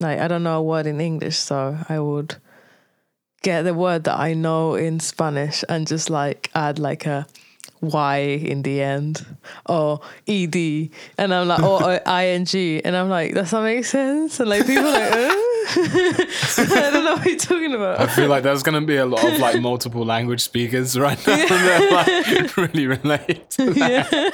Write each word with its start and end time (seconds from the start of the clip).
like 0.00 0.18
I 0.18 0.28
don't 0.28 0.42
know 0.42 0.58
a 0.58 0.62
word 0.62 0.86
in 0.86 1.00
English, 1.00 1.38
so 1.38 1.78
I 1.88 1.98
would 1.98 2.36
get 3.42 3.62
the 3.62 3.74
word 3.74 4.04
that 4.04 4.18
I 4.18 4.34
know 4.34 4.74
in 4.74 5.00
Spanish 5.00 5.62
and 5.68 5.86
just 5.86 6.10
like 6.10 6.50
add 6.54 6.78
like 6.78 7.06
a 7.06 7.26
Y 7.80 8.16
in 8.16 8.62
the 8.62 8.82
end 8.82 9.24
or 9.66 10.00
ED 10.26 10.90
and 11.18 11.32
I'm 11.34 11.46
like 11.46 11.62
or, 11.62 11.82
or 11.84 12.00
ING 12.06 12.80
and 12.84 12.96
I'm 12.96 13.08
like 13.08 13.34
does 13.34 13.50
that 13.50 13.62
make 13.62 13.84
sense? 13.84 14.40
And 14.40 14.48
like 14.48 14.66
people 14.66 14.86
are 14.86 14.92
like 14.92 15.12
uh? 15.12 15.42
I 16.58 16.90
don't 16.92 17.04
know 17.04 17.16
what 17.16 17.26
you're 17.26 17.36
talking 17.36 17.74
about. 17.74 18.00
I 18.00 18.06
feel 18.06 18.28
like 18.28 18.42
there's 18.42 18.62
going 18.62 18.80
to 18.80 18.86
be 18.86 18.96
a 18.96 19.06
lot 19.06 19.24
of 19.24 19.38
like 19.38 19.60
multiple 19.60 20.04
language 20.04 20.40
speakers 20.40 20.98
right 20.98 21.18
now. 21.26 21.34
And 21.36 21.48
they're 21.50 21.92
like 21.92 22.56
really 22.56 22.86
relate 22.86 23.50
to 23.50 23.72
that. 23.74 24.12
yeah 24.12 24.30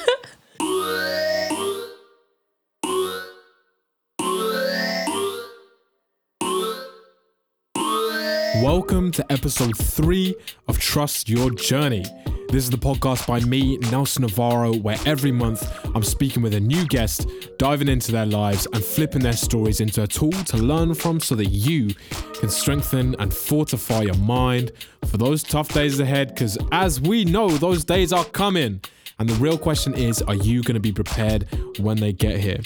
Welcome 8.62 9.10
to 9.12 9.32
episode 9.32 9.76
three 9.76 10.36
of 10.68 10.78
Trust 10.78 11.28
Your 11.28 11.50
Journey. 11.50 12.04
This 12.48 12.62
is 12.62 12.70
the 12.70 12.76
podcast 12.76 13.26
by 13.26 13.40
me, 13.40 13.76
Nelson 13.90 14.22
Navarro, 14.22 14.72
where 14.76 14.98
every 15.04 15.32
month 15.32 15.68
I'm 15.96 16.04
speaking 16.04 16.44
with 16.44 16.54
a 16.54 16.60
new 16.60 16.86
guest, 16.86 17.26
diving 17.58 17.88
into 17.88 18.12
their 18.12 18.24
lives 18.24 18.68
and 18.72 18.84
flipping 18.84 19.20
their 19.20 19.32
stories 19.32 19.80
into 19.80 20.04
a 20.04 20.06
tool 20.06 20.30
to 20.30 20.58
learn 20.58 20.94
from 20.94 21.18
so 21.18 21.34
that 21.34 21.46
you 21.46 21.88
can 22.34 22.48
strengthen 22.50 23.16
and 23.18 23.34
fortify 23.34 24.02
your 24.02 24.16
mind 24.18 24.70
for 25.06 25.16
those 25.16 25.42
tough 25.42 25.74
days 25.74 25.98
ahead. 25.98 26.28
Because 26.28 26.56
as 26.70 27.00
we 27.00 27.24
know, 27.24 27.48
those 27.48 27.82
days 27.82 28.12
are 28.12 28.26
coming. 28.26 28.80
And 29.22 29.30
the 29.30 29.36
real 29.36 29.56
question 29.56 29.94
is 29.94 30.20
are 30.22 30.34
you 30.34 30.64
going 30.64 30.74
to 30.74 30.80
be 30.80 30.90
prepared 30.90 31.46
when 31.78 31.96
they 31.96 32.12
get 32.12 32.40
here? 32.40 32.58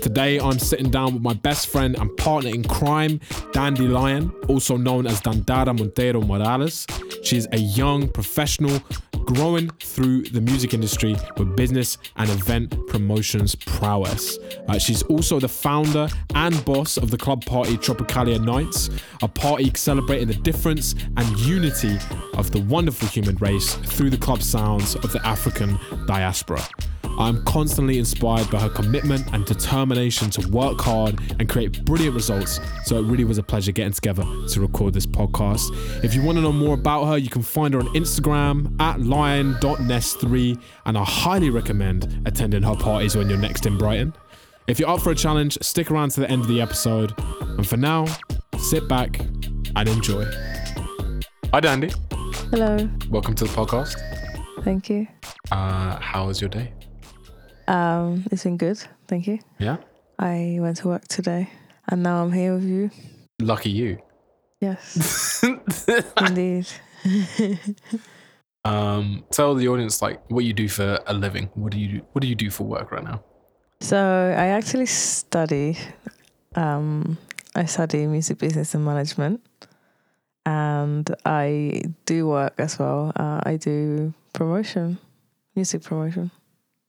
Today, 0.00 0.40
I'm 0.40 0.58
sitting 0.58 0.88
down 0.88 1.12
with 1.12 1.22
my 1.22 1.34
best 1.34 1.66
friend 1.66 1.94
and 1.98 2.16
partner 2.16 2.48
in 2.48 2.64
crime, 2.64 3.20
Dandelion, 3.52 4.32
also 4.48 4.78
known 4.78 5.06
as 5.06 5.20
Dandara 5.20 5.78
Montero 5.78 6.22
Morales. 6.22 6.86
She's 7.22 7.46
a 7.52 7.58
young 7.58 8.08
professional 8.08 8.80
growing 9.28 9.68
through 9.80 10.22
the 10.22 10.40
music 10.40 10.72
industry 10.72 11.14
with 11.36 11.54
business 11.54 11.98
and 12.16 12.30
event 12.30 12.74
promotions 12.86 13.54
prowess. 13.54 14.38
Uh, 14.68 14.78
she's 14.78 15.02
also 15.02 15.38
the 15.38 15.48
founder 15.48 16.08
and 16.34 16.64
boss 16.64 16.96
of 16.96 17.10
the 17.10 17.18
club 17.18 17.44
party 17.44 17.76
Tropicalia 17.76 18.42
Nights, 18.42 18.88
a 19.20 19.28
party 19.28 19.70
celebrating 19.74 20.28
the 20.28 20.34
difference 20.34 20.94
and 21.18 21.38
unity 21.40 21.98
of 22.38 22.50
the 22.52 22.60
wonderful 22.62 23.06
human 23.08 23.36
race 23.36 23.74
through 23.74 24.08
the 24.08 24.16
club 24.16 24.42
sounds 24.42 24.94
of 24.94 25.12
the 25.12 25.20
African 25.26 25.78
diaspora. 26.06 26.62
I'm 27.18 27.44
constantly 27.44 27.98
inspired 27.98 28.48
by 28.48 28.60
her 28.60 28.68
commitment 28.68 29.26
and 29.32 29.44
determination 29.44 30.30
to 30.30 30.48
work 30.50 30.80
hard 30.80 31.20
and 31.40 31.48
create 31.48 31.84
brilliant 31.84 32.14
results. 32.14 32.60
So 32.84 32.98
it 32.98 33.02
really 33.02 33.24
was 33.24 33.38
a 33.38 33.42
pleasure 33.42 33.72
getting 33.72 33.92
together 33.92 34.22
to 34.22 34.60
record 34.60 34.94
this 34.94 35.04
podcast. 35.04 36.04
If 36.04 36.14
you 36.14 36.22
want 36.22 36.38
to 36.38 36.42
know 36.42 36.52
more 36.52 36.74
about 36.74 37.06
her, 37.06 37.18
you 37.18 37.28
can 37.28 37.42
find 37.42 37.74
her 37.74 37.80
on 37.80 37.86
Instagram 37.88 38.80
at 38.80 39.00
lion.nest3, 39.00 40.62
and 40.86 40.96
I 40.96 41.04
highly 41.04 41.50
recommend 41.50 42.22
attending 42.24 42.62
her 42.62 42.76
parties 42.76 43.16
when 43.16 43.28
you're 43.28 43.38
next 43.38 43.66
in 43.66 43.76
Brighton. 43.76 44.14
If 44.68 44.78
you're 44.78 44.88
up 44.88 45.00
for 45.00 45.10
a 45.10 45.16
challenge, 45.16 45.58
stick 45.60 45.90
around 45.90 46.10
to 46.10 46.20
the 46.20 46.30
end 46.30 46.42
of 46.42 46.48
the 46.48 46.60
episode. 46.60 47.14
And 47.40 47.66
for 47.66 47.76
now, 47.76 48.06
sit 48.58 48.86
back 48.86 49.18
and 49.74 49.88
enjoy. 49.88 50.24
Hi 51.52 51.60
Dandy, 51.60 51.90
hello 52.50 52.88
welcome 53.10 53.34
to 53.34 53.44
the 53.44 53.50
podcast. 53.50 54.07
Thank 54.68 54.90
you 54.90 55.06
Uh, 55.50 55.96
how 55.98 56.26
was 56.26 56.42
your 56.42 56.50
day? 56.50 56.74
um 57.68 58.22
it's 58.30 58.44
been 58.44 58.58
good 58.58 58.76
thank 59.08 59.26
you 59.26 59.38
Yeah, 59.58 59.78
I 60.18 60.58
went 60.60 60.76
to 60.78 60.88
work 60.88 61.08
today 61.08 61.48
and 61.88 62.02
now 62.02 62.22
I'm 62.22 62.32
here 62.32 62.52
with 62.54 62.64
you 62.64 62.90
lucky 63.40 63.70
you. 63.70 63.96
yes 64.60 65.40
indeed 66.20 66.66
um, 68.64 69.24
tell 69.30 69.54
the 69.54 69.68
audience 69.68 70.02
like 70.02 70.20
what 70.30 70.44
you 70.44 70.52
do 70.52 70.68
for 70.68 70.98
a 71.06 71.14
living. 71.14 71.48
What 71.54 71.72
do 71.72 71.78
you 71.80 71.88
do? 71.88 72.00
What 72.12 72.20
do 72.20 72.28
you 72.28 72.34
do 72.34 72.50
for 72.50 72.64
work 72.64 72.92
right 72.92 73.04
now? 73.04 73.22
So 73.80 73.96
I 73.96 74.48
actually 74.58 74.86
study. 74.86 75.78
Um, 76.54 77.16
I 77.54 77.64
study 77.64 78.06
music 78.06 78.36
business 78.38 78.74
and 78.74 78.84
management, 78.84 79.40
and 80.44 81.08
I 81.24 81.82
do 82.04 82.26
work 82.26 82.54
as 82.58 82.78
well. 82.78 83.12
Uh, 83.16 83.40
I 83.46 83.56
do 83.56 84.12
promotion, 84.38 84.98
music 85.56 85.82
promotion, 85.82 86.30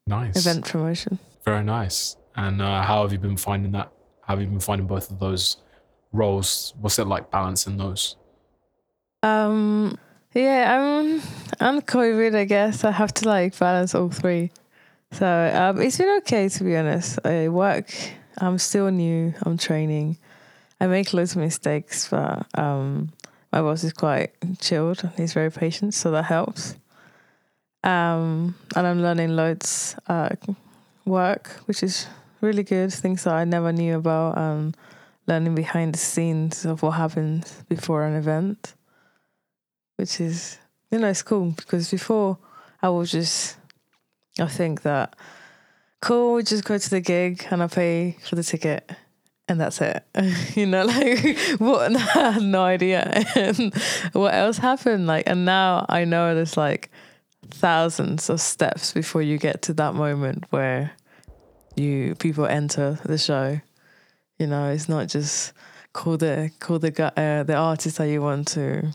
Nice, 0.06 0.36
event 0.36 0.64
promotion. 0.70 1.18
very 1.44 1.64
nice. 1.64 2.16
And 2.36 2.62
uh, 2.62 2.82
how 2.82 3.02
have 3.02 3.12
you 3.12 3.18
been 3.18 3.36
finding 3.36 3.72
that? 3.72 3.90
How 4.22 4.34
have 4.34 4.40
you 4.40 4.46
been 4.46 4.60
finding 4.60 4.86
both 4.86 5.10
of 5.10 5.18
those 5.18 5.56
roles? 6.12 6.72
What's 6.80 6.98
it 6.98 7.06
like 7.08 7.30
balancing 7.30 7.76
those? 7.76 8.16
Um, 9.22 9.98
yeah, 10.34 10.78
I'm 10.78 11.20
I'm 11.60 11.80
COVID. 11.82 12.34
I 12.34 12.44
guess 12.44 12.84
I 12.84 12.90
have 12.92 13.12
to 13.14 13.28
like 13.28 13.58
balance 13.58 13.94
all 13.94 14.08
three. 14.10 14.50
So 15.12 15.26
um, 15.26 15.80
it's 15.80 15.98
been 15.98 16.16
okay 16.18 16.48
to 16.48 16.64
be 16.64 16.76
honest. 16.76 17.18
I 17.24 17.48
work. 17.48 17.90
I'm 18.38 18.58
still 18.58 18.90
new. 18.90 19.34
I'm 19.42 19.58
training. 19.58 20.16
I 20.80 20.86
make 20.86 21.12
loads 21.12 21.32
of 21.32 21.42
mistakes, 21.42 22.08
but 22.08 22.46
um, 22.54 23.12
my 23.52 23.60
boss 23.60 23.84
is 23.84 23.92
quite 23.92 24.30
chilled. 24.60 25.02
He's 25.16 25.34
very 25.34 25.50
patient, 25.50 25.92
so 25.94 26.10
that 26.12 26.24
helps. 26.24 26.76
Um, 27.82 28.54
and 28.76 28.86
I'm 28.86 29.02
learning 29.02 29.36
loads 29.36 29.96
uh, 30.06 30.30
work, 31.04 31.48
which 31.66 31.82
is 31.82 32.06
really 32.40 32.62
good. 32.62 32.92
Things 32.92 33.24
that 33.24 33.34
I 33.34 33.44
never 33.44 33.72
knew 33.72 33.96
about, 33.96 34.36
and 34.38 34.76
learning 35.26 35.54
behind 35.54 35.94
the 35.94 35.98
scenes 35.98 36.64
of 36.64 36.82
what 36.82 36.92
happens 36.92 37.62
before 37.68 38.04
an 38.04 38.14
event 38.14 38.74
which 40.00 40.18
is 40.18 40.58
you 40.90 40.98
know 40.98 41.08
it's 41.08 41.22
cool 41.22 41.50
because 41.50 41.90
before 41.90 42.38
I 42.80 42.88
was 42.88 43.10
just 43.10 43.58
I 44.38 44.46
think 44.46 44.80
that 44.82 45.14
cool 46.00 46.40
just 46.40 46.64
go 46.64 46.78
to 46.78 46.90
the 46.90 47.02
gig 47.02 47.46
and 47.50 47.62
I 47.62 47.66
pay 47.66 48.16
for 48.26 48.34
the 48.34 48.42
ticket 48.42 48.90
and 49.46 49.60
that's 49.60 49.80
it. 49.82 50.02
You 50.56 50.64
know 50.64 50.86
like 50.86 51.38
what 51.58 51.94
I 52.16 52.32
had 52.32 52.42
no 52.42 52.62
idea. 52.62 53.02
And 53.36 53.74
what 54.14 54.32
else 54.32 54.56
happened? 54.56 55.06
Like 55.06 55.24
and 55.26 55.44
now 55.44 55.84
I 55.90 56.06
know 56.06 56.34
there's 56.34 56.56
like 56.56 56.90
thousands 57.54 58.30
of 58.30 58.40
steps 58.40 58.92
before 58.92 59.22
you 59.22 59.38
get 59.38 59.62
to 59.62 59.72
that 59.74 59.94
moment 59.94 60.44
where 60.50 60.92
you 61.76 62.14
people 62.16 62.46
enter 62.46 62.98
the 63.04 63.18
show 63.18 63.60
you 64.38 64.46
know 64.46 64.70
it's 64.70 64.88
not 64.88 65.08
just 65.08 65.52
call 65.92 66.16
the 66.16 66.50
call 66.60 66.78
the 66.78 66.90
gu- 66.90 67.02
uh, 67.16 67.42
the 67.42 67.54
artist 67.54 67.98
that 67.98 68.06
you 68.06 68.22
want 68.22 68.48
to 68.48 68.92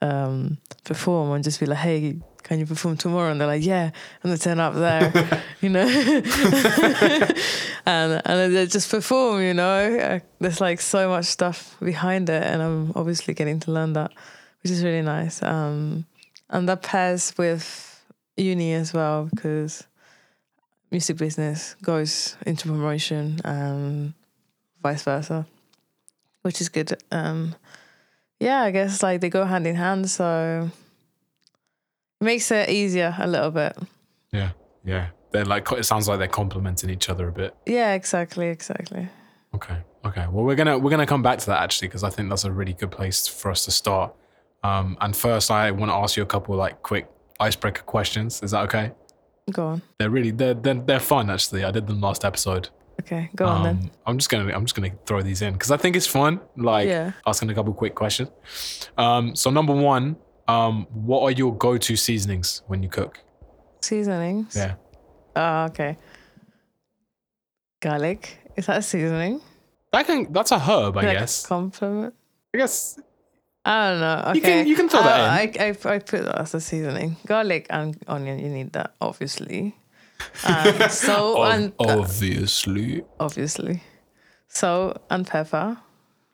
um, 0.00 0.58
perform 0.84 1.32
and 1.32 1.42
just 1.42 1.58
be 1.58 1.66
like, 1.66 1.78
hey, 1.78 2.18
can 2.42 2.58
you 2.58 2.66
perform 2.66 2.96
tomorrow? 2.96 3.30
And 3.30 3.40
they're 3.40 3.48
like, 3.48 3.64
yeah, 3.64 3.90
and 4.22 4.32
they 4.32 4.36
turn 4.36 4.60
up 4.60 4.74
there, 4.74 5.42
you 5.60 5.68
know, 5.68 5.86
and 7.86 8.22
and 8.24 8.54
they 8.54 8.66
just 8.66 8.90
perform, 8.90 9.42
you 9.42 9.54
know. 9.54 9.98
Uh, 9.98 10.20
There's 10.38 10.60
like 10.60 10.80
so 10.80 11.08
much 11.08 11.26
stuff 11.26 11.76
behind 11.80 12.30
it, 12.30 12.42
and 12.42 12.62
I'm 12.62 12.92
obviously 12.94 13.34
getting 13.34 13.60
to 13.60 13.72
learn 13.72 13.94
that, 13.94 14.12
which 14.62 14.70
is 14.70 14.84
really 14.84 15.02
nice. 15.02 15.42
Um, 15.42 16.06
and 16.50 16.68
that 16.68 16.82
pairs 16.82 17.34
with 17.36 18.04
uni 18.36 18.72
as 18.72 18.92
well 18.92 19.28
because 19.34 19.86
music 20.90 21.16
business 21.16 21.74
goes 21.82 22.36
into 22.46 22.68
promotion 22.68 23.38
and 23.44 24.14
vice 24.82 25.02
versa, 25.02 25.46
which 26.42 26.60
is 26.60 26.68
good. 26.68 26.96
Um, 27.10 27.54
yeah, 28.40 28.62
I 28.62 28.70
guess 28.70 29.02
like 29.02 29.20
they 29.20 29.30
go 29.30 29.44
hand 29.44 29.66
in 29.66 29.74
hand, 29.76 30.08
so 30.10 30.70
it 32.20 32.24
makes 32.24 32.50
it 32.50 32.68
easier 32.68 33.14
a 33.18 33.26
little 33.26 33.50
bit. 33.50 33.76
Yeah, 34.32 34.50
yeah. 34.84 35.08
They're 35.30 35.44
like 35.44 35.70
it 35.72 35.84
sounds 35.84 36.08
like 36.08 36.18
they're 36.18 36.28
complementing 36.28 36.90
each 36.90 37.10
other 37.10 37.28
a 37.28 37.32
bit. 37.32 37.54
Yeah, 37.66 37.94
exactly, 37.94 38.48
exactly. 38.48 39.08
Okay. 39.54 39.78
Okay. 40.04 40.26
Well, 40.30 40.44
we're 40.44 40.54
gonna 40.54 40.78
we're 40.78 40.90
gonna 40.90 41.06
come 41.06 41.22
back 41.22 41.38
to 41.40 41.46
that 41.46 41.62
actually 41.62 41.88
because 41.88 42.04
I 42.04 42.10
think 42.10 42.30
that's 42.30 42.44
a 42.44 42.52
really 42.52 42.72
good 42.72 42.90
place 42.90 43.26
for 43.26 43.50
us 43.50 43.64
to 43.66 43.70
start. 43.70 44.14
Um, 44.68 44.96
and 45.00 45.16
first, 45.16 45.50
I 45.50 45.70
want 45.70 45.90
to 45.90 45.94
ask 45.94 46.16
you 46.16 46.22
a 46.22 46.26
couple 46.26 46.54
like 46.56 46.82
quick 46.82 47.08
icebreaker 47.40 47.82
questions. 47.82 48.42
Is 48.42 48.50
that 48.50 48.62
okay? 48.64 48.92
Go 49.50 49.66
on. 49.66 49.82
They're 49.98 50.10
really 50.10 50.30
they're 50.30 50.54
they're, 50.54 50.74
they're 50.88 51.00
fun 51.00 51.30
actually. 51.30 51.64
I 51.64 51.70
did 51.70 51.86
them 51.86 52.00
last 52.00 52.24
episode. 52.24 52.68
Okay, 53.00 53.30
go 53.36 53.46
on 53.46 53.62
then. 53.62 53.76
Um, 53.76 53.90
I'm 54.06 54.18
just 54.18 54.28
gonna 54.30 54.52
I'm 54.52 54.64
just 54.64 54.74
gonna 54.74 54.90
throw 55.06 55.22
these 55.22 55.40
in 55.42 55.52
because 55.52 55.70
I 55.70 55.76
think 55.76 55.96
it's 55.96 56.06
fun. 56.06 56.40
Like 56.56 56.88
Yeah. 56.88 57.12
asking 57.26 57.48
a 57.50 57.54
couple 57.54 57.72
quick 57.72 57.94
questions. 57.94 58.28
Um, 58.98 59.34
so 59.36 59.50
number 59.50 59.72
one, 59.74 60.16
um, 60.48 60.86
what 60.92 61.22
are 61.22 61.30
your 61.30 61.56
go-to 61.56 61.94
seasonings 61.96 62.62
when 62.66 62.82
you 62.82 62.88
cook? 62.88 63.20
Seasonings. 63.80 64.56
Yeah. 64.56 64.74
Oh, 65.36 65.64
okay. 65.66 65.96
Garlic. 67.80 68.38
Is 68.56 68.66
that 68.66 68.78
a 68.78 68.82
seasoning? 68.82 69.40
I 69.92 70.02
can. 70.02 70.32
That's 70.32 70.50
a 70.52 70.58
herb, 70.58 70.96
I 70.98 71.02
like 71.02 71.18
guess. 71.18 71.46
Compliment. 71.46 72.14
I 72.54 72.58
guess. 72.58 72.98
I 73.64 73.90
don't 73.90 74.00
know. 74.00 74.22
Okay. 74.30 74.34
You 74.36 74.40
can- 74.42 74.66
you 74.68 74.76
can 74.76 74.88
throw 74.88 75.02
that 75.02 75.20
Uh, 75.20 75.32
I, 75.32 75.52
I, 75.66 75.94
I 75.94 75.98
put 75.98 76.24
that 76.24 76.38
as 76.40 76.54
a 76.54 76.60
seasoning. 76.60 77.16
Garlic 77.26 77.66
and 77.70 77.96
onion, 78.06 78.38
you 78.38 78.48
need 78.48 78.72
that, 78.72 78.94
obviously. 79.00 79.74
And 80.44 80.90
salt 81.04 81.38
and 81.52 81.72
uh, 81.78 81.98
obviously. 82.00 83.02
obviously. 83.20 83.82
Salt 84.48 85.02
and 85.10 85.26
pepper. 85.26 85.76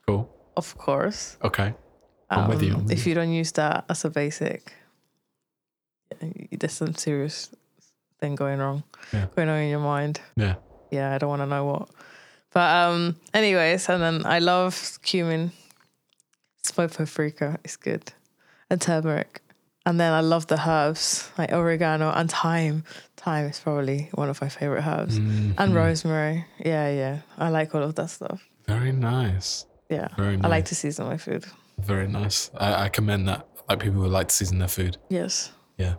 Cool. 0.06 0.29
of 0.56 0.76
course. 0.79 1.37
Okay. 1.43 1.75
I'm 2.31 2.49
with 2.49 2.62
you, 2.62 2.73
I'm 2.75 2.82
with 2.85 2.93
Um, 2.93 2.99
if 2.99 3.06
you 3.06 3.15
don't 3.15 3.32
use 3.32 3.53
that 3.53 3.85
as 3.88 4.05
a 4.05 4.11
basic, 4.11 4.73
there's 6.50 6.73
some 6.73 6.94
serious 6.94 7.50
thing 8.20 8.35
going 8.37 8.59
wrong, 8.59 8.82
Yeah. 9.12 9.27
going 9.37 9.49
on 9.49 9.59
in 9.61 9.70
your 9.70 9.81
mind. 9.81 10.20
Yeah. 10.37 10.55
Yeah, 10.91 11.15
I 11.15 11.19
don't 11.19 11.29
want 11.31 11.43
to 11.43 11.47
know 11.47 11.65
what. 11.65 11.88
But 12.53 12.70
um, 12.88 13.17
anyways, 13.32 13.88
and 13.88 14.03
then 14.03 14.27
I 14.27 14.38
love 14.38 14.99
cumin. 15.03 15.50
Smoked 16.65 16.97
paprika 16.97 17.59
is 17.63 17.77
good, 17.77 18.13
and 18.71 18.81
turmeric. 18.81 19.41
And 19.87 20.01
then 20.01 20.13
I 20.15 20.21
love 20.21 20.47
the 20.47 20.59
herbs 20.67 21.31
like 21.37 21.53
oregano 21.53 22.11
and 22.11 22.31
thyme. 22.31 22.85
Thyme 23.19 23.47
is 23.51 23.61
probably 23.61 24.09
one 24.15 24.31
of 24.31 24.41
my 24.41 24.49
favorite 24.49 24.83
herbs, 24.87 25.19
and 25.19 25.55
Mhm. 25.57 25.75
rosemary. 25.75 26.47
Yeah, 26.59 26.89
yeah, 26.91 27.19
I 27.37 27.51
like 27.51 27.75
all 27.75 27.83
of 27.83 27.95
that 27.97 28.09
stuff. 28.09 28.43
Very 28.67 28.93
nice. 28.93 29.67
Yeah, 29.91 30.09
Very 30.17 30.37
nice. 30.39 30.45
I 30.45 30.49
like 30.49 30.65
to 30.67 30.75
season 30.75 31.07
my 31.07 31.19
food. 31.19 31.45
Very 31.79 32.09
nice. 32.09 32.51
I, 32.57 32.85
I 32.85 32.89
commend 32.89 33.29
that. 33.29 33.47
Like 33.69 33.81
people 33.81 34.01
who 34.03 34.09
like 34.09 34.29
to 34.29 34.35
season 34.35 34.59
their 34.59 34.69
food. 34.69 34.97
Yes. 35.11 35.53
Yeah. 35.77 35.95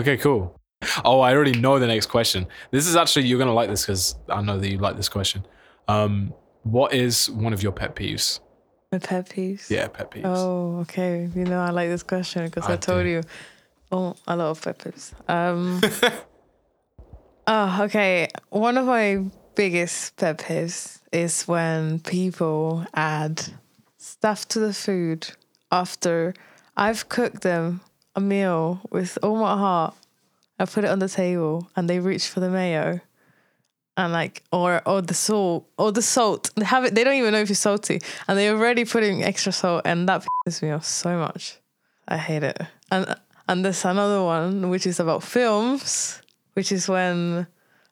Okay, 0.00 0.16
cool. 0.16 0.58
Oh, 1.04 1.20
I 1.20 1.34
already 1.34 1.58
know 1.58 1.78
the 1.78 1.86
next 1.86 2.06
question. 2.06 2.46
This 2.70 2.86
is 2.86 2.96
actually 2.96 3.26
you're 3.26 3.38
gonna 3.38 3.52
like 3.54 3.68
this 3.70 3.82
because 3.82 4.16
I 4.30 4.40
know 4.42 4.58
that 4.58 4.68
you 4.70 4.78
like 4.78 4.96
this 4.96 5.08
question. 5.10 5.46
Um, 5.88 6.32
what 6.62 6.92
is 6.94 7.28
one 7.30 7.52
of 7.52 7.62
your 7.62 7.72
pet 7.72 7.94
peeves? 7.96 8.40
My 8.94 8.98
pet 9.00 9.28
peeves. 9.28 9.70
Yeah, 9.70 9.88
pet 9.88 10.08
peeves. 10.12 10.22
Oh, 10.24 10.78
okay. 10.82 11.28
You 11.34 11.44
know, 11.44 11.60
I 11.60 11.70
like 11.70 11.88
this 11.88 12.04
question 12.04 12.44
because 12.44 12.66
I, 12.66 12.74
I 12.74 12.76
told 12.76 13.02
do. 13.02 13.10
you. 13.10 13.22
Oh, 13.90 14.14
a 14.28 14.36
lot 14.36 14.50
of 14.50 14.62
peppers. 14.62 15.12
Um. 15.26 15.80
oh, 17.48 17.78
okay. 17.82 18.28
One 18.50 18.78
of 18.78 18.86
my 18.86 19.24
biggest 19.56 20.16
pet 20.16 20.38
peeves 20.38 21.00
is 21.10 21.42
when 21.48 21.98
people 21.98 22.86
add 22.94 23.42
stuff 23.96 24.46
to 24.50 24.60
the 24.60 24.72
food 24.72 25.26
after 25.72 26.32
I've 26.76 27.08
cooked 27.08 27.42
them 27.42 27.80
a 28.14 28.20
meal 28.20 28.80
with 28.92 29.18
all 29.24 29.34
my 29.34 29.56
heart. 29.56 29.94
I 30.60 30.66
put 30.66 30.84
it 30.84 30.90
on 30.90 31.00
the 31.00 31.08
table 31.08 31.68
and 31.74 31.90
they 31.90 31.98
reach 31.98 32.28
for 32.28 32.38
the 32.38 32.48
mayo 32.48 33.00
and 33.96 34.12
like 34.12 34.42
or 34.52 34.82
or 34.86 35.02
the 35.02 35.14
salt 35.14 35.68
or 35.78 35.92
the 35.92 36.02
salt. 36.02 36.50
They 36.56 36.64
have 36.64 36.84
it. 36.84 36.94
They 36.94 37.04
don't 37.04 37.14
even 37.14 37.32
know 37.32 37.40
if 37.40 37.50
it's 37.50 37.60
salty, 37.60 38.00
and 38.28 38.38
they're 38.38 38.54
already 38.54 38.84
putting 38.84 39.22
extra 39.22 39.52
salt, 39.52 39.82
and 39.84 40.08
that 40.08 40.24
pisses 40.46 40.62
me 40.62 40.70
off 40.70 40.84
so 40.84 41.18
much. 41.18 41.58
I 42.08 42.16
hate 42.16 42.42
it. 42.42 42.60
And 42.90 43.16
and 43.48 43.64
there's 43.64 43.84
another 43.84 44.22
one 44.22 44.70
which 44.70 44.86
is 44.86 45.00
about 45.00 45.22
films, 45.22 46.20
which 46.54 46.72
is 46.72 46.88
when 46.88 47.46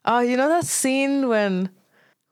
oh 0.05 0.19
you 0.19 0.37
know 0.37 0.49
that 0.49 0.65
scene 0.65 1.27
when 1.27 1.69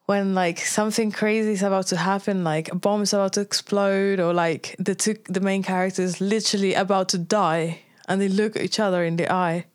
when 0.05 0.33
like 0.33 0.59
something 0.59 1.11
crazy 1.11 1.53
is 1.53 1.63
about 1.63 1.87
to 1.87 1.97
happen, 1.97 2.43
like 2.43 2.71
a 2.71 2.75
bomb 2.75 3.03
is 3.03 3.13
about 3.13 3.33
to 3.33 3.41
explode, 3.41 4.19
or 4.19 4.33
like 4.33 4.75
the 4.79 4.95
two 4.95 5.15
the 5.29 5.39
main 5.39 5.63
characters 5.63 6.19
literally 6.19 6.73
about 6.73 7.09
to 7.09 7.17
die, 7.17 7.81
and 8.07 8.19
they 8.19 8.27
look 8.27 8.55
at 8.55 8.63
each 8.63 8.79
other 8.79 9.03
in 9.03 9.15
the 9.15 9.31
eye 9.31 9.65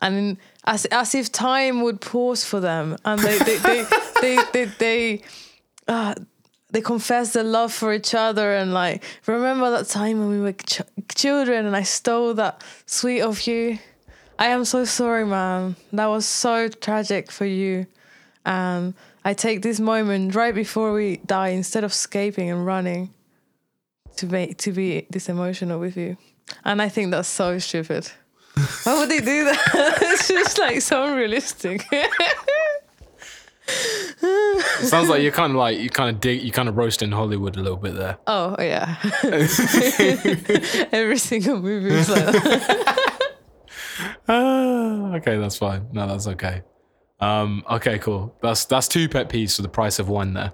and 0.00 0.36
as 0.68 0.84
as 0.86 1.14
if 1.14 1.32
time 1.32 1.80
would 1.80 2.00
pause 2.00 2.44
for 2.44 2.60
them, 2.60 2.96
and 3.04 3.20
they 3.20 3.38
they 3.38 3.56
they 3.56 3.86
they 4.20 4.38
they, 4.52 4.64
they, 4.78 5.22
uh, 5.88 6.14
they 6.70 6.82
confess 6.82 7.32
their 7.32 7.42
love 7.42 7.72
for 7.72 7.92
each 7.94 8.14
other, 8.14 8.54
and 8.54 8.74
like 8.74 9.02
remember 9.26 9.70
that 9.70 9.88
time 9.88 10.20
when 10.20 10.28
we 10.28 10.40
were 10.40 10.52
ch- 10.52 10.82
children, 11.14 11.64
and 11.64 11.74
I 11.74 11.82
stole 11.84 12.34
that 12.34 12.62
sweet 12.84 13.22
of 13.22 13.46
you. 13.46 13.78
I 14.38 14.48
am 14.48 14.64
so 14.64 14.84
sorry, 14.84 15.24
man. 15.24 15.74
That 15.92 16.06
was 16.06 16.26
so 16.26 16.68
tragic 16.68 17.32
for 17.32 17.46
you, 17.46 17.86
and 18.44 18.92
I 19.24 19.32
take 19.32 19.62
this 19.62 19.80
moment 19.80 20.34
right 20.34 20.54
before 20.54 20.92
we 20.92 21.16
die, 21.16 21.48
instead 21.48 21.82
of 21.82 21.92
escaping 21.92 22.50
and 22.50 22.66
running, 22.66 23.14
to 24.16 24.26
make 24.26 24.58
to 24.58 24.72
be 24.72 25.06
this 25.08 25.30
emotional 25.30 25.80
with 25.80 25.96
you, 25.96 26.18
and 26.62 26.82
I 26.82 26.90
think 26.90 27.10
that's 27.10 27.28
so 27.28 27.58
stupid. 27.58 28.12
Why 28.84 28.98
would 28.98 29.08
they 29.08 29.20
do 29.20 29.44
that? 29.44 29.58
it's 30.02 30.28
just 30.28 30.58
like 30.58 30.80
so 30.82 31.04
unrealistic. 31.04 31.84
It 33.70 34.88
sounds 34.88 35.08
like 35.08 35.22
you're 35.22 35.32
kind 35.32 35.52
of 35.52 35.56
like 35.58 35.78
you 35.78 35.90
kind 35.90 36.14
of 36.14 36.20
dig, 36.20 36.42
you 36.42 36.50
kind 36.52 36.68
of 36.68 36.76
roasting 36.76 37.10
Hollywood 37.12 37.56
a 37.56 37.60
little 37.60 37.76
bit 37.76 37.94
there. 37.94 38.18
oh 38.26 38.56
yeah. 38.58 38.96
Every 40.92 41.18
single 41.18 41.60
movie 41.60 41.90
is 41.94 42.08
like 42.08 42.24
that. 42.26 43.14
Ah, 44.28 45.14
okay, 45.16 45.38
that's 45.38 45.56
fine. 45.56 45.88
No, 45.92 46.06
that's 46.06 46.28
okay. 46.28 46.62
Um, 47.18 47.64
okay, 47.68 47.98
cool. 47.98 48.36
That's 48.40 48.64
that's 48.66 48.86
two 48.86 49.08
pet 49.08 49.28
peeves 49.28 49.56
for 49.56 49.62
the 49.62 49.68
price 49.68 49.98
of 49.98 50.08
one 50.08 50.34
there. 50.34 50.52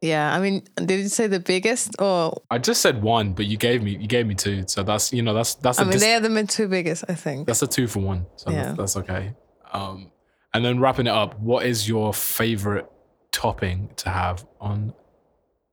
Yeah, 0.00 0.34
I 0.34 0.40
mean, 0.40 0.62
did 0.76 1.00
you 1.00 1.08
say 1.08 1.26
the 1.26 1.40
biggest 1.40 1.94
or 1.98 2.40
I 2.50 2.56
just 2.58 2.80
said 2.80 3.02
one, 3.02 3.32
but 3.34 3.44
you 3.46 3.58
gave 3.58 3.82
me 3.82 3.96
you 3.96 4.06
gave 4.06 4.26
me 4.26 4.34
two, 4.34 4.64
so 4.66 4.82
that's 4.82 5.12
you 5.12 5.22
know 5.22 5.34
that's 5.34 5.54
that's 5.56 5.78
I 5.78 5.82
mean 5.84 5.92
dis- 5.92 6.00
they 6.02 6.14
are 6.14 6.20
the 6.20 6.46
two 6.46 6.68
biggest, 6.68 7.04
I 7.08 7.14
think. 7.14 7.46
that's 7.46 7.60
a 7.62 7.66
two 7.66 7.86
for 7.86 8.00
one, 8.00 8.26
so 8.36 8.50
Yeah. 8.50 8.62
that's, 8.62 8.78
that's 8.78 8.96
okay. 8.96 9.34
Um, 9.72 10.10
and 10.54 10.64
then 10.64 10.80
wrapping 10.80 11.06
it 11.06 11.12
up, 11.12 11.38
what 11.38 11.66
is 11.66 11.86
your 11.86 12.14
favorite 12.14 12.90
topping 13.30 13.90
to 13.96 14.10
have 14.10 14.46
on 14.60 14.94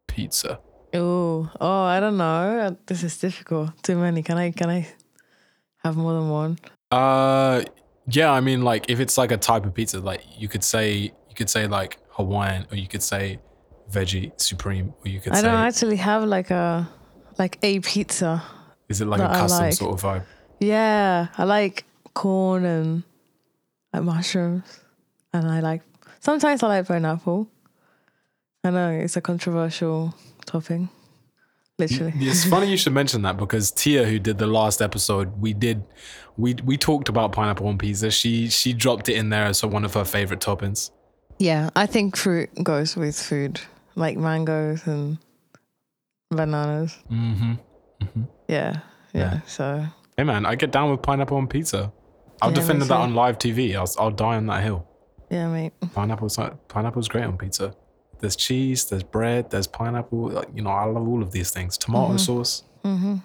pizza? 0.07 0.59
Oh, 0.93 1.49
oh, 1.59 1.83
I 1.83 1.99
don't 1.99 2.17
know. 2.17 2.75
This 2.85 3.03
is 3.03 3.17
difficult. 3.17 3.71
Too 3.83 3.97
many. 3.97 4.23
Can 4.23 4.37
I 4.37 4.51
can 4.51 4.69
I 4.69 4.87
have 5.83 5.95
more 5.95 6.13
than 6.13 6.29
one? 6.29 6.59
Uh, 6.91 7.63
yeah, 8.09 8.31
I 8.31 8.41
mean, 8.41 8.63
like 8.63 8.89
if 8.89 8.99
it's 8.99 9.17
like 9.17 9.31
a 9.31 9.37
type 9.37 9.65
of 9.65 9.73
pizza, 9.73 9.99
like 9.99 10.21
you 10.37 10.47
could 10.47 10.63
say 10.63 10.95
you 10.97 11.35
could 11.35 11.49
say 11.49 11.67
like 11.67 11.97
Hawaiian, 12.09 12.67
or 12.71 12.77
you 12.77 12.87
could 12.87 13.03
say 13.03 13.39
veggie 13.91 14.39
supreme, 14.39 14.93
or 15.03 15.09
you 15.09 15.19
could 15.19 15.33
I 15.33 15.41
don't 15.41 15.53
actually 15.53 15.97
have 15.97 16.23
like 16.23 16.51
a 16.51 16.89
like 17.37 17.57
a 17.61 17.79
pizza. 17.79 18.43
is 18.89 19.01
it 19.01 19.05
like 19.05 19.21
a 19.21 19.27
custom 19.27 19.65
like. 19.65 19.73
sort 19.73 19.93
of 19.93 20.01
vibe? 20.01 20.25
Yeah, 20.59 21.27
I 21.37 21.43
like 21.43 21.85
corn 22.13 22.65
and 22.65 23.03
like 23.93 24.03
mushrooms, 24.03 24.79
and 25.33 25.49
I 25.49 25.59
like 25.59 25.81
sometimes 26.19 26.63
I 26.63 26.67
like 26.67 26.87
pineapple. 26.87 27.47
I 28.63 28.71
know 28.71 28.89
it's 28.89 29.15
a 29.15 29.21
controversial 29.21 30.13
topping, 30.45 30.89
literally. 31.77 32.13
It's 32.17 32.43
funny 32.45 32.69
you 32.69 32.77
should 32.77 32.93
mention 32.93 33.21
that 33.21 33.37
because 33.37 33.71
Tia, 33.71 34.05
who 34.05 34.19
did 34.19 34.37
the 34.37 34.47
last 34.47 34.81
episode, 34.81 35.39
we 35.39 35.53
did 35.53 35.83
we 36.35 36.55
we 36.65 36.77
talked 36.77 37.09
about 37.09 37.31
pineapple 37.31 37.67
on 37.67 37.77
pizza. 37.77 38.11
She 38.11 38.49
she 38.49 38.73
dropped 38.73 39.09
it 39.09 39.15
in 39.15 39.29
there 39.29 39.45
as 39.45 39.63
one 39.63 39.85
of 39.85 39.93
her 39.93 40.05
favorite 40.05 40.39
toppings. 40.39 40.91
Yeah, 41.39 41.69
I 41.75 41.85
think 41.85 42.17
fruit 42.17 42.49
goes 42.63 42.95
with 42.95 43.19
food, 43.19 43.61
like 43.97 44.17
mangoes 44.17 44.85
and 44.87 45.17
bananas. 46.29 46.97
Mm-hmm. 47.11 47.53
Yeah, 48.47 48.79
yeah. 49.13 49.13
Yeah. 49.13 49.41
So 49.47 49.85
Hey 50.15 50.23
man, 50.23 50.45
I 50.45 50.55
get 50.55 50.71
down 50.71 50.89
with 50.91 51.01
pineapple 51.01 51.37
on 51.37 51.47
pizza. 51.47 51.91
I've 52.41 52.51
Yeah, 52.51 52.55
me 52.55 52.61
defended 52.61 52.87
that 52.89 52.95
on 52.99 53.13
live 53.15 53.37
TV. 53.37 53.75
I'll 53.75 53.89
I'll 54.03 54.11
die 54.11 54.35
on 54.35 54.45
that 54.47 54.63
hill. 54.63 54.87
yeah, 55.29 55.47
mate. 55.47 55.73
Pineapple's 55.93 56.37
like, 56.37 56.67
pineapple's 56.67 57.07
great 57.07 57.25
on 57.25 57.37
pizza. 57.37 57.75
There's 58.19 58.35
cheese, 58.35 58.85
there's 58.85 59.03
bread, 59.03 59.49
there's 59.51 59.67
pineapple. 59.67 60.29
Like, 60.29 60.49
you 60.55 60.61
know, 60.63 60.71
I 60.71 60.85
love 60.85 61.07
all 61.07 61.21
of 61.21 61.31
these 61.31 61.51
things. 61.51 61.77
Tomato 61.77 62.17
sauce. 62.17 62.63
hmm 62.83 63.17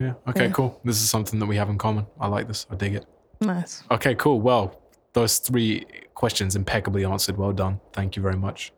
Yeah. 0.00 0.14
Okay. 0.28 0.46
Yeah. 0.46 0.52
Cool. 0.52 0.80
This 0.84 1.00
is 1.02 1.08
something 1.08 1.38
that 1.40 1.46
we 1.46 1.56
have 1.56 1.68
in 1.70 1.78
common. 1.78 2.06
I 2.20 2.26
like 2.28 2.46
this. 2.46 2.66
I 2.70 2.74
dig 2.76 2.94
it. 2.94 3.06
Nice. 3.40 3.82
Okay. 3.90 4.14
Cool. 4.14 4.40
Well, 4.40 4.80
those 5.14 5.38
three 5.38 5.86
questions 6.14 6.56
impeccably 6.56 7.04
answered. 7.06 7.38
Well 7.38 7.52
done. 7.52 7.80
Thank 7.94 8.16
you 8.16 8.22
very 8.22 8.36
much. 8.36 8.72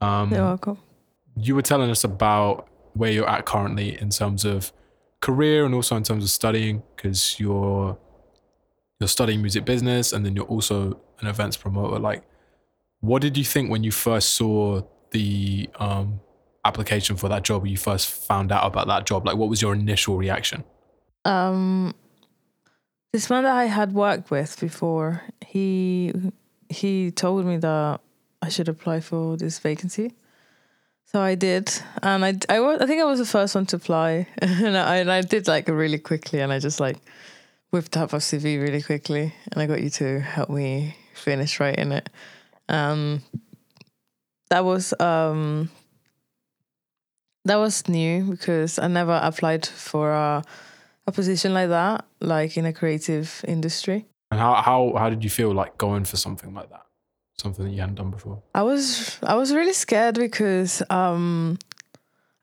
Um, 0.00 0.30
You're 0.32 0.42
welcome. 0.42 0.78
you 1.36 1.54
were 1.54 1.62
telling 1.62 1.90
us 1.90 2.04
about 2.04 2.68
where 2.94 3.10
you're 3.10 3.28
at 3.28 3.44
currently 3.46 4.00
in 4.00 4.10
terms 4.10 4.44
of 4.44 4.72
career 5.20 5.64
and 5.66 5.74
also 5.74 5.96
in 5.96 6.02
terms 6.02 6.24
of 6.24 6.30
studying 6.30 6.82
because 6.96 7.38
you're 7.38 7.96
you're 8.98 9.08
studying 9.08 9.40
music 9.42 9.64
business 9.64 10.12
and 10.12 10.24
then 10.24 10.34
you're 10.34 10.46
also 10.46 11.00
an 11.20 11.26
events 11.28 11.56
promoter. 11.56 11.98
Like 11.98 12.22
what 13.00 13.22
did 13.22 13.36
you 13.36 13.44
think 13.44 13.70
when 13.70 13.84
you 13.84 13.92
first 13.92 14.30
saw 14.34 14.82
the 15.10 15.68
um 15.78 16.20
application 16.64 17.16
for 17.16 17.28
that 17.28 17.42
job 17.42 17.64
or 17.64 17.66
you 17.66 17.76
first 17.76 18.08
found 18.10 18.50
out 18.52 18.64
about 18.66 18.86
that 18.88 19.06
job? 19.06 19.26
Like 19.26 19.36
what 19.36 19.48
was 19.48 19.60
your 19.62 19.74
initial 19.74 20.16
reaction? 20.16 20.64
Um 21.24 21.94
this 23.12 23.28
man 23.28 23.42
that 23.44 23.56
I 23.56 23.64
had 23.64 23.92
worked 23.92 24.30
with 24.30 24.58
before, 24.60 25.22
he 25.46 26.12
he 26.68 27.10
told 27.10 27.44
me 27.44 27.56
that 27.58 28.00
I 28.42 28.48
should 28.48 28.68
apply 28.68 29.00
for 29.00 29.36
this 29.36 29.58
vacancy. 29.58 30.14
So 31.04 31.20
I 31.20 31.34
did, 31.34 31.72
and 32.02 32.24
I 32.24 32.34
I, 32.48 32.60
was, 32.60 32.80
I 32.80 32.86
think 32.86 33.02
I 33.02 33.04
was 33.04 33.18
the 33.18 33.24
first 33.26 33.54
one 33.54 33.66
to 33.66 33.76
apply, 33.76 34.28
and 34.38 34.76
I, 34.76 34.96
and 34.96 35.10
I 35.10 35.22
did 35.22 35.48
like 35.48 35.66
really 35.66 35.98
quickly, 35.98 36.40
and 36.40 36.52
I 36.52 36.60
just 36.60 36.78
like 36.78 36.98
whipped 37.70 37.96
up 37.96 38.12
a 38.12 38.16
CV 38.16 38.62
really 38.62 38.80
quickly, 38.80 39.34
and 39.50 39.60
I 39.60 39.66
got 39.66 39.82
you 39.82 39.90
to 39.90 40.20
help 40.20 40.50
me 40.50 40.94
finish 41.14 41.58
writing 41.58 41.90
it. 41.90 42.08
Um, 42.68 43.22
that 44.50 44.64
was 44.64 44.94
um 45.00 45.68
that 47.44 47.56
was 47.56 47.88
new 47.88 48.24
because 48.24 48.78
I 48.78 48.86
never 48.86 49.18
applied 49.22 49.66
for 49.66 50.12
a 50.12 50.44
a 51.06 51.12
position 51.12 51.52
like 51.52 51.70
that, 51.70 52.04
like 52.20 52.56
in 52.56 52.66
a 52.66 52.72
creative 52.72 53.44
industry. 53.48 54.06
and 54.30 54.38
how 54.38 54.54
how 54.54 54.94
how 54.96 55.10
did 55.10 55.24
you 55.24 55.30
feel 55.30 55.52
like 55.52 55.76
going 55.76 56.04
for 56.04 56.16
something 56.16 56.54
like 56.54 56.70
that 56.70 56.86
something 57.40 57.64
that 57.64 57.72
you 57.72 57.80
hadn't 57.80 57.96
done 57.96 58.10
before 58.10 58.42
I 58.54 58.62
was 58.62 59.18
I 59.22 59.34
was 59.34 59.52
really 59.52 59.72
scared 59.72 60.16
because 60.16 60.82
um 60.90 61.58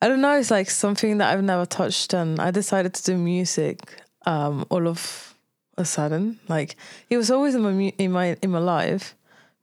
I 0.02 0.08
don't 0.08 0.22
know. 0.22 0.38
It's 0.38 0.52
like 0.52 0.70
something 0.70 1.18
that 1.18 1.34
I've 1.34 1.44
never 1.44 1.66
touched, 1.66 2.14
and 2.14 2.40
I 2.40 2.52
decided 2.52 2.94
to 2.94 3.04
do 3.04 3.18
music. 3.18 3.80
Um, 4.28 4.66
all 4.70 4.88
of 4.88 5.36
a 5.78 5.86
sudden, 5.86 6.40
like 6.48 6.76
it 7.10 7.18
was 7.18 7.32
always 7.32 7.56
in 7.56 7.62
my 7.62 7.94
in 7.98 8.12
my 8.12 8.38
in 8.42 8.52
my 8.52 8.60
life. 8.60 9.16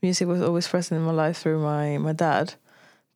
Music 0.03 0.26
was 0.26 0.43
always 0.43 0.67
present 0.67 0.99
in 0.99 1.07
my 1.07 1.12
life 1.12 1.38
through 1.38 1.61
my 1.61 1.99
my 1.99 2.12
dad, 2.12 2.55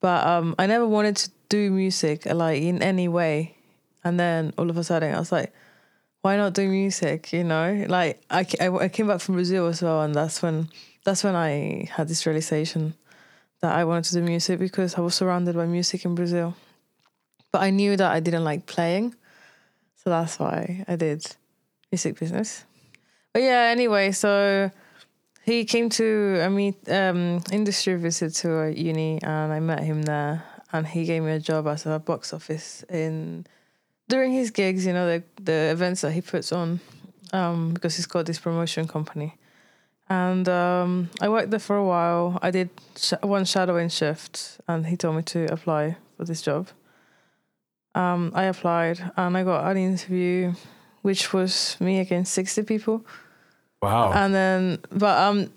but 0.01 0.27
um, 0.27 0.55
I 0.59 0.67
never 0.67 0.87
wanted 0.87 1.17
to 1.17 1.31
do 1.49 1.71
music 1.71 2.27
like 2.27 2.63
in 2.63 2.83
any 2.83 3.09
way. 3.09 3.57
And 4.05 4.19
then 4.19 4.53
all 4.57 4.71
of 4.71 4.77
a 4.77 4.85
sudden, 4.85 5.13
I 5.13 5.19
was 5.19 5.33
like, 5.33 5.53
why 6.23 6.37
not 6.37 6.55
do 6.55 6.69
music? 6.69 7.33
You 7.33 7.43
know, 7.45 7.85
like 7.89 8.23
I, 8.31 8.47
I, 8.61 8.69
I 8.69 8.89
came 8.89 9.09
back 9.09 9.21
from 9.21 9.35
Brazil 9.35 9.67
as 9.67 9.83
well, 9.83 10.03
and 10.03 10.15
that's 10.15 10.41
when 10.41 10.69
that's 11.09 11.25
when 11.25 11.35
I 11.35 11.89
had 11.91 12.07
this 12.07 12.27
realization 12.27 12.93
that 13.61 13.75
I 13.75 13.85
wanted 13.85 14.05
to 14.05 14.15
do 14.17 14.23
music 14.23 14.59
because 14.59 14.95
I 14.95 15.01
was 15.01 15.15
surrounded 15.15 15.57
by 15.57 15.65
music 15.65 16.05
in 16.05 16.15
Brazil. 16.15 16.55
But 17.51 17.63
I 17.63 17.71
knew 17.71 17.97
that 17.97 18.13
I 18.13 18.21
didn't 18.21 18.45
like 18.45 18.67
playing. 18.67 19.15
So 19.97 20.11
that's 20.11 20.39
why 20.39 20.85
I 20.87 20.97
did 20.97 21.25
music 21.91 22.19
business. 22.19 22.67
But 23.33 23.41
yeah, 23.41 23.71
anyway, 23.73 24.13
so 24.13 24.71
he 25.45 25.65
came 25.65 25.89
to 25.91 26.41
a 26.43 26.51
meet 26.51 26.77
um, 26.91 27.43
industry 27.51 27.95
visit 27.95 28.35
to 28.43 28.65
a 28.65 28.71
uni 28.71 29.19
and 29.23 29.51
I 29.51 29.61
met 29.61 29.83
him 29.83 30.03
there 30.03 30.45
and 30.73 30.87
he 30.87 31.07
gave 31.07 31.23
me 31.23 31.33
a 31.33 31.41
job 31.41 31.67
as 31.69 31.87
a 31.87 31.99
box 31.99 32.35
office 32.35 32.85
in 32.91 33.47
during 34.09 34.33
his 34.33 34.51
gigs, 34.51 34.85
you 34.85 34.93
know, 34.93 35.07
the 35.07 35.23
the 35.43 35.71
events 35.73 36.03
that 36.03 36.13
he 36.13 36.21
puts 36.21 36.53
on, 36.53 36.81
um, 37.33 37.73
because 37.73 37.97
he's 37.97 38.07
got 38.07 38.27
this 38.27 38.39
promotion 38.39 38.87
company. 38.87 39.39
And 40.11 40.49
um, 40.49 41.11
I 41.21 41.29
worked 41.29 41.51
there 41.51 41.61
for 41.61 41.77
a 41.77 41.85
while. 41.85 42.39
I 42.41 42.51
did 42.51 42.71
sh- 42.97 43.13
one 43.23 43.45
shadowing 43.45 43.89
shift, 43.91 44.59
and 44.67 44.87
he 44.87 44.97
told 44.97 45.17
me 45.17 45.23
to 45.25 45.53
apply 45.53 45.97
for 46.17 46.25
this 46.25 46.41
job. 46.41 46.69
Um, 47.95 48.33
I 48.35 48.45
applied, 48.45 49.01
and 49.17 49.37
I 49.37 49.45
got 49.45 49.71
an 49.71 49.77
interview, 49.77 50.53
which 51.03 51.33
was 51.33 51.77
me 51.81 51.99
against 51.99 52.33
sixty 52.33 52.63
people. 52.63 53.05
Wow. 53.83 54.13
And 54.13 54.35
then, 54.35 54.79
but 54.91 55.19
um, 55.21 55.51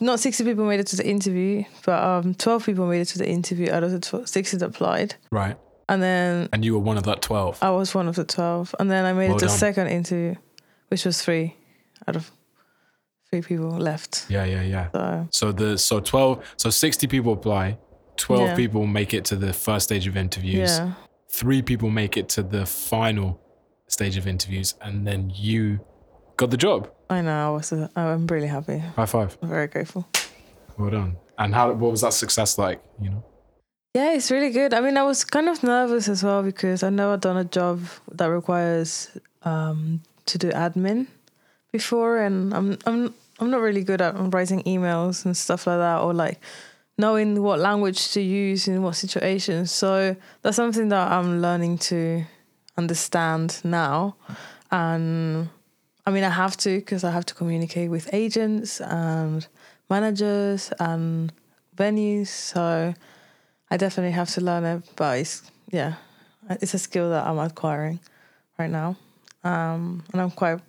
not 0.00 0.20
sixty 0.20 0.42
people 0.44 0.64
made 0.64 0.80
it 0.80 0.86
to 0.88 0.96
the 0.96 1.06
interview, 1.06 1.64
but 1.84 2.02
um, 2.02 2.34
twelve 2.34 2.64
people 2.64 2.86
made 2.86 3.00
it 3.00 3.06
to 3.08 3.18
the 3.18 3.28
interview 3.28 3.70
out 3.72 3.82
of 3.84 3.90
the 3.90 4.00
tw- 4.00 4.28
sixty 4.28 4.56
that 4.56 4.66
applied. 4.66 5.16
right. 5.30 5.56
And 5.90 6.02
then 6.02 6.50
And 6.52 6.66
you 6.66 6.74
were 6.74 6.80
one 6.80 6.98
of 6.98 7.04
that 7.04 7.22
12. 7.22 7.62
I 7.62 7.70
was 7.70 7.94
one 7.94 8.08
of 8.08 8.14
the 8.14 8.24
12. 8.24 8.74
And 8.78 8.90
then 8.90 9.06
I 9.06 9.14
made 9.14 9.28
Well 9.28 9.36
it 9.36 9.40
to 9.40 9.44
the 9.46 9.50
second 9.50 9.86
interview, 9.86 10.34
which 10.88 11.06
was 11.06 11.22
three 11.22 11.56
out 12.06 12.14
of 12.14 12.30
three 13.30 13.42
people 13.42 13.70
left. 13.70 14.26
Yeah, 14.28 14.44
yeah, 14.44 14.62
yeah. 14.62 14.88
So, 14.92 15.26
So 15.30 15.52
the 15.52 15.78
so 15.78 16.00
12 16.00 16.54
so 16.56 16.70
60 16.70 17.06
people 17.06 17.32
apply. 17.32 17.78
12 18.16 18.42
Yeah. 18.48 18.56
people 18.56 18.86
make 18.86 19.14
it 19.14 19.24
to 19.26 19.36
the 19.36 19.52
first 19.52 19.84
stage 19.84 20.06
of 20.06 20.16
interviews. 20.16 20.78
yeah. 20.78 20.92
Three 21.30 21.62
people 21.62 21.90
make 21.90 22.16
it 22.16 22.28
to 22.30 22.42
the 22.42 22.66
final 22.66 23.40
stage 23.86 24.16
of 24.16 24.26
interviews 24.26 24.74
and 24.80 25.06
then 25.06 25.30
you 25.34 25.80
got 26.36 26.50
the 26.50 26.56
job. 26.56 26.90
I 27.10 27.20
know. 27.22 27.48
I 27.48 27.50
was, 27.56 27.72
uh, 27.72 27.88
I'm 27.96 28.26
really 28.26 28.48
happy. 28.48 28.78
High 28.78 29.06
five. 29.06 29.36
I'm 29.42 29.48
very 29.48 29.66
grateful. 29.66 30.06
Well 30.78 30.90
done. 30.90 31.16
And 31.38 31.54
how 31.54 31.72
what 31.72 31.90
was 31.90 32.00
that 32.00 32.12
success 32.12 32.58
like, 32.58 32.80
you 33.00 33.10
know? 33.10 33.24
Yeah, 33.94 34.12
it's 34.12 34.30
really 34.30 34.50
good. 34.50 34.74
I 34.74 34.80
mean, 34.80 34.96
I 34.96 35.02
was 35.02 35.24
kind 35.24 35.48
of 35.48 35.62
nervous 35.62 36.08
as 36.08 36.22
well 36.22 36.42
because 36.42 36.82
I've 36.82 36.92
never 36.92 37.16
done 37.16 37.36
a 37.36 37.44
job 37.44 37.80
that 38.12 38.26
requires 38.26 39.10
um, 39.42 40.02
to 40.26 40.38
do 40.38 40.50
admin 40.50 41.06
before, 41.78 42.18
and 42.26 42.52
I'm 42.54 42.78
I'm 42.86 43.14
I'm 43.38 43.50
not 43.50 43.60
really 43.60 43.84
good 43.84 44.00
at 44.00 44.14
writing 44.34 44.62
emails 44.64 45.24
and 45.24 45.36
stuff 45.36 45.66
like 45.66 45.78
that, 45.78 45.98
or 46.02 46.12
like 46.12 46.38
knowing 46.96 47.42
what 47.42 47.58
language 47.60 48.00
to 48.14 48.20
use 48.20 48.68
in 48.68 48.82
what 48.82 48.96
situations. 48.96 49.70
So 49.70 50.16
that's 50.42 50.56
something 50.56 50.88
that 50.88 51.12
I'm 51.12 51.40
learning 51.40 51.78
to 51.90 52.24
understand 52.76 53.60
now, 53.64 54.16
and 54.70 55.48
I 56.06 56.10
mean, 56.10 56.24
I 56.24 56.30
have 56.30 56.56
to 56.64 56.78
because 56.78 57.04
I 57.04 57.10
have 57.10 57.26
to 57.26 57.34
communicate 57.34 57.90
with 57.90 58.08
agents 58.12 58.80
and 58.80 59.46
managers 59.90 60.72
and 60.80 61.32
venues. 61.76 62.28
So 62.28 62.94
I 63.70 63.76
definitely 63.76 64.12
have 64.12 64.30
to 64.30 64.40
learn 64.40 64.64
it, 64.64 64.82
but 64.96 65.18
it's 65.18 65.42
yeah, 65.70 65.94
it's 66.48 66.74
a 66.74 66.78
skill 66.78 67.10
that 67.10 67.26
I'm 67.26 67.38
acquiring 67.38 68.00
right 68.58 68.70
now, 68.70 68.96
um, 69.44 70.02
and 70.12 70.20
I'm 70.22 70.30
quite 70.30 70.60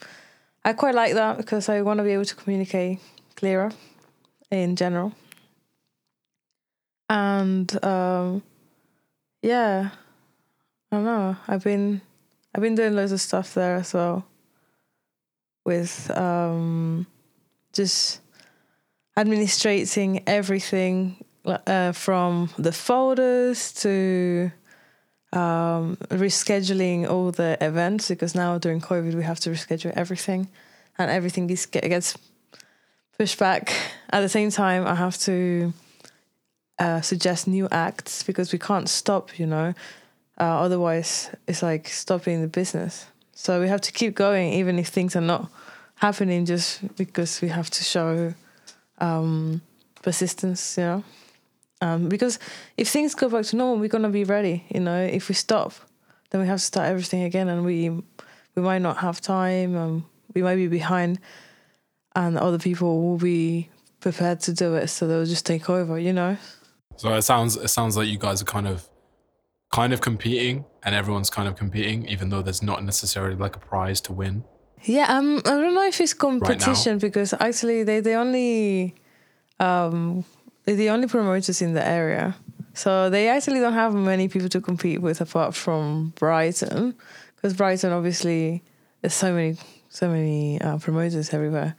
I 0.70 0.74
quite 0.74 0.94
like 0.94 1.16
that 1.16 1.38
because 1.38 1.68
I 1.68 1.82
want 1.82 1.98
to 1.98 2.04
be 2.04 2.12
able 2.12 2.26
to 2.26 2.36
communicate 2.36 3.00
clearer 3.36 3.72
in 4.52 4.76
general, 4.76 5.14
and 7.10 7.84
um, 7.84 8.44
yeah, 9.42 9.90
I 10.92 10.96
don't 10.96 11.06
know. 11.06 11.36
I've 11.48 11.64
been 11.64 12.02
I've 12.54 12.62
been 12.62 12.76
doing 12.76 12.96
loads 12.96 13.12
of 13.12 13.20
stuff 13.20 13.56
there 13.56 13.78
as 13.78 13.96
well, 13.96 14.28
with 15.66 16.16
um, 16.16 17.08
just 17.74 18.22
administrating 19.18 20.22
everything 20.28 21.26
uh, 21.48 21.94
from 21.94 22.52
the 22.60 22.72
folders 22.72 23.72
to 23.82 24.52
um, 25.33 25.98
rescheduling 26.09 27.07
all 27.09 27.31
the 27.31 27.57
events 27.62 28.09
because 28.09 28.33
now 28.33 28.57
during 28.57 28.81
COVID 28.81 29.13
we 29.13 29.24
have 29.24 29.39
to 29.41 29.51
reschedule 29.51 29.93
everything, 29.95 30.48
and 30.98 31.12
everything 31.12 31.48
gets 31.48 31.65
gets 31.65 32.17
pushed 33.17 33.38
back. 33.38 33.74
At 34.09 34.21
the 34.21 34.29
same 34.29 34.50
time, 34.50 34.88
I 34.88 34.95
have 34.95 35.17
to 35.19 35.74
uh, 36.79 37.01
suggest 37.01 37.48
new 37.48 37.67
acts 37.71 38.24
because 38.24 38.51
we 38.51 38.59
can't 38.59 38.89
stop. 38.89 39.38
You 39.38 39.45
know, 39.45 39.74
uh, 40.39 40.62
otherwise 40.62 41.29
it's 41.48 41.62
like 41.62 41.88
stopping 41.88 42.41
the 42.41 42.48
business. 42.48 43.05
So 43.33 43.62
we 43.62 43.67
have 43.67 43.81
to 43.81 43.91
keep 43.91 44.15
going 44.15 44.53
even 44.53 44.79
if 44.79 44.88
things 44.88 45.15
are 45.15 45.21
not 45.21 45.50
happening, 45.95 46.45
just 46.45 46.95
because 46.98 47.41
we 47.41 47.50
have 47.50 47.69
to 47.69 47.83
show 47.83 48.33
um, 48.98 49.62
persistence. 50.01 50.77
You 50.77 50.83
know. 50.83 51.03
Um, 51.81 52.09
because 52.09 52.39
if 52.77 52.89
things 52.89 53.15
go 53.15 53.29
back 53.29 53.45
to 53.45 53.55
normal, 53.55 53.79
we're 53.79 53.89
gonna 53.89 54.09
be 54.09 54.24
ready. 54.24 54.65
You 54.74 54.81
know, 54.81 55.01
if 55.01 55.29
we 55.29 55.36
stop, 55.36 55.74
then 56.29 56.41
we 56.41 56.48
have 56.48 56.59
to 56.59 56.65
start 56.65 56.88
everything 56.88 57.24
again, 57.24 57.48
and 57.48 57.63
we 57.65 57.89
we 57.89 58.62
might 58.62 58.81
not 58.81 58.98
have 58.98 59.21
time, 59.21 59.75
and 59.75 60.03
we 60.33 60.41
might 60.41 60.57
be 60.57 60.67
behind, 60.67 61.19
and 62.15 62.38
other 62.38 62.59
people 62.59 63.01
will 63.01 63.17
be 63.17 63.69
prepared 64.01 64.39
to 64.41 64.53
do 64.53 64.75
it, 64.75 64.88
so 64.88 65.07
they'll 65.07 65.25
just 65.25 65.45
take 65.45 65.69
over. 65.69 65.98
You 65.98 66.13
know. 66.13 66.38
So 66.98 67.13
it 67.13 67.21
sounds 67.21 67.55
it 67.55 67.69
sounds 67.69 67.95
like 67.95 68.09
you 68.09 68.17
guys 68.17 68.41
are 68.41 68.45
kind 68.45 68.67
of 68.67 68.89
kind 69.71 69.93
of 69.93 70.01
competing 70.01 70.65
and 70.83 70.95
everyone's 70.95 71.29
kind 71.29 71.48
of 71.48 71.55
competing 71.55 72.07
even 72.07 72.29
though 72.29 72.41
there's 72.41 72.63
not 72.63 72.83
necessarily 72.83 73.36
like 73.36 73.55
a 73.55 73.59
prize 73.59 74.01
to 74.01 74.12
win. 74.12 74.43
Yeah, 74.83 75.05
um, 75.09 75.38
I 75.45 75.51
don't 75.51 75.75
know 75.75 75.86
if 75.86 76.00
it's 76.01 76.13
competition 76.13 76.98
because 76.98 77.33
actually 77.39 77.83
they 77.83 78.00
they 78.00 78.15
only 78.15 78.95
um 79.59 80.24
the 80.76 80.90
only 80.90 81.08
promoters 81.08 81.62
in 81.62 81.74
the 81.74 81.86
area. 81.86 82.36
So 82.74 83.10
they 83.10 83.28
actually 83.28 83.60
don't 83.60 83.74
have 83.74 83.94
many 83.94 84.28
people 84.28 84.50
to 84.50 84.62
compete 84.62 85.02
with 85.02 85.22
apart 85.22 85.56
from 85.56 86.14
Brighton, 86.16 86.96
because 87.36 87.54
Brighton 87.54 87.92
obviously 87.92 88.64
there's 89.02 89.14
so 89.14 89.34
many 89.34 89.58
so 89.90 90.08
many 90.08 90.62
uh, 90.62 90.78
promoters 90.78 91.34
everywhere. 91.34 91.76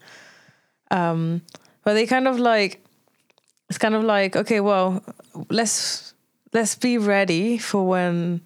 Um, 0.90 1.42
but 1.84 1.94
they 1.94 2.06
kind 2.06 2.26
of 2.28 2.38
like 2.38 2.84
it's 3.68 3.78
kind 3.78 3.94
of 3.94 4.04
like 4.04 4.36
okay, 4.36 4.60
well, 4.60 5.02
let's 5.48 6.14
let's 6.52 6.74
be 6.74 6.98
ready 6.98 7.56
for 7.56 7.86
when 7.86 8.42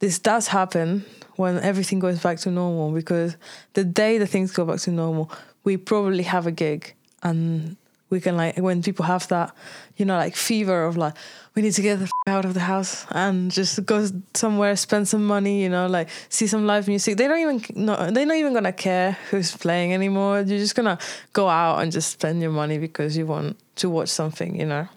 this 0.00 0.18
does 0.18 0.48
happen 0.48 1.04
when 1.36 1.58
everything 1.60 2.00
goes 2.00 2.20
back 2.20 2.38
to 2.40 2.50
normal 2.50 2.90
because 2.90 3.36
the 3.74 3.84
day 3.84 4.18
the 4.18 4.26
things 4.26 4.50
go 4.52 4.64
back 4.64 4.80
to 4.80 4.90
normal, 4.90 5.30
we 5.64 5.76
probably 5.76 6.24
have 6.24 6.46
a 6.46 6.50
gig 6.50 6.94
and 7.22 7.76
we 8.10 8.20
can 8.20 8.36
like 8.36 8.56
when 8.56 8.82
people 8.82 9.04
have 9.04 9.28
that, 9.28 9.54
you 9.96 10.04
know, 10.04 10.16
like 10.16 10.34
fever 10.34 10.84
of 10.84 10.96
like 10.96 11.14
we 11.54 11.62
need 11.62 11.72
to 11.72 11.82
get 11.82 11.98
the 11.98 12.04
f- 12.04 12.12
out 12.26 12.44
of 12.44 12.54
the 12.54 12.60
house 12.60 13.06
and 13.10 13.50
just 13.50 13.84
go 13.84 14.06
somewhere, 14.34 14.76
spend 14.76 15.08
some 15.08 15.26
money, 15.26 15.62
you 15.62 15.68
know, 15.68 15.86
like 15.86 16.08
see 16.28 16.46
some 16.46 16.66
live 16.66 16.88
music. 16.88 17.16
They 17.16 17.28
don't 17.28 17.38
even 17.38 17.62
no, 17.74 18.10
they're 18.10 18.26
not 18.26 18.36
even 18.36 18.54
gonna 18.54 18.72
care 18.72 19.12
who's 19.30 19.54
playing 19.56 19.92
anymore. 19.92 20.40
You're 20.40 20.58
just 20.58 20.74
gonna 20.74 20.98
go 21.32 21.48
out 21.48 21.82
and 21.82 21.92
just 21.92 22.12
spend 22.12 22.40
your 22.40 22.52
money 22.52 22.78
because 22.78 23.16
you 23.16 23.26
want 23.26 23.58
to 23.76 23.90
watch 23.90 24.08
something, 24.08 24.58
you 24.58 24.66
know. 24.66 24.88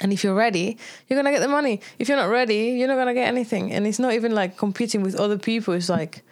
And 0.00 0.12
if 0.12 0.22
you're 0.22 0.34
ready, 0.34 0.78
you're 1.08 1.18
gonna 1.18 1.32
get 1.32 1.40
the 1.40 1.48
money. 1.48 1.80
If 1.98 2.08
you're 2.08 2.18
not 2.18 2.30
ready, 2.30 2.76
you're 2.78 2.88
not 2.88 2.96
gonna 2.96 3.14
get 3.14 3.26
anything. 3.26 3.72
And 3.72 3.86
it's 3.86 3.98
not 3.98 4.12
even 4.12 4.32
like 4.32 4.56
competing 4.56 5.02
with 5.02 5.16
other 5.16 5.38
people. 5.38 5.74
It's 5.74 5.88
like 5.88 6.22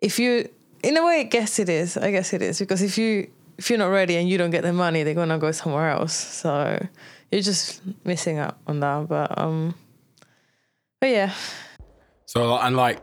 if 0.00 0.18
you, 0.18 0.48
in 0.82 0.96
a 0.96 1.04
way, 1.04 1.20
I 1.20 1.24
guess 1.24 1.58
it 1.58 1.68
is. 1.68 1.96
I 1.96 2.10
guess 2.10 2.32
it 2.32 2.42
is 2.42 2.58
because 2.58 2.82
if 2.82 2.98
you 2.98 3.28
if 3.58 3.68
you're 3.70 3.78
not 3.78 3.86
ready 3.86 4.16
and 4.16 4.28
you 4.28 4.38
don't 4.38 4.50
get 4.50 4.62
the 4.62 4.72
money, 4.72 5.02
they're 5.02 5.14
gonna 5.14 5.38
go 5.38 5.50
somewhere 5.50 5.90
else. 5.90 6.14
So 6.14 6.78
you're 7.30 7.42
just 7.42 7.82
missing 8.04 8.38
out 8.38 8.56
on 8.66 8.80
that. 8.80 9.08
But 9.08 9.36
um, 9.38 9.74
but 11.00 11.10
yeah, 11.10 11.34
So 12.26 12.56
and 12.58 12.76
like 12.76 13.00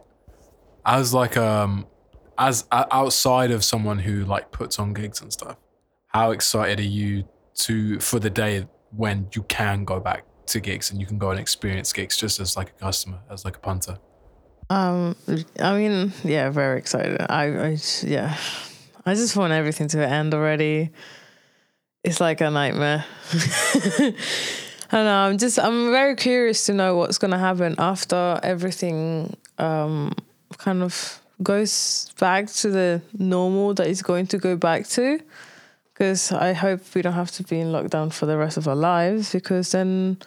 as 0.86 1.14
like 1.14 1.38
um 1.38 1.86
as 2.38 2.66
uh, 2.72 2.86
outside 2.92 3.52
of 3.52 3.64
someone 3.64 4.00
who 4.00 4.26
like 4.26 4.52
puts 4.52 4.80
on 4.80 4.94
gigs 4.94 5.22
and 5.22 5.32
stuff, 5.32 5.58
how 6.08 6.32
excited 6.32 6.80
are 6.80 6.84
you 6.84 7.28
to 7.56 8.00
for 8.00 8.20
the 8.20 8.30
day 8.30 8.68
when 8.92 9.28
you 9.34 9.44
can 9.44 9.86
go 9.86 10.00
back 10.00 10.26
to 10.48 10.60
gigs 10.60 10.92
and 10.92 11.00
you 11.00 11.06
can 11.06 11.18
go 11.18 11.32
and 11.32 11.40
experience 11.40 11.92
gigs 11.92 12.18
just 12.18 12.40
as 12.40 12.56
like 12.56 12.70
a 12.70 12.74
customer, 12.74 13.20
as 13.30 13.44
like 13.46 13.58
a 13.58 13.60
punter? 13.60 13.98
Um, 14.70 15.16
I 15.60 15.78
mean, 15.78 16.12
yeah, 16.24 16.50
very 16.50 16.78
excited. 16.80 17.22
I, 17.30 17.46
I 17.46 17.78
yeah, 18.04 18.36
I 19.06 19.14
just 19.14 19.36
want 19.38 19.54
everything 19.54 19.88
to 19.90 20.08
end 20.08 20.34
already. 20.34 20.90
It's 22.04 22.20
like 22.20 22.42
a 22.42 22.50
nightmare. 22.50 23.06
I 24.92 25.04
know. 25.04 25.16
I'm 25.16 25.38
just, 25.38 25.60
I'm 25.60 25.92
very 25.92 26.16
curious 26.16 26.66
to 26.66 26.74
know 26.74 26.96
what's 26.96 27.20
gonna 27.20 27.38
happen 27.38 27.76
after 27.78 28.40
everything, 28.42 29.38
um, 29.60 30.16
kind 30.58 30.82
of 30.82 31.22
goes 31.44 32.12
back 32.20 32.48
to 32.48 32.70
the 32.70 33.02
normal 33.18 33.74
that 33.76 33.88
it's 33.88 34.02
going 34.02 34.26
to 34.28 34.38
go 34.40 34.56
back 34.56 34.88
to. 34.90 35.20
Because 35.94 36.32
I 36.32 36.54
hope 36.54 36.82
we 36.96 37.02
don't 37.02 37.14
have 37.14 37.32
to 37.32 37.44
be 37.44 37.60
in 37.60 37.68
lockdown 37.68 38.12
for 38.12 38.26
the 38.26 38.38
rest 38.38 38.58
of 38.58 38.68
our 38.68 38.76
lives. 38.76 39.34
Because 39.34 39.72
then 39.72 40.18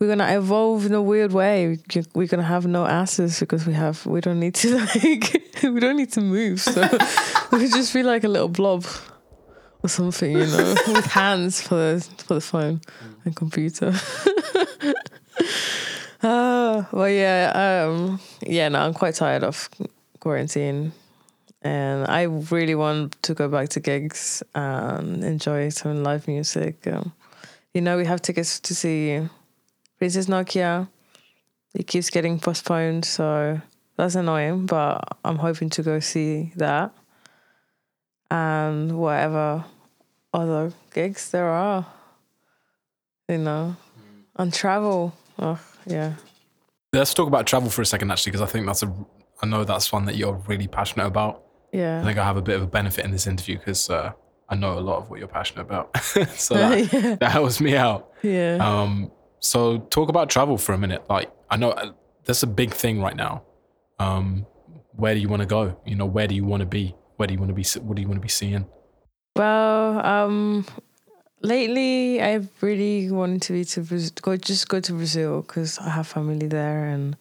we're 0.00 0.08
gonna 0.08 0.34
evolve 0.34 0.86
in 0.86 0.94
a 0.94 1.02
weird 1.02 1.32
way. 1.32 1.78
We're 2.14 2.26
gonna 2.26 2.42
have 2.42 2.66
no 2.66 2.86
asses 2.86 3.38
because 3.38 3.66
we 3.66 3.74
have 3.74 4.06
we 4.06 4.22
don't 4.22 4.40
need 4.40 4.54
to 4.56 4.78
like 4.78 5.42
we 5.62 5.78
don't 5.78 5.96
need 5.96 6.12
to 6.12 6.22
move. 6.22 6.60
So 6.60 6.80
we 7.52 7.58
could 7.58 7.70
just 7.72 7.92
be 7.92 8.02
like 8.02 8.24
a 8.24 8.28
little 8.28 8.48
blob 8.48 8.86
or 9.82 9.88
something, 9.90 10.32
you 10.32 10.46
know, 10.46 10.74
with 10.88 11.04
hands 11.04 11.60
for 11.60 11.74
the 11.74 12.08
for 12.24 12.34
the 12.34 12.40
phone 12.40 12.80
and 13.26 13.36
computer. 13.36 13.92
uh, 16.22 16.84
well, 16.92 17.08
yeah, 17.08 17.84
um, 17.86 18.20
yeah. 18.40 18.70
No, 18.70 18.80
I'm 18.80 18.94
quite 18.94 19.16
tired 19.16 19.44
of 19.44 19.68
quarantine, 20.18 20.92
and 21.60 22.06
I 22.06 22.22
really 22.22 22.74
want 22.74 23.22
to 23.24 23.34
go 23.34 23.48
back 23.48 23.68
to 23.70 23.80
gigs 23.80 24.42
and 24.54 25.22
enjoy 25.22 25.68
some 25.68 26.02
live 26.02 26.26
music. 26.26 26.86
Um, 26.86 27.12
you 27.74 27.82
know, 27.82 27.98
we 27.98 28.06
have 28.06 28.22
tickets 28.22 28.60
to 28.60 28.74
see 28.74 29.28
Princess 30.00 30.26
Nokia. 30.26 30.88
It 31.74 31.86
keeps 31.86 32.10
getting 32.10 32.40
postponed, 32.40 33.04
so 33.04 33.60
that's 33.96 34.16
annoying. 34.16 34.66
But 34.66 35.16
I'm 35.24 35.36
hoping 35.36 35.70
to 35.70 35.82
go 35.82 36.00
see 36.00 36.52
that 36.56 36.92
and 38.30 38.98
whatever 38.98 39.64
other 40.32 40.72
gigs 40.92 41.30
there 41.30 41.48
are. 41.48 41.86
You 43.28 43.38
know, 43.38 43.76
and 44.36 44.52
travel. 44.52 45.14
Oh 45.38 45.60
yeah, 45.86 46.14
Let's 46.92 47.14
talk 47.14 47.28
about 47.28 47.46
travel 47.46 47.70
for 47.70 47.82
a 47.82 47.86
second, 47.86 48.10
actually, 48.10 48.32
because 48.32 48.48
I 48.48 48.50
think 48.50 48.66
that's 48.66 48.82
a. 48.82 48.92
I 49.42 49.46
know 49.46 49.64
that's 49.64 49.92
one 49.92 50.06
that 50.06 50.16
you're 50.16 50.42
really 50.48 50.66
passionate 50.66 51.06
about. 51.06 51.44
Yeah. 51.72 52.00
I 52.00 52.04
think 52.04 52.18
I 52.18 52.24
have 52.24 52.36
a 52.36 52.42
bit 52.42 52.56
of 52.56 52.62
a 52.62 52.66
benefit 52.66 53.04
in 53.04 53.10
this 53.10 53.26
interview 53.26 53.58
because 53.58 53.88
uh, 53.88 54.12
I 54.48 54.56
know 54.56 54.78
a 54.78 54.80
lot 54.80 54.98
of 54.98 55.10
what 55.10 55.18
you're 55.18 55.28
passionate 55.28 55.62
about. 55.62 55.96
so 56.34 56.54
that, 56.54 56.92
yeah, 56.92 57.14
that 57.14 57.30
helps 57.30 57.60
me 57.60 57.76
out. 57.76 58.10
yeah. 58.22 58.56
Um, 58.60 59.12
so 59.40 59.78
talk 59.78 60.08
about 60.08 60.28
travel 60.30 60.56
for 60.58 60.72
a 60.72 60.78
minute. 60.78 61.02
Like 61.08 61.30
I 61.50 61.56
know 61.56 61.70
uh, 61.70 61.92
that's 62.24 62.42
a 62.42 62.46
big 62.46 62.72
thing 62.72 63.00
right 63.00 63.16
now. 63.16 63.42
Um, 63.98 64.46
where 64.92 65.14
do 65.14 65.20
you 65.20 65.28
want 65.28 65.40
to 65.40 65.46
go? 65.46 65.80
You 65.84 65.96
know, 65.96 66.06
where 66.06 66.26
do 66.26 66.34
you 66.34 66.44
want 66.44 66.60
to 66.60 66.66
be? 66.66 66.94
Where 67.16 67.26
do 67.26 67.34
you 67.34 67.40
want 67.40 67.50
to 67.50 67.54
be? 67.54 67.64
What 67.80 67.96
do 67.96 68.02
you 68.02 68.08
want 68.08 68.18
to 68.18 68.22
be 68.22 68.28
seeing? 68.28 68.66
Well, 69.36 70.04
um, 70.04 70.66
lately 71.42 72.20
I've 72.20 72.48
really 72.60 73.10
wanted 73.10 73.42
to 73.42 73.52
be 73.52 73.64
to 73.64 74.12
go 74.22 74.36
just 74.36 74.68
go 74.68 74.80
to 74.80 74.92
Brazil 74.92 75.42
because 75.42 75.78
I 75.78 75.90
have 75.90 76.06
family 76.06 76.46
there, 76.46 76.86
and 76.86 77.16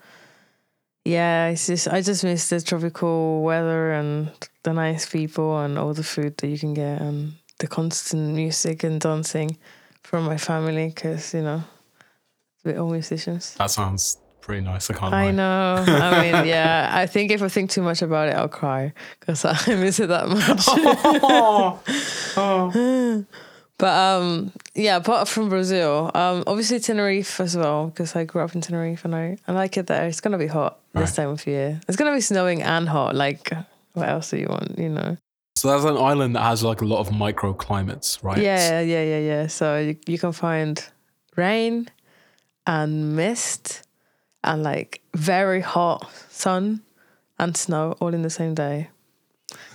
yeah, 1.05 1.49
it's 1.49 1.67
just 1.67 1.88
I 1.88 2.01
just 2.01 2.23
miss 2.23 2.49
the 2.49 2.61
tropical 2.61 3.41
weather 3.41 3.91
and 3.93 4.31
the 4.63 4.73
nice 4.73 5.05
people 5.09 5.59
and 5.59 5.77
all 5.77 5.93
the 5.93 6.03
food 6.03 6.38
that 6.38 6.47
you 6.47 6.59
can 6.59 6.73
get 6.73 7.01
and 7.01 7.33
the 7.59 7.67
constant 7.67 8.35
music 8.35 8.83
and 8.83 8.99
dancing 8.99 9.57
from 10.03 10.25
my 10.25 10.38
family 10.38 10.88
because 10.88 11.33
you 11.33 11.41
know 11.41 11.63
all 12.77 12.89
musicians. 12.91 13.53
That 13.55 13.71
sounds 13.71 14.17
pretty 14.41 14.61
nice. 14.61 14.89
I 14.89 14.93
can't. 14.93 15.13
I 15.13 15.25
lie. 15.25 15.31
know. 15.31 15.83
I 15.88 16.21
mean, 16.31 16.47
yeah. 16.47 16.89
I 16.91 17.05
think 17.05 17.31
if 17.31 17.41
I 17.41 17.49
think 17.49 17.69
too 17.71 17.81
much 17.81 18.01
about 18.01 18.29
it, 18.29 18.35
I'll 18.35 18.47
cry 18.49 18.93
because 19.19 19.45
I 19.45 19.55
miss 19.75 19.99
it 19.99 20.08
that 20.10 20.27
much. 20.29 20.65
But 23.79 23.93
um, 23.97 24.51
yeah, 24.75 24.97
apart 24.97 25.29
from 25.29 25.47
Brazil, 25.47 26.12
um, 26.13 26.43
obviously 26.47 26.82
Tenerife 26.82 27.39
as 27.39 27.55
well 27.55 27.88
because 27.88 28.13
I 28.13 28.25
grew 28.25 28.41
up 28.41 28.53
in 28.53 28.60
Tenerife 28.60 29.05
and 29.05 29.15
I, 29.15 29.38
I 29.47 29.53
like 29.53 29.77
it 29.77 29.88
there. 29.88 30.05
It's 30.05 30.19
gonna 30.19 30.38
be 30.38 30.47
hot 30.47 30.79
this 30.93 31.12
Right. 31.17 31.23
time 31.23 31.29
of 31.29 31.47
year. 31.47 31.79
It's 31.88 31.95
gonna 31.95 32.13
be 32.13 32.19
snowing 32.19 32.62
and 32.62 32.89
hot. 32.89 33.15
Like, 33.15 33.53
what 33.93 34.10
else 34.10 34.32
do 34.32 34.38
you 34.38 34.47
want? 34.49 34.77
You 34.77 34.89
know? 34.89 35.17
So 35.55 35.69
that's 35.69 35.86
an 35.86 35.95
island 35.95 36.36
that 36.36 36.41
has 36.43 36.62
like 36.62 36.82
a 36.82 36.86
lot 36.86 36.99
of 36.99 37.08
microclimates, 37.13 38.21
right? 38.21 38.38
Yeah, 38.38 38.82
yeah, 38.82 39.01
yeah, 39.01 39.19
yeah. 39.19 39.47
So 39.47 39.77
you, 39.79 39.95
you 40.08 40.19
can 40.19 40.34
find 40.34 40.84
rain 41.38 41.88
and 42.69 43.15
mist 43.15 43.82
and 44.43 44.62
like 44.62 45.01
very 45.15 45.60
hot 45.60 46.08
sun 46.29 46.82
and 47.39 47.58
snow 47.58 47.97
all 47.99 48.13
in 48.13 48.21
the 48.21 48.29
same 48.29 48.53
day. 48.53 48.89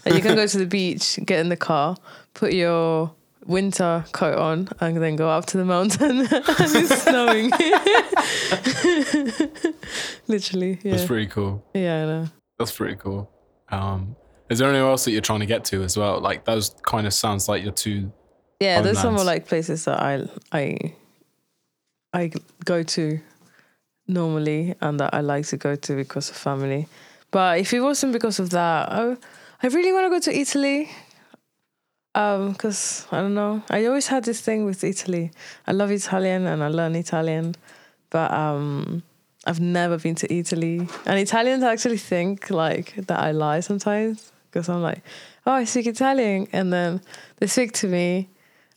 And 0.05 0.15
you 0.15 0.23
can 0.23 0.37
go 0.37 0.47
to 0.47 0.59
the 0.59 0.67
beach, 0.79 1.19
get 1.27 1.41
in 1.41 1.49
the 1.49 1.57
car, 1.57 1.97
put 2.35 2.53
your 2.53 3.13
winter 3.47 4.05
coat 4.13 4.39
on, 4.39 4.69
and 4.79 5.03
then 5.03 5.17
go 5.17 5.29
up 5.29 5.47
to 5.47 5.57
the 5.57 5.65
mountain 5.65 6.21
and 6.21 6.29
it's 6.31 7.03
snowing. 7.03 7.51
Literally, 10.29 10.79
yeah. 10.85 10.93
That's 10.93 11.05
pretty 11.05 11.27
cool. 11.27 11.65
yeah, 11.75 12.03
I 12.03 12.07
know. 12.07 12.29
That's 12.61 12.71
pretty 12.71 12.95
cool. 12.95 13.29
Um, 13.71 14.15
is 14.49 14.61
there 14.61 14.71
anywhere 14.71 14.91
else 14.91 15.05
that 15.07 15.11
you're 15.11 15.21
trying 15.21 15.41
to 15.41 15.47
get 15.47 15.65
to 15.67 15.83
as 15.83 15.97
well? 15.97 16.21
Like 16.21 16.45
those 16.45 16.77
kind 16.87 17.09
of 17.09 17.13
sounds 17.13 17.49
like 17.49 17.65
your 17.65 17.73
two. 17.73 18.13
Yeah, 18.61 18.83
there's 18.83 19.01
some 19.01 19.15
more 19.15 19.25
like 19.25 19.49
places 19.49 19.85
that 19.87 20.01
I 20.01 20.29
I 20.53 20.95
I 22.15 22.31
go 22.65 22.83
to 22.83 23.21
normally 24.07 24.75
and 24.81 25.01
that 25.01 25.13
I 25.13 25.21
like 25.21 25.47
to 25.49 25.57
go 25.57 25.75
to 25.75 25.97
because 25.97 26.31
of 26.31 26.37
family. 26.37 26.87
But 27.31 27.59
if 27.59 27.75
it 27.75 27.81
wasn't 27.81 28.13
because 28.13 28.39
of 28.39 28.51
that, 28.51 28.93
I 28.93 29.17
I 29.63 29.67
really 29.67 29.93
want 29.93 30.07
to 30.07 30.11
go 30.11 30.21
to 30.21 30.39
Italy. 30.39 30.91
Um, 32.15 32.53
because 32.53 33.07
I 33.11 33.21
don't 33.21 33.35
know, 33.35 33.63
I 33.69 33.87
always 33.87 34.07
had 34.07 34.25
this 34.25 34.41
thing 34.41 34.65
with 34.65 34.85
Italy. 34.85 35.33
I 35.67 35.73
love 35.73 35.91
Italian 35.91 36.47
and 36.47 36.63
I 36.63 36.69
learn 36.69 36.95
Italian, 36.95 37.57
but 38.11 38.31
um, 38.31 39.03
I've 39.45 39.59
never 39.59 39.99
been 39.99 40.15
to 40.17 40.33
Italy. 40.33 40.87
And 41.07 41.19
Italians 41.19 41.65
actually 41.65 41.99
think 41.99 42.51
like 42.51 42.95
that 42.95 43.19
I 43.19 43.33
lie 43.33 43.59
sometimes 43.59 44.31
because 44.49 44.69
I'm 44.69 44.81
like, 44.81 45.03
oh, 45.45 45.53
I 45.53 45.65
speak 45.65 45.89
Italian, 45.89 46.47
and 46.53 46.73
then 46.73 47.01
they 47.39 47.49
speak 47.49 47.73
to 47.73 47.89
me, 47.89 48.29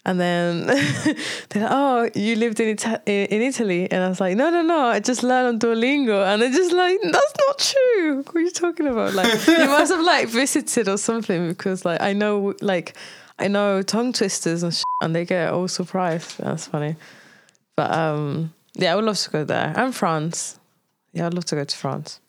and 0.07 0.19
then 0.19 0.65
they're 1.49 1.63
like, 1.63 1.71
oh, 1.71 2.09
you 2.15 2.37
lived 2.37 2.59
in 2.61 2.69
Ita- 2.69 3.01
in 3.05 3.41
Italy, 3.41 3.91
and 3.91 4.03
I 4.03 4.07
was 4.09 4.19
like, 4.21 4.37
no, 4.37 4.49
no, 4.49 4.61
no, 4.61 4.79
I 4.87 4.99
just 5.01 5.21
learned 5.21 5.47
on 5.47 5.59
Duolingo, 5.59 6.25
and 6.25 6.41
they're 6.41 6.49
just 6.49 6.71
like, 6.71 6.97
that's 7.03 7.33
not 7.47 7.59
true. 7.59 8.23
What 8.23 8.35
are 8.35 8.39
you 8.41 8.49
talking 8.51 8.87
about? 8.87 9.13
Like, 9.13 9.45
you 9.45 9.57
must 9.77 9.91
have 9.91 10.03
like 10.03 10.29
visited 10.29 10.87
or 10.87 10.97
something 10.97 11.49
because 11.49 11.83
like 11.85 11.99
I 12.01 12.13
know 12.13 12.55
like 12.61 12.95
I 13.37 13.47
know 13.49 13.81
tongue 13.83 14.13
twisters 14.13 14.63
and 14.63 14.73
sh- 14.73 14.81
and 15.03 15.13
they 15.13 15.25
get 15.25 15.51
all 15.51 15.67
surprised. 15.67 16.39
That's 16.39 16.65
funny, 16.67 16.95
but 17.75 17.91
um, 17.93 18.53
yeah, 18.75 18.93
I 18.93 18.95
would 18.95 19.05
love 19.05 19.17
to 19.19 19.29
go 19.29 19.43
there. 19.43 19.73
And 19.75 19.93
France, 19.93 20.57
yeah, 21.11 21.25
I'd 21.27 21.33
love 21.33 21.45
to 21.45 21.55
go 21.55 21.65
to 21.65 21.77
France 21.77 22.21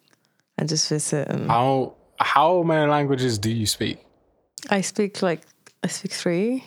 and 0.59 0.69
just 0.69 0.89
visit. 0.89 1.29
And 1.29 1.49
How 1.49 1.95
how 2.19 2.63
many 2.65 2.91
languages 2.91 3.39
do 3.39 3.51
you 3.51 3.67
speak? 3.67 3.99
I 4.69 4.81
speak 4.81 5.23
like 5.23 5.43
I 5.85 5.87
speak 5.87 6.13
three. 6.13 6.65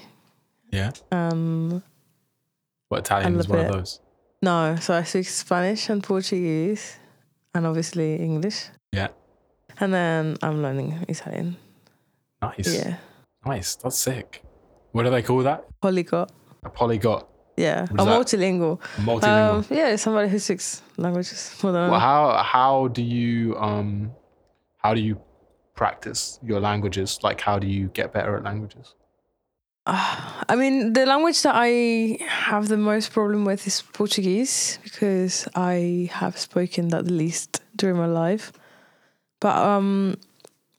Yeah. 0.71 0.91
Um, 1.11 1.83
What 2.89 2.99
Italian 3.01 3.39
is 3.39 3.47
one 3.47 3.59
of 3.59 3.71
those? 3.73 3.99
no, 4.41 4.75
so 4.81 4.93
I 4.95 5.03
speak 5.03 5.27
Spanish 5.27 5.89
and 5.89 6.01
Portuguese, 6.03 6.97
and 7.53 7.65
obviously 7.67 8.15
English. 8.15 8.69
Yeah. 8.91 9.09
And 9.79 9.93
then 9.93 10.37
I'm 10.41 10.61
learning 10.61 11.05
Italian. 11.07 11.57
Nice. 12.41 12.73
Yeah, 12.75 12.95
Nice. 13.45 13.75
That's 13.75 13.97
sick. 13.97 14.43
What 14.91 15.03
do 15.03 15.09
they 15.09 15.21
call 15.21 15.39
that? 15.43 15.63
polyglot. 15.81 16.31
A 16.63 16.69
polyglot. 16.69 17.27
Yeah, 17.57 17.81
a 17.81 17.83
is 17.83 17.89
that? 17.89 17.99
multilingual. 17.99 18.79
Multilingual. 18.97 19.57
Um, 19.59 19.65
yeah, 19.69 19.95
somebody 19.95 20.29
who 20.29 20.39
speaks 20.39 20.81
languages 20.97 21.53
more 21.63 21.71
than 21.71 21.91
well, 21.91 21.99
how 21.99 22.43
how 22.43 22.87
do 22.87 23.01
you 23.03 23.55
um 23.57 24.11
how 24.77 24.93
do 24.93 25.01
you 25.01 25.19
practice 25.75 26.39
your 26.43 26.59
languages? 26.59 27.19
Like 27.23 27.39
how 27.41 27.59
do 27.59 27.67
you 27.67 27.87
get 27.89 28.11
better 28.13 28.35
at 28.37 28.43
languages? 28.43 28.95
I 29.85 30.55
mean, 30.55 30.93
the 30.93 31.05
language 31.05 31.41
that 31.41 31.55
I 31.55 32.19
have 32.27 32.67
the 32.67 32.77
most 32.77 33.11
problem 33.11 33.45
with 33.45 33.65
is 33.65 33.81
Portuguese 33.81 34.79
because 34.83 35.47
I 35.55 36.09
have 36.13 36.37
spoken 36.37 36.89
that 36.89 37.05
the 37.05 37.13
least 37.13 37.61
during 37.75 37.97
my 37.97 38.05
life. 38.05 38.53
But 39.39 39.57
um, 39.57 40.17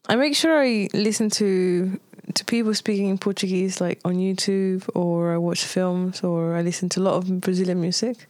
I 0.08 0.14
make 0.16 0.36
sure 0.36 0.62
I 0.62 0.88
listen 0.94 1.30
to 1.30 1.98
to 2.34 2.44
people 2.44 2.72
speaking 2.72 3.18
Portuguese, 3.18 3.80
like 3.80 4.00
on 4.04 4.14
YouTube, 4.14 4.88
or 4.94 5.34
I 5.34 5.36
watch 5.36 5.64
films, 5.64 6.22
or 6.22 6.54
I 6.54 6.62
listen 6.62 6.88
to 6.90 7.00
a 7.00 7.02
lot 7.02 7.14
of 7.14 7.40
Brazilian 7.40 7.80
music 7.80 8.28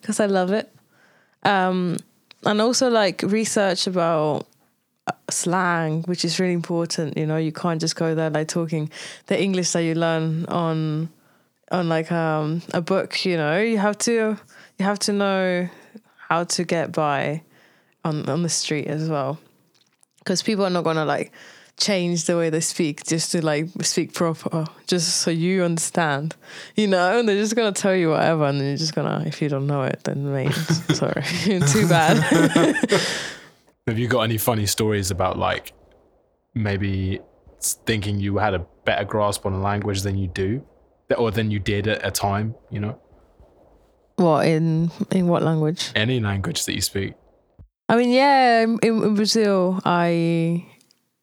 because 0.00 0.20
I 0.20 0.26
love 0.26 0.52
it. 0.52 0.72
Um, 1.42 1.96
and 2.44 2.60
also 2.60 2.88
like 2.88 3.22
research 3.22 3.88
about 3.88 4.46
slang, 5.30 6.02
which 6.02 6.24
is 6.24 6.38
really 6.38 6.52
important. 6.52 7.16
You 7.16 7.26
know, 7.26 7.36
you 7.36 7.52
can't 7.52 7.80
just 7.80 7.96
go 7.96 8.14
there 8.14 8.30
like 8.30 8.48
talking 8.48 8.90
the 9.26 9.40
English 9.40 9.72
that 9.72 9.82
you 9.82 9.94
learn 9.94 10.46
on 10.46 11.08
on 11.70 11.88
like 11.88 12.12
um, 12.12 12.62
a 12.72 12.80
book. 12.80 13.24
You 13.24 13.36
know, 13.36 13.60
you 13.60 13.78
have 13.78 13.98
to 13.98 14.38
you 14.78 14.84
have 14.84 14.98
to 15.00 15.12
know 15.12 15.68
how 16.28 16.44
to 16.44 16.64
get 16.64 16.92
by 16.92 17.42
on 18.04 18.28
on 18.28 18.42
the 18.42 18.48
street 18.48 18.86
as 18.86 19.08
well, 19.08 19.38
because 20.18 20.42
people 20.42 20.64
are 20.64 20.70
not 20.70 20.84
gonna 20.84 21.04
like 21.04 21.32
change 21.78 22.26
the 22.26 22.36
way 22.36 22.50
they 22.50 22.60
speak 22.60 23.04
just 23.04 23.32
to 23.32 23.44
like 23.44 23.66
speak 23.80 24.12
proper, 24.12 24.66
just 24.86 25.22
so 25.22 25.30
you 25.30 25.64
understand, 25.64 26.36
you 26.76 26.86
know. 26.86 27.18
And 27.18 27.28
they're 27.28 27.36
just 27.36 27.56
gonna 27.56 27.72
tell 27.72 27.96
you 27.96 28.10
whatever, 28.10 28.44
and 28.44 28.60
then 28.60 28.68
you're 28.68 28.76
just 28.76 28.94
gonna 28.94 29.24
if 29.26 29.42
you 29.42 29.48
don't 29.48 29.66
know 29.66 29.82
it, 29.82 30.00
then 30.04 30.32
mate, 30.32 30.52
sorry, 30.52 31.22
too 31.66 31.88
bad. 31.88 32.76
Have 33.88 33.98
you 33.98 34.06
got 34.06 34.20
any 34.22 34.38
funny 34.38 34.66
stories 34.66 35.10
about 35.10 35.38
like 35.38 35.72
maybe 36.54 37.20
thinking 37.60 38.20
you 38.20 38.38
had 38.38 38.54
a 38.54 38.60
better 38.84 39.04
grasp 39.04 39.44
on 39.44 39.54
a 39.54 39.60
language 39.60 40.02
than 40.02 40.16
you 40.16 40.28
do, 40.28 40.64
or 41.16 41.32
than 41.32 41.50
you 41.50 41.58
did 41.58 41.88
at 41.88 42.06
a 42.06 42.12
time? 42.12 42.54
You 42.70 42.78
know, 42.78 43.00
what 44.16 44.46
in 44.46 44.92
in 45.10 45.26
what 45.26 45.42
language? 45.42 45.90
any 45.96 46.20
language 46.20 46.64
that 46.66 46.74
you 46.74 46.80
speak. 46.80 47.14
I 47.88 47.96
mean, 47.96 48.10
yeah, 48.10 48.62
in, 48.62 48.78
in 48.82 49.14
Brazil, 49.16 49.80
I 49.84 50.64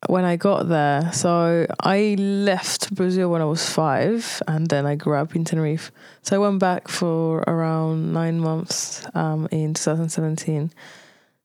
when 0.08 0.26
I 0.26 0.36
got 0.36 0.68
there, 0.68 1.14
so 1.14 1.66
I 1.80 2.16
left 2.20 2.94
Brazil 2.94 3.32
when 3.32 3.42
I 3.42 3.46
was 3.46 3.70
five, 3.70 4.44
and 4.50 4.68
then 4.68 4.86
I 4.86 4.96
grew 4.96 5.16
up 5.16 5.34
in 5.34 5.46
Tenerife. 5.46 5.94
So 6.24 6.36
I 6.36 6.40
went 6.40 6.60
back 6.60 6.90
for 6.90 7.40
around 7.48 8.12
nine 8.12 8.42
months 8.42 9.06
um, 9.14 9.48
in 9.50 9.74
2017. 9.76 10.74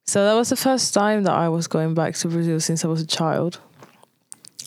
So 0.06 0.24
that 0.24 0.34
was 0.34 0.50
the 0.50 0.56
first 0.56 0.94
time 0.94 1.22
that 1.24 1.32
I 1.32 1.48
was 1.48 1.66
going 1.66 1.94
back 1.94 2.14
to 2.16 2.28
Brazil 2.28 2.60
since 2.60 2.84
I 2.84 2.88
was 2.88 3.00
a 3.00 3.06
child, 3.06 3.58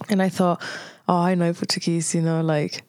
and 0.09 0.21
I 0.21 0.29
thought, 0.29 0.61
oh, 1.07 1.17
I 1.17 1.35
know 1.35 1.53
Portuguese, 1.53 2.13
you 2.15 2.21
know, 2.21 2.41
like. 2.41 2.83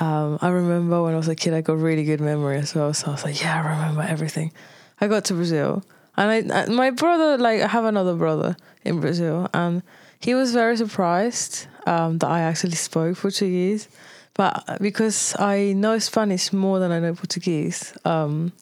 Um, 0.00 0.38
I 0.40 0.50
remember 0.50 1.02
when 1.02 1.14
I 1.14 1.16
was 1.16 1.26
a 1.26 1.34
kid, 1.34 1.54
I 1.54 1.60
got 1.60 1.78
really 1.78 2.04
good 2.04 2.20
memory 2.20 2.58
as 2.58 2.72
well. 2.72 2.94
So 2.94 3.08
I 3.08 3.10
was 3.10 3.24
like, 3.24 3.42
yeah, 3.42 3.60
I 3.60 3.68
remember 3.68 4.02
everything. 4.02 4.52
I 5.00 5.08
got 5.08 5.24
to 5.24 5.34
Brazil, 5.34 5.82
and 6.16 6.52
I, 6.52 6.62
I 6.62 6.66
my 6.66 6.90
brother, 6.90 7.36
like, 7.36 7.62
I 7.62 7.66
have 7.66 7.84
another 7.84 8.14
brother 8.14 8.56
in 8.84 9.00
Brazil, 9.00 9.48
and 9.52 9.82
he 10.20 10.34
was 10.34 10.52
very 10.52 10.76
surprised 10.76 11.66
um, 11.86 12.18
that 12.18 12.30
I 12.30 12.42
actually 12.42 12.76
spoke 12.76 13.18
Portuguese. 13.18 13.88
But 14.34 14.78
because 14.80 15.34
I 15.36 15.72
know 15.72 15.98
Spanish 15.98 16.52
more 16.52 16.78
than 16.78 16.92
I 16.92 17.00
know 17.00 17.14
Portuguese, 17.14 17.92
um, 18.04 18.52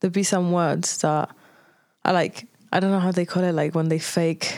there'd 0.00 0.12
be 0.12 0.24
some 0.24 0.50
words 0.50 0.98
that 0.98 1.30
I 2.04 2.12
like. 2.12 2.46
I 2.72 2.80
don't 2.80 2.90
know 2.90 2.98
how 3.00 3.12
they 3.12 3.24
call 3.24 3.44
it, 3.44 3.52
like 3.52 3.74
when 3.74 3.88
they 3.88 3.98
fake 4.00 4.56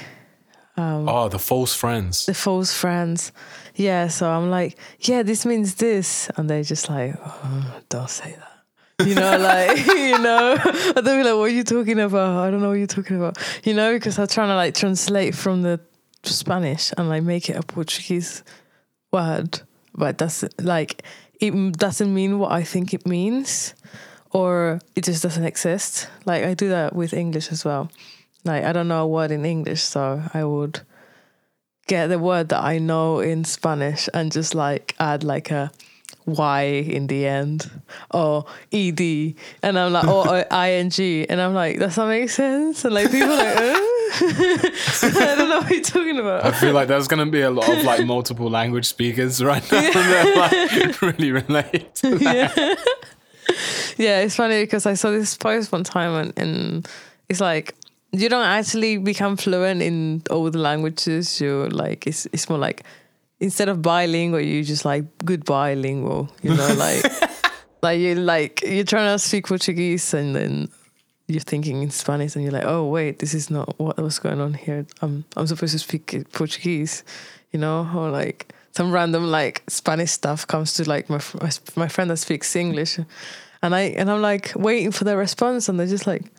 Um, 0.78 1.08
Oh, 1.08 1.28
the 1.28 1.38
false 1.38 1.74
friends. 1.74 2.26
the 2.26 2.34
false 2.34 2.72
friends. 2.72 3.32
Yeah, 3.74 4.08
so 4.08 4.28
I'm 4.30 4.50
like, 4.50 4.78
yeah, 5.00 5.22
this 5.22 5.44
means 5.46 5.74
this, 5.74 6.30
and 6.36 6.48
they're 6.50 6.62
just 6.62 6.88
like, 6.88 7.14
oh, 7.24 7.80
don't 7.88 8.08
say 8.10 8.36
that. 8.38 9.06
You 9.06 9.14
know, 9.14 9.36
like 9.52 9.86
you 9.86 10.18
know, 10.18 10.56
and 10.96 11.06
they'll 11.06 11.18
be 11.18 11.22
like, 11.24 11.34
"What 11.36 11.44
are 11.44 11.48
you 11.48 11.64
talking 11.64 11.98
about? 12.00 12.46
I 12.46 12.50
don't 12.50 12.60
know 12.62 12.68
what 12.68 12.78
you're 12.78 12.86
talking 12.86 13.16
about." 13.16 13.36
You 13.64 13.74
know, 13.74 13.92
because 13.94 14.18
I'm 14.18 14.26
trying 14.28 14.48
to 14.48 14.56
like 14.56 14.74
translate 14.74 15.34
from 15.34 15.62
the 15.62 15.78
Spanish 16.24 16.92
and 16.96 17.08
like 17.08 17.22
make 17.22 17.48
it 17.50 17.56
a 17.56 17.62
Portuguese 17.62 18.42
word, 19.12 19.60
but 19.94 20.16
that's 20.18 20.44
like 20.60 21.02
it 21.40 21.52
doesn't 21.76 22.12
mean 22.12 22.38
what 22.38 22.50
I 22.52 22.62
think 22.64 22.94
it 22.94 23.06
means, 23.06 23.74
or 24.32 24.80
it 24.94 25.04
just 25.04 25.22
doesn't 25.22 25.44
exist. 25.44 26.08
Like 26.24 26.44
I 26.44 26.54
do 26.54 26.68
that 26.68 26.94
with 26.94 27.12
English 27.12 27.52
as 27.52 27.64
well. 27.64 27.90
Like 28.44 28.64
I 28.64 28.72
don't 28.72 28.88
know 28.88 29.02
a 29.02 29.06
word 29.06 29.30
in 29.30 29.44
English, 29.44 29.82
so 29.82 30.22
I 30.32 30.44
would 30.44 30.80
get 31.86 32.08
the 32.08 32.18
word 32.18 32.48
that 32.50 32.62
I 32.62 32.78
know 32.78 33.20
in 33.20 33.44
Spanish 33.44 34.08
and 34.12 34.32
just 34.32 34.54
like 34.54 34.94
add 34.98 35.24
like 35.24 35.50
a 35.50 35.70
Y 36.26 36.62
in 36.62 37.06
the 37.06 37.26
end 37.26 37.70
or 38.10 38.46
ed, 38.72 39.34
and 39.62 39.78
I'm 39.78 39.92
like 39.92 40.08
or, 40.08 40.28
or 40.28 40.44
ing, 40.50 41.26
and 41.28 41.40
I'm 41.40 41.54
like, 41.54 41.78
does 41.78 41.94
that 41.94 42.08
make 42.08 42.30
sense? 42.30 42.84
And 42.84 42.94
like 42.94 43.10
people 43.10 43.30
are 43.30 43.36
like, 43.36 43.56
uh? 43.56 43.80
I 44.18 45.34
don't 45.36 45.48
know 45.48 45.58
what 45.60 45.70
you're 45.70 45.80
talking 45.82 46.18
about 46.18 46.44
I 46.44 46.52
feel 46.52 46.72
like 46.72 46.88
there's 46.88 47.08
gonna 47.08 47.26
be 47.26 47.42
a 47.42 47.50
lot 47.50 47.68
of 47.68 47.84
like 47.84 48.06
multiple 48.06 48.48
language 48.48 48.86
speakers 48.86 49.42
right 49.42 49.62
now 49.70 49.80
that 49.92 50.36
like 50.36 51.02
really 51.02 51.32
relate. 51.32 51.94
To 51.96 52.18
that. 52.18 52.56
yeah. 52.56 52.74
yeah, 53.96 54.20
it's 54.20 54.36
funny 54.36 54.62
because 54.62 54.86
I 54.86 54.94
saw 54.94 55.10
this 55.10 55.36
post 55.36 55.72
one 55.72 55.84
time 55.84 56.14
and, 56.14 56.38
and 56.38 56.88
it's 57.28 57.40
like 57.40 57.74
you 58.12 58.28
don't 58.28 58.46
actually 58.46 58.98
become 58.98 59.36
fluent 59.36 59.82
in 59.82 60.22
all 60.30 60.50
the 60.50 60.58
languages. 60.58 61.40
You're 61.40 61.68
like 61.70 62.06
it's 62.06 62.26
it's 62.26 62.48
more 62.48 62.58
like 62.58 62.84
instead 63.40 63.68
of 63.68 63.82
bilingual, 63.82 64.40
you 64.40 64.64
just 64.64 64.84
like 64.84 65.04
good 65.24 65.44
bilingual. 65.44 66.30
You 66.42 66.54
know, 66.54 66.74
like 66.78 67.04
like 67.82 68.00
you 68.00 68.14
like 68.14 68.62
you're 68.62 68.84
trying 68.84 69.14
to 69.14 69.18
speak 69.18 69.46
Portuguese 69.46 70.14
and 70.14 70.34
then 70.34 70.68
you're 71.28 71.40
thinking 71.40 71.82
in 71.82 71.90
Spanish 71.90 72.36
and 72.36 72.44
you're 72.44 72.52
like, 72.52 72.64
oh 72.64 72.86
wait, 72.86 73.18
this 73.18 73.34
is 73.34 73.50
not 73.50 73.78
what 73.78 73.98
was 73.98 74.18
going 74.18 74.40
on 74.40 74.54
here. 74.54 74.86
I'm 75.02 75.24
I'm 75.36 75.46
supposed 75.46 75.72
to 75.72 75.78
speak 75.78 76.32
Portuguese, 76.32 77.04
you 77.52 77.58
know, 77.58 77.88
or 77.94 78.10
like 78.10 78.52
some 78.72 78.92
random 78.92 79.24
like 79.24 79.62
Spanish 79.68 80.12
stuff 80.12 80.46
comes 80.46 80.74
to 80.74 80.88
like 80.88 81.10
my 81.10 81.20
my, 81.40 81.50
my 81.74 81.88
friend 81.88 82.10
that 82.10 82.18
speaks 82.18 82.54
English, 82.54 82.98
and 83.62 83.74
I 83.74 83.82
and 83.98 84.10
I'm 84.10 84.22
like 84.22 84.52
waiting 84.56 84.90
for 84.92 85.04
their 85.04 85.16
response 85.16 85.68
and 85.68 85.78
they're 85.78 85.86
just 85.86 86.06
like. 86.06 86.32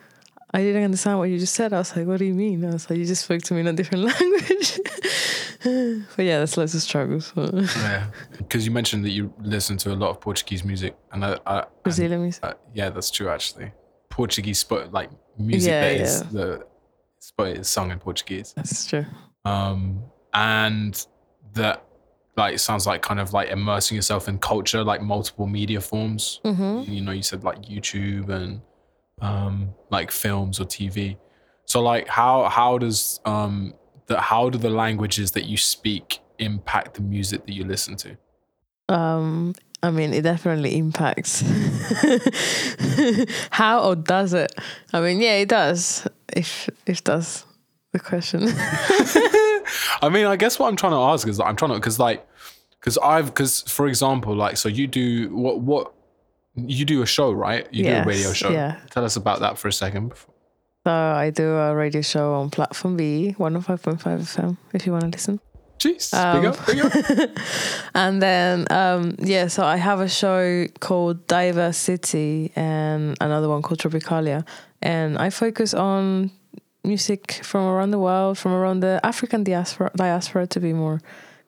I 0.53 0.59
didn't 0.61 0.85
understand 0.85 1.19
what 1.19 1.29
you 1.29 1.37
just 1.39 1.55
said. 1.55 1.73
I 1.73 1.79
was 1.79 1.93
like, 1.93 2.07
"What 2.07 2.19
do 2.19 2.25
you 2.25 2.33
mean?" 2.33 2.63
I 2.63 2.69
was 2.71 2.89
like, 2.89 2.97
"You 2.97 3.05
just 3.05 3.25
spoke 3.25 3.41
to 3.43 3.53
me 3.53 3.59
in 3.59 3.67
a 3.67 3.73
different 3.73 4.05
language." 4.21 4.79
but 6.15 6.23
yeah, 6.23 6.37
there's 6.37 6.55
lots 6.55 6.73
of 6.73 6.81
struggles. 6.81 7.33
Yeah, 7.35 8.07
because 8.37 8.65
you 8.65 8.71
mentioned 8.71 9.03
that 9.03 9.09
you 9.09 9.33
listen 9.41 9.75
to 9.79 9.91
a 9.91 9.95
lot 9.95 10.09
of 10.09 10.21
Portuguese 10.21 10.63
music, 10.63 10.95
and 11.11 11.25
I, 11.25 11.37
I 11.45 11.57
and, 11.59 11.67
Brazilian 11.83 12.21
music. 12.21 12.45
uh, 12.45 12.53
yeah, 12.73 12.89
that's 12.89 13.11
true 13.11 13.27
actually. 13.27 13.73
Portuguese 14.09 14.59
spot 14.59 14.93
like 14.93 15.09
music 15.37 15.69
Yeah, 15.71 15.81
that 15.81 16.01
is 16.01 16.21
yeah. 16.23 16.27
the 16.31 16.65
spot 17.19 17.47
is 17.49 17.67
sung 17.67 17.91
in 17.91 17.99
Portuguese. 17.99 18.53
That's 18.55 18.87
true. 18.87 19.05
um, 19.43 20.01
and 20.33 21.05
that 21.55 21.83
like 22.37 22.59
sounds 22.59 22.85
like 22.85 23.01
kind 23.01 23.19
of 23.19 23.33
like 23.33 23.49
immersing 23.49 23.95
yourself 23.95 24.27
in 24.27 24.37
culture, 24.37 24.83
like 24.83 25.01
multiple 25.01 25.47
media 25.47 25.81
forms. 25.81 26.39
Mm-hmm. 26.45 26.91
You 26.91 27.01
know, 27.01 27.11
you 27.11 27.23
said 27.23 27.43
like 27.43 27.63
YouTube 27.63 28.29
and 28.29 28.61
um, 29.21 29.73
like 29.89 30.11
films 30.11 30.59
or 30.59 30.65
TV. 30.65 31.17
So 31.65 31.81
like, 31.81 32.07
how 32.07 32.45
how 32.45 32.77
does 32.77 33.19
um 33.25 33.73
the 34.05 34.21
how 34.21 34.49
do 34.49 34.57
the 34.57 34.69
languages 34.69 35.31
that 35.31 35.45
you 35.45 35.57
speak 35.57 36.19
impact 36.37 36.93
the 36.93 37.01
music 37.01 37.45
that 37.47 37.53
you 37.53 37.65
listen 37.65 37.95
to? 37.97 38.17
Um, 38.89 39.55
I 39.81 39.91
mean, 39.91 40.13
it 40.13 40.21
definitely 40.21 40.77
impacts. 40.77 41.41
How 43.51 43.81
or 43.81 43.95
does 43.95 44.33
it? 44.33 44.53
I 44.93 45.01
mean, 45.01 45.19
yeah, 45.19 45.37
it 45.37 45.49
does. 45.49 46.07
If 46.33 46.69
if 46.85 47.03
that's 47.03 47.46
the 47.97 48.03
question. 48.03 48.41
I 50.01 50.09
mean, 50.09 50.25
I 50.25 50.35
guess 50.35 50.59
what 50.59 50.67
I'm 50.67 50.75
trying 50.75 50.93
to 50.93 50.99
ask 50.99 51.27
is 51.27 51.37
that 51.37 51.45
I'm 51.45 51.55
trying 51.55 51.71
to 51.71 51.77
because 51.77 51.99
like 51.99 52.25
because 52.79 52.97
I've 52.99 53.25
because 53.27 53.63
for 53.63 53.87
example, 53.87 54.35
like 54.35 54.57
so 54.57 54.69
you 54.69 54.87
do 54.87 55.35
what 55.35 55.59
what 55.59 55.93
you 56.55 56.85
do 56.85 57.01
a 57.01 57.05
show 57.05 57.31
right? 57.31 57.67
You 57.71 57.83
do 57.83 57.91
a 57.93 58.03
radio 58.05 58.33
show. 58.33 58.49
yeah. 58.49 58.79
Tell 58.89 59.05
us 59.05 59.15
about 59.15 59.39
that 59.41 59.57
for 59.57 59.67
a 59.67 59.73
second. 59.73 60.13
so 60.85 60.91
I 60.91 61.29
do 61.31 61.43
a 61.49 61.75
radio 61.75 62.01
show 62.01 62.33
on 62.35 62.49
Platform 62.49 62.97
B, 62.97 63.35
105.5 63.37 63.97
FM, 63.99 64.57
if 64.73 64.85
you 64.85 64.91
want 64.91 65.03
to 65.03 65.09
listen. 65.09 65.39
Jeez, 65.79 66.11
Um, 66.11 66.41
big 66.41 66.49
up, 66.49 66.65
big 66.65 66.79
up. 66.79 67.29
And 67.93 68.19
then, 68.19 68.65
um, 68.71 69.15
yeah, 69.19 69.45
so 69.47 69.63
I 69.63 69.77
have 69.77 69.99
a 69.99 70.09
show 70.09 70.65
called 70.79 71.27
Diversity 71.27 72.51
and 72.55 73.15
another 73.21 73.47
one 73.49 73.61
called 73.61 73.79
Tropicalia. 73.79 74.43
And 74.81 75.19
I 75.19 75.29
focus 75.29 75.75
on 75.75 76.31
music 76.87 77.39
from 77.43 77.65
around 77.65 77.91
the 77.91 77.99
world, 77.99 78.37
from 78.37 78.53
around 78.53 78.79
the 78.79 78.99
African 79.03 79.43
diaspora, 79.43 79.91
diaspora 79.95 80.47
to 80.47 80.59
be 80.59 80.73
more 80.73 81.01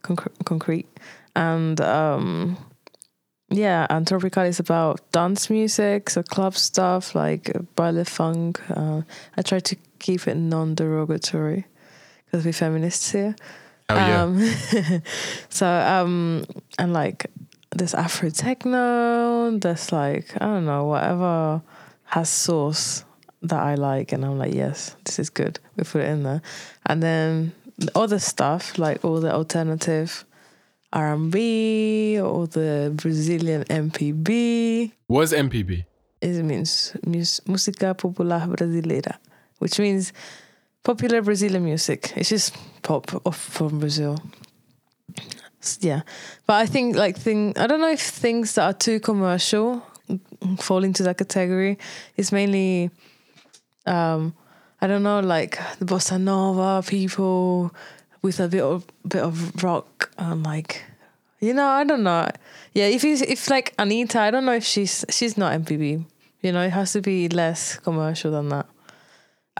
concre- 0.03 0.31
concrete. 0.45 0.87
And 1.35 1.79
um, 1.81 2.57
yeah, 3.49 3.87
and 3.89 4.05
Tropicalia 4.05 4.49
is 4.49 4.59
about 4.59 4.99
dance 5.11 5.49
music, 5.49 6.09
so 6.09 6.21
club 6.21 6.55
stuff 6.55 7.15
like 7.15 7.51
baile 7.75 8.05
funk. 8.05 8.61
Uh, 8.69 9.01
I 9.37 9.41
try 9.41 9.59
to 9.59 9.75
keep 9.99 10.27
it 10.27 10.35
non 10.35 10.75
derogatory 10.75 11.65
because 12.25 12.45
we're 12.45 12.53
feminists 12.53 13.11
here. 13.11 13.35
Oh 13.89 13.95
yeah. 13.95 14.23
Um, 14.23 15.01
so 15.49 15.67
um 15.67 16.45
and 16.77 16.93
like 16.93 17.25
there's 17.71 17.95
Afro 17.95 18.29
techno, 18.29 19.57
there's 19.57 19.91
like 19.91 20.35
I 20.39 20.45
don't 20.45 20.65
know 20.65 20.85
whatever 20.85 21.61
has 22.05 22.29
sauce 22.29 23.03
that 23.41 23.59
I 23.59 23.75
like, 23.75 24.11
and 24.11 24.25
I'm 24.25 24.37
like 24.37 24.53
yes, 24.53 24.95
this 25.05 25.19
is 25.19 25.29
good. 25.29 25.59
We 25.75 25.83
put 25.83 26.01
it 26.01 26.09
in 26.09 26.23
there, 26.23 26.41
and 26.85 27.01
then 27.01 27.53
the 27.77 27.91
other 27.97 28.19
stuff 28.19 28.77
like 28.77 29.03
all 29.05 29.19
the 29.21 29.33
alternative 29.33 30.25
R&B 30.91 32.19
or 32.19 32.47
the 32.47 32.91
Brazilian 32.95 33.63
MPB. 33.65 34.91
what 35.07 35.21
is 35.21 35.33
MPB? 35.33 35.85
It 36.21 36.43
means 36.43 36.93
mus- 37.05 37.41
música 37.47 37.95
popular 37.97 38.39
brasileira, 38.39 39.17
which 39.59 39.79
means 39.79 40.11
popular 40.83 41.21
Brazilian 41.21 41.63
music. 41.63 42.11
It's 42.17 42.29
just 42.29 42.57
pop 42.81 43.21
of 43.25 43.35
from 43.35 43.79
Brazil. 43.79 44.17
Yeah, 45.79 46.01
but 46.47 46.53
I 46.53 46.65
think 46.65 46.95
like 46.95 47.17
thing 47.17 47.53
I 47.57 47.67
don't 47.67 47.81
know 47.81 47.91
if 47.91 48.01
things 48.01 48.55
that 48.55 48.63
are 48.63 48.73
too 48.73 48.99
commercial 48.99 49.83
fall 50.57 50.83
into 50.83 51.03
that 51.03 51.17
category. 51.17 51.77
It's 52.17 52.31
mainly, 52.31 52.89
um, 53.85 54.33
I 54.81 54.87
don't 54.87 55.03
know, 55.03 55.19
like 55.19 55.59
the 55.79 55.85
bossa 55.85 56.19
nova 56.19 56.85
people 56.87 57.71
with 58.21 58.39
a 58.39 58.47
bit 58.47 58.61
of 58.61 58.85
bit 59.07 59.21
of 59.21 59.63
rock 59.63 60.11
and 60.17 60.43
like, 60.43 60.83
you 61.39 61.53
know, 61.53 61.67
I 61.67 61.83
don't 61.83 62.03
know. 62.03 62.29
Yeah, 62.73 62.85
if 62.85 63.03
it's 63.03 63.21
if 63.21 63.49
like 63.49 63.75
Anitta, 63.77 64.17
I 64.17 64.31
don't 64.31 64.45
know 64.45 64.53
if 64.53 64.63
she's 64.63 65.05
she's 65.09 65.37
not 65.37 65.53
MPB. 65.61 66.05
You 66.41 66.51
know, 66.51 66.61
it 66.61 66.71
has 66.71 66.93
to 66.93 67.01
be 67.01 67.27
less 67.27 67.77
commercial 67.77 68.31
than 68.31 68.49
that. 68.49 68.67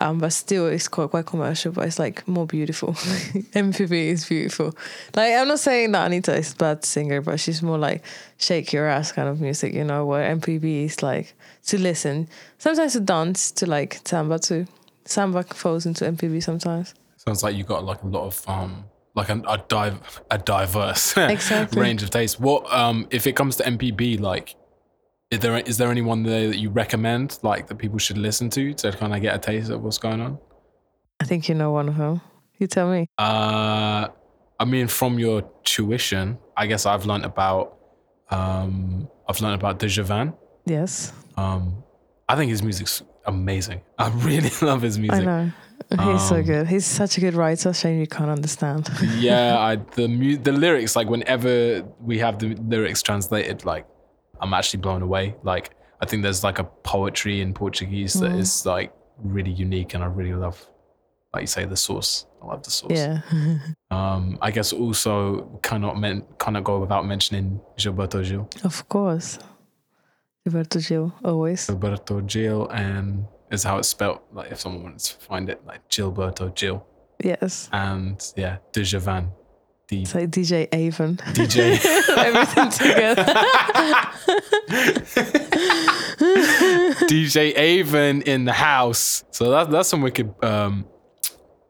Um, 0.02 0.20
but 0.20 0.32
still, 0.32 0.68
it's 0.68 0.88
quite 0.88 1.10
quite 1.10 1.26
commercial, 1.26 1.72
but 1.72 1.86
it's 1.88 2.00
like 2.00 2.26
more 2.28 2.46
beautiful. 2.48 2.94
MPB 2.94 3.92
is 3.92 4.26
beautiful. 4.28 4.74
Like 5.16 5.34
I'm 5.34 5.48
not 5.48 5.60
saying 5.60 5.92
that 5.92 6.10
Anitta 6.10 6.38
is 6.38 6.54
a 6.54 6.56
bad 6.56 6.86
singer, 6.86 7.22
but 7.22 7.40
she's 7.40 7.62
more 7.62 7.78
like 7.78 8.04
shake 8.38 8.72
your 8.72 8.88
ass 8.88 9.12
kind 9.12 9.28
of 9.28 9.42
music, 9.42 9.74
you 9.74 9.84
know. 9.84 10.06
Where 10.06 10.34
MPB 10.36 10.86
is 10.86 11.04
like 11.04 11.34
to 11.68 11.78
listen, 11.78 12.30
sometimes 12.58 12.94
to 12.94 13.00
dance, 13.02 13.52
to 13.52 13.66
like 13.66 14.00
samba 14.06 14.40
too. 14.40 14.68
Samba 15.06 15.44
falls 15.44 15.86
into 15.86 16.06
MPB 16.06 16.42
sometimes. 16.44 16.94
Sounds 17.18 17.44
like 17.44 17.56
you 17.56 17.64
got 17.64 17.84
like 17.84 18.02
a 18.04 18.08
lot 18.08 18.26
of 18.26 18.44
um 18.48 18.86
like 19.16 19.30
a 19.30 19.42
a, 19.48 19.58
div- 19.68 20.22
a 20.32 20.38
diverse 20.38 21.18
Exactly. 21.18 21.82
range 21.82 22.04
of 22.04 22.10
taste. 22.10 22.40
What 22.40 22.72
um 22.74 23.08
if 23.12 23.28
it 23.28 23.36
comes 23.36 23.58
to 23.58 23.64
MPB 23.64 24.20
like 24.20 24.56
is 25.32 25.40
there 25.40 25.58
is 25.58 25.78
there 25.78 25.92
anyone 25.92 26.24
there 26.24 26.48
that 26.48 26.58
you 26.58 26.70
recommend 26.70 27.38
like 27.44 27.68
that 27.68 27.76
people 27.76 27.98
should 28.00 28.18
listen 28.18 28.50
to 28.52 28.74
to 28.74 28.92
kind 28.92 29.14
of 29.14 29.22
get 29.22 29.36
a 29.36 29.40
taste 29.40 29.70
of 29.70 29.82
what's 29.84 29.98
going 29.98 30.22
on? 30.22 30.40
I 31.20 31.26
think 31.26 31.48
you 31.50 31.56
know 31.56 31.72
one 31.72 31.90
of 31.90 31.98
them. 31.98 32.22
You 32.58 32.68
tell 32.68 32.90
me. 32.90 33.08
Uh 33.18 34.08
I 34.60 34.66
mean 34.66 34.88
from 34.88 35.20
your 35.20 35.44
tuition, 35.64 36.38
I 36.58 36.66
guess 36.68 36.86
I've 36.86 37.06
learned 37.06 37.26
about 37.26 37.78
um 38.32 39.08
I've 39.28 39.40
learned 39.42 39.56
about 39.56 39.80
Djavan. 39.80 40.36
Yes, 40.66 41.14
Um 41.38 41.84
I 42.28 42.36
think 42.36 42.50
his 42.52 42.62
music's 42.64 43.02
amazing. 43.26 43.82
I 43.98 44.10
really 44.10 44.52
love 44.62 44.82
his 44.82 44.98
music. 44.98 45.22
I 45.22 45.26
know. 45.26 45.52
He's 46.12 46.28
so 46.28 46.36
Um, 46.36 46.44
good. 46.44 46.68
He's 46.68 46.86
such 46.86 47.18
a 47.18 47.22
good 47.22 47.34
writer. 47.36 47.74
Shame 47.74 48.00
you 48.00 48.08
can't 48.08 48.30
understand. 48.30 48.90
yeah, 49.18 49.58
I 49.70 49.76
the 49.96 50.08
mu- 50.08 50.38
the 50.38 50.52
lyrics 50.52 50.96
like 50.96 51.08
whenever 51.10 51.84
we 52.02 52.18
have 52.20 52.40
the 52.40 52.56
lyrics 52.56 53.02
translated, 53.02 53.64
like 53.66 53.86
I'm 54.42 54.54
actually 54.54 54.82
blown 54.82 55.02
away. 55.02 55.36
Like 55.44 55.72
I 56.02 56.06
think 56.06 56.24
there's 56.24 56.44
like 56.44 56.60
a 56.60 56.64
poetry 56.64 57.42
in 57.42 57.54
Portuguese 57.54 58.14
that 58.22 58.32
Mm. 58.32 58.40
is 58.40 58.66
like 58.66 58.94
really 59.18 59.52
unique, 59.52 59.94
and 59.96 60.04
I 60.04 60.08
really 60.08 60.34
love, 60.34 60.66
like 61.34 61.42
you 61.42 61.48
say, 61.48 61.66
the 61.66 61.76
source. 61.76 62.26
I 62.42 62.46
love 62.48 62.64
the 62.64 62.72
source. 62.72 62.94
yeah. 62.98 63.22
Um, 63.92 64.38
I 64.42 64.52
guess 64.52 64.72
also 64.72 65.60
cannot 65.64 66.00
men- 66.00 66.24
cannot 66.38 66.64
go 66.64 66.80
without 66.80 67.06
mentioning 67.06 67.60
Gilberto 67.78 68.24
Gil, 68.24 68.48
of 68.64 68.88
course. 68.88 69.40
Gilberto 70.48 70.80
Gil, 70.88 71.14
always. 71.24 71.68
Gilberto 71.68 72.26
Gil, 72.26 72.68
and 72.70 73.26
is 73.52 73.64
how 73.64 73.78
it's 73.80 73.88
spelled. 73.90 74.20
Like 74.32 74.52
if 74.52 74.60
someone 74.60 74.84
wants 74.84 75.14
to 75.14 75.26
find 75.26 75.50
it, 75.50 75.60
like 75.66 75.88
Gilberto 75.90 76.54
Gil, 76.56 76.86
Yes. 77.24 77.68
and 77.74 78.22
yeah, 78.38 78.58
Djavan, 78.72 79.32
the 79.90 80.02
It's 80.04 80.16
like 80.16 80.30
DJ 80.30 80.68
Avon. 80.72 81.18
DJ. 81.18 81.80
Everything 82.18 82.70
together. 82.70 83.26
DJ 87.08 87.58
Avon 87.58 88.22
in 88.22 88.46
the 88.46 88.54
house. 88.54 89.24
So 89.32 89.50
that's 89.50 89.70
that's 89.70 89.90
some 89.90 90.02
wicked, 90.02 90.34
um, 90.44 90.86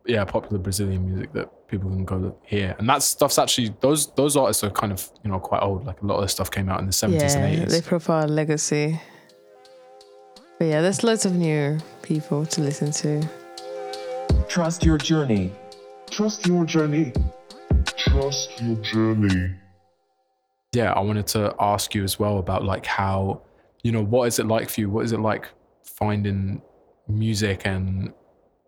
yeah, 0.06 0.24
popular 0.26 0.60
Brazilian 0.60 1.06
music 1.06 1.34
that 1.34 1.68
people 1.68 1.90
can 1.90 2.06
go 2.06 2.38
hear. 2.44 2.76
And 2.78 2.88
that 2.90 3.04
stuff's 3.04 3.40
actually 3.40 3.74
those 3.80 4.14
those 4.14 4.36
artists 4.36 4.64
are 4.64 4.72
kind 4.72 4.92
of 4.92 5.10
you 5.24 5.32
know 5.32 5.40
quite 5.40 5.62
old. 5.62 5.86
Like 5.86 6.02
a 6.02 6.06
lot 6.06 6.16
of 6.16 6.22
this 6.22 6.32
stuff 6.32 6.52
came 6.52 6.70
out 6.70 6.80
in 6.80 6.86
the 6.86 6.94
seventies 6.94 7.36
yeah, 7.36 7.42
and 7.42 7.58
they 7.58 7.76
eighties. 7.78 7.82
proper 7.82 8.28
legacy. 8.28 9.00
But 10.58 10.66
yeah, 10.66 10.82
there's 10.82 11.04
loads 11.04 11.26
of 11.26 11.36
new 11.36 11.80
people 12.02 12.46
to 12.46 12.62
listen 12.62 12.92
to. 12.92 13.28
Trust 14.50 14.84
your 14.84 14.98
journey. 14.98 15.52
Trust 16.10 16.46
your 16.46 16.66
journey. 16.66 17.14
Trust 18.20 18.62
your 18.62 18.76
journey. 18.78 19.56
Yeah, 20.74 20.92
I 20.92 21.00
wanted 21.00 21.26
to 21.28 21.56
ask 21.58 21.96
you 21.96 22.04
as 22.04 22.20
well 22.20 22.40
about 22.40 22.66
like 22.66 22.86
how, 22.86 23.44
you 23.82 23.94
know, 23.94 24.04
what 24.04 24.28
is 24.28 24.40
it 24.40 24.46
like 24.46 24.70
for 24.70 24.82
you? 24.82 24.90
What 24.90 25.06
is 25.06 25.14
it 25.14 25.22
like 25.22 25.48
finding 25.86 26.62
music 27.08 27.62
and 27.64 28.14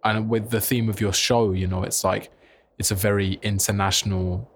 and 0.06 0.30
with 0.30 0.52
the 0.52 0.62
theme 0.62 0.88
of 0.88 1.02
your 1.02 1.12
show, 1.12 1.52
you 1.52 1.68
know, 1.68 1.84
it's 1.84 2.06
like 2.06 2.32
it's 2.80 2.92
a 2.92 2.96
very 2.96 3.40
international 3.42 4.50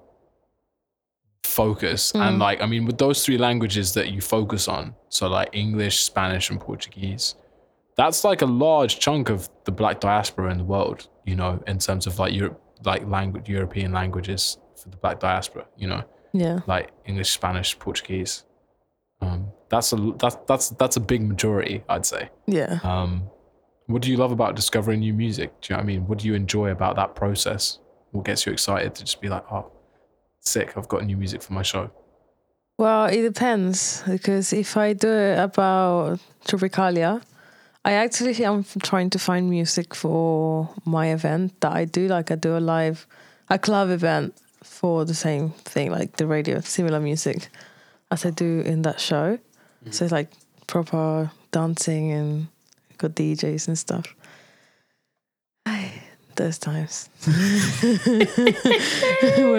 focus. 1.44 2.14
And 2.16 2.38
mm. 2.38 2.40
like 2.40 2.62
I 2.62 2.66
mean 2.66 2.86
with 2.86 2.98
those 2.98 3.26
three 3.26 3.38
languages 3.38 3.94
that 3.96 4.12
you 4.12 4.22
focus 4.22 4.70
on, 4.70 4.96
so 5.10 5.28
like 5.28 5.50
English, 5.52 6.04
Spanish 6.04 6.50
and 6.50 6.60
Portuguese, 6.60 7.36
that's 7.98 8.24
like 8.24 8.42
a 8.42 8.46
large 8.46 9.00
chunk 9.00 9.30
of 9.30 9.50
the 9.66 9.74
black 9.74 10.00
diaspora 10.00 10.52
in 10.52 10.58
the 10.58 10.64
world, 10.64 11.10
you 11.26 11.36
know, 11.36 11.62
in 11.68 11.80
terms 11.80 12.08
of 12.08 12.18
like 12.18 12.34
Europe 12.34 12.62
like 12.86 13.06
language 13.10 13.50
European 13.50 13.92
languages 13.92 14.58
the 14.90 14.98
black 14.98 15.20
diaspora, 15.20 15.66
you 15.78 15.88
know 15.88 16.04
Yeah. 16.34 16.60
like 16.68 16.92
English, 17.06 17.32
Spanish, 17.32 17.78
Portuguese. 17.80 18.44
Um, 19.22 19.48
that's 19.70 19.94
a 19.94 19.96
that's 20.20 20.38
that's 20.48 20.70
that's 20.72 20.98
a 20.98 21.00
big 21.00 21.22
majority, 21.22 21.84
I'd 21.90 22.06
say. 22.06 22.30
Yeah. 22.46 22.80
Um, 22.84 23.24
what 23.88 24.02
do 24.02 24.10
you 24.12 24.18
love 24.18 24.32
about 24.32 24.56
discovering 24.56 25.00
new 25.00 25.14
music? 25.14 25.50
Do 25.62 25.68
you 25.68 25.76
know 25.76 25.78
what 25.80 25.84
I 25.84 25.88
mean? 25.88 26.08
What 26.08 26.18
do 26.20 26.28
you 26.28 26.34
enjoy 26.34 26.72
about 26.72 26.96
that 26.98 27.16
process? 27.16 27.80
What 28.12 28.26
gets 28.26 28.46
you 28.46 28.52
excited 28.52 28.96
to 28.96 29.04
just 29.04 29.22
be 29.22 29.30
like, 29.30 29.44
oh, 29.52 29.72
sick! 30.40 30.74
I've 30.78 30.88
got 30.88 31.04
new 31.06 31.18
music 31.18 31.42
for 31.42 31.54
my 31.54 31.62
show. 31.64 31.92
Well, 32.78 33.06
it 33.06 33.22
depends 33.22 34.04
because 34.06 34.52
if 34.52 34.76
I 34.76 34.94
do 34.94 35.08
it 35.10 35.40
about 35.40 36.20
Tropicalia, 36.46 37.22
I 37.86 37.94
actually 37.94 38.44
am 38.44 38.66
trying 38.84 39.10
to 39.12 39.20
find 39.20 39.50
music 39.50 39.96
for 39.96 40.70
my 40.84 41.08
event 41.14 41.60
that 41.62 41.72
I 41.72 41.86
do. 41.86 42.08
Like 42.08 42.32
I 42.32 42.36
do 42.36 42.58
a 42.58 42.60
live, 42.60 43.08
a 43.50 43.58
club 43.58 43.90
event 43.92 44.36
for 44.66 45.06
the 45.06 45.14
same 45.14 45.52
thing, 45.52 45.92
like 45.92 46.18
the 46.18 46.28
radio, 46.28 46.60
similar 46.60 47.00
music 47.00 47.48
as 48.12 48.26
I 48.26 48.32
do 48.32 48.62
in 48.62 48.82
that 48.82 49.00
show. 49.00 49.40
So 49.92 50.06
it's 50.06 50.12
like 50.12 50.32
proper 50.68 51.32
dancing 51.52 52.12
and 52.12 52.48
got 52.98 53.12
DJs 53.12 53.68
and 53.68 53.78
stuff. 53.78 54.16
Those 56.36 56.58
times 56.58 57.10
when 57.24 57.34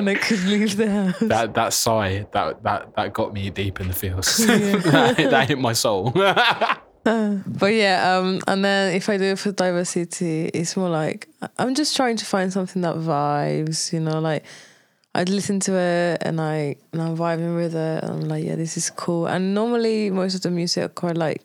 I 0.08 0.14
could 0.14 0.44
leave 0.44 0.76
the 0.76 0.90
house. 0.90 1.18
That 1.20 1.54
that 1.54 1.72
sigh 1.72 2.26
that 2.32 2.62
that 2.64 2.94
that 2.94 3.14
got 3.14 3.32
me 3.32 3.48
deep 3.48 3.80
in 3.80 3.88
the 3.88 3.94
feels. 3.94 4.36
that, 4.46 5.16
that 5.16 5.48
hit 5.48 5.58
my 5.58 5.72
soul. 5.72 6.10
But 6.10 7.72
yeah, 7.72 8.18
um, 8.18 8.42
and 8.46 8.62
then 8.62 8.94
if 8.94 9.08
I 9.08 9.16
do 9.16 9.24
it 9.24 9.38
for 9.38 9.52
diversity, 9.52 10.50
it's 10.52 10.76
more 10.76 10.90
like 10.90 11.28
I'm 11.58 11.74
just 11.74 11.96
trying 11.96 12.16
to 12.16 12.26
find 12.26 12.52
something 12.52 12.82
that 12.82 12.96
vibes, 12.96 13.90
you 13.90 14.00
know, 14.00 14.20
like 14.20 14.44
I'd 15.16 15.30
listen 15.30 15.60
to 15.60 15.74
it 15.74 16.18
and 16.20 16.38
I 16.40 16.76
and 16.92 17.00
I'm 17.00 17.16
vibing 17.16 17.56
with 17.56 17.74
it 17.74 18.04
and 18.04 18.12
I'm 18.12 18.28
like, 18.28 18.44
yeah, 18.44 18.54
this 18.54 18.76
is 18.76 18.90
cool. 18.90 19.26
And 19.26 19.54
normally 19.54 20.10
most 20.10 20.34
of 20.34 20.42
the 20.42 20.50
music 20.50 20.84
are 20.84 20.88
quite 20.88 21.16
like 21.16 21.42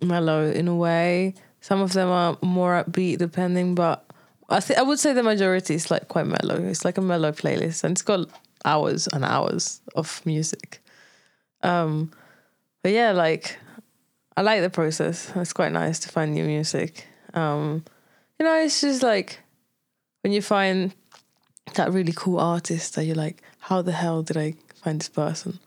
mellow 0.00 0.48
in 0.48 0.68
a 0.68 0.76
way. 0.76 1.34
Some 1.60 1.80
of 1.80 1.92
them 1.92 2.08
are 2.08 2.38
more 2.40 2.84
upbeat 2.84 3.18
depending, 3.18 3.74
but 3.74 4.08
I 4.48 4.60
think 4.60 4.78
I 4.78 4.82
would 4.82 5.00
say 5.00 5.12
the 5.12 5.24
majority 5.24 5.74
is 5.74 5.90
like 5.90 6.06
quite 6.06 6.26
mellow. 6.26 6.62
It's 6.62 6.84
like 6.84 6.96
a 6.96 7.00
mellow 7.00 7.32
playlist 7.32 7.82
and 7.82 7.92
it's 7.92 8.02
got 8.02 8.28
hours 8.64 9.08
and 9.12 9.24
hours 9.24 9.80
of 9.96 10.24
music. 10.24 10.80
Um 11.64 12.12
but 12.84 12.92
yeah, 12.92 13.10
like 13.10 13.58
I 14.36 14.42
like 14.42 14.62
the 14.62 14.70
process. 14.70 15.32
It's 15.34 15.52
quite 15.52 15.72
nice 15.72 15.98
to 16.00 16.08
find 16.08 16.32
new 16.32 16.44
music. 16.44 17.08
Um, 17.34 17.84
you 18.38 18.46
know, 18.46 18.54
it's 18.54 18.80
just 18.80 19.02
like 19.02 19.40
when 20.22 20.32
you 20.32 20.42
find 20.42 20.94
that 21.74 21.92
really 21.92 22.12
cool 22.14 22.38
artist 22.38 22.94
that 22.94 23.04
you're 23.04 23.16
like, 23.16 23.42
how 23.58 23.82
the 23.82 23.92
hell 23.92 24.22
did 24.22 24.36
I 24.36 24.54
find 24.82 25.00
this 25.00 25.08
person? 25.08 25.58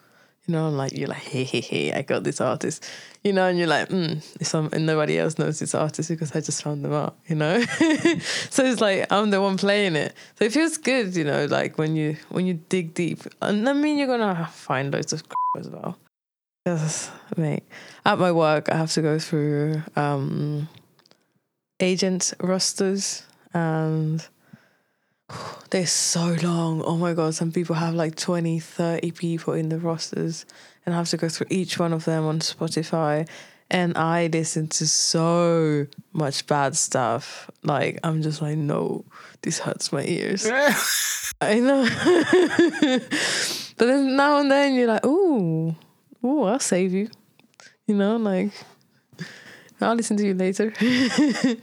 You 0.46 0.54
know, 0.54 0.68
and 0.68 0.78
like 0.78 0.94
you're 0.94 1.10
like, 1.10 1.24
hey, 1.24 1.44
hey, 1.44 1.60
hey, 1.60 1.92
I 1.92 2.04
got 2.04 2.24
this 2.24 2.40
artist. 2.40 2.90
You 3.24 3.34
know, 3.34 3.48
and 3.48 3.58
you're 3.58 3.68
like, 3.68 3.90
mm, 3.90 4.22
some 4.46 4.70
and 4.72 4.86
nobody 4.86 5.20
else 5.20 5.38
knows 5.38 5.60
this 5.60 5.76
artist 5.76 6.08
because 6.08 6.34
I 6.34 6.40
just 6.40 6.64
found 6.64 6.86
them 6.86 6.94
out. 6.94 7.18
You 7.28 7.36
know, 7.36 7.60
so 8.50 8.64
it's 8.64 8.80
like 8.80 9.12
I'm 9.12 9.30
the 9.32 9.42
one 9.42 9.58
playing 9.58 9.98
it. 9.98 10.14
So 10.36 10.46
it 10.46 10.54
feels 10.54 10.78
good, 10.78 11.16
you 11.18 11.26
know, 11.26 11.46
like 11.46 11.78
when 11.78 11.98
you 11.98 12.16
when 12.30 12.46
you 12.46 12.54
dig 12.70 12.94
deep. 12.94 13.24
And 13.42 13.68
I 13.68 13.74
mean, 13.74 13.98
you're 13.98 14.08
gonna 14.08 14.50
find 14.54 14.94
loads 14.94 15.12
of 15.12 15.24
as 15.58 15.70
well. 15.70 15.98
Yes, 16.66 17.12
mate. 17.36 17.64
At 18.06 18.20
my 18.20 18.32
work, 18.32 18.70
I 18.70 18.76
have 18.78 18.92
to 18.94 19.02
go 19.02 19.20
through 19.20 19.84
um, 19.96 20.68
agent 21.80 22.34
rosters, 22.42 23.24
and 23.54 24.26
they're 25.70 25.86
so 25.88 26.36
long. 26.42 26.82
Oh 26.84 26.98
my 26.98 27.14
god, 27.14 27.36
some 27.36 27.52
people 27.52 27.76
have 27.76 27.94
like 27.94 28.16
20, 28.16 28.60
30 28.60 29.12
people 29.12 29.54
in 29.54 29.70
the 29.70 29.78
rosters, 29.78 30.46
and 30.86 30.94
I 30.94 30.98
have 30.98 31.10
to 31.10 31.18
go 31.18 31.30
through 31.30 31.48
each 31.50 31.80
one 31.80 31.94
of 31.94 32.06
them 32.06 32.26
on 32.26 32.40
Spotify. 32.40 33.28
And 33.70 33.98
I 33.98 34.28
listen 34.28 34.70
to 34.70 34.88
so 34.88 35.88
much 36.14 36.48
bad 36.48 36.78
stuff. 36.78 37.52
Like 37.64 38.00
I'm 38.02 38.22
just 38.22 38.42
like, 38.42 38.58
no, 38.58 39.04
this 39.42 39.60
hurts 39.60 39.92
my 39.92 40.06
ears. 40.06 40.46
I 41.42 41.60
know. 41.60 41.84
but 43.78 43.86
then 43.86 44.16
now 44.16 44.40
and 44.40 44.50
then 44.50 44.74
you're 44.76 44.88
like, 44.88 45.06
ooh, 45.06 45.76
ooh, 46.24 46.44
I'll 46.44 46.60
save 46.60 46.94
you. 46.94 47.10
You 47.88 47.96
know, 47.96 48.16
like 48.16 48.52
I'll 49.82 49.96
listen 49.96 50.16
to 50.16 50.26
you 50.26 50.34
later. 50.34 50.74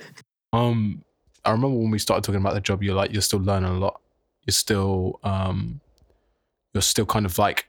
Um, 0.55 1.03
I 1.45 1.51
remember 1.51 1.77
when 1.79 1.91
we 1.91 1.99
started 1.99 2.25
talking 2.25 2.41
about 2.41 2.55
the 2.55 2.61
job, 2.61 2.83
you're 2.83 2.95
like, 2.95 3.13
you're 3.13 3.23
still 3.23 3.41
learning 3.41 3.71
a 3.71 3.79
lot. 3.79 4.01
You're 4.47 4.53
still, 4.53 5.21
um, 5.25 5.81
you're 6.73 6.83
still 6.83 7.07
kind 7.07 7.27
of 7.27 7.39
like 7.39 7.67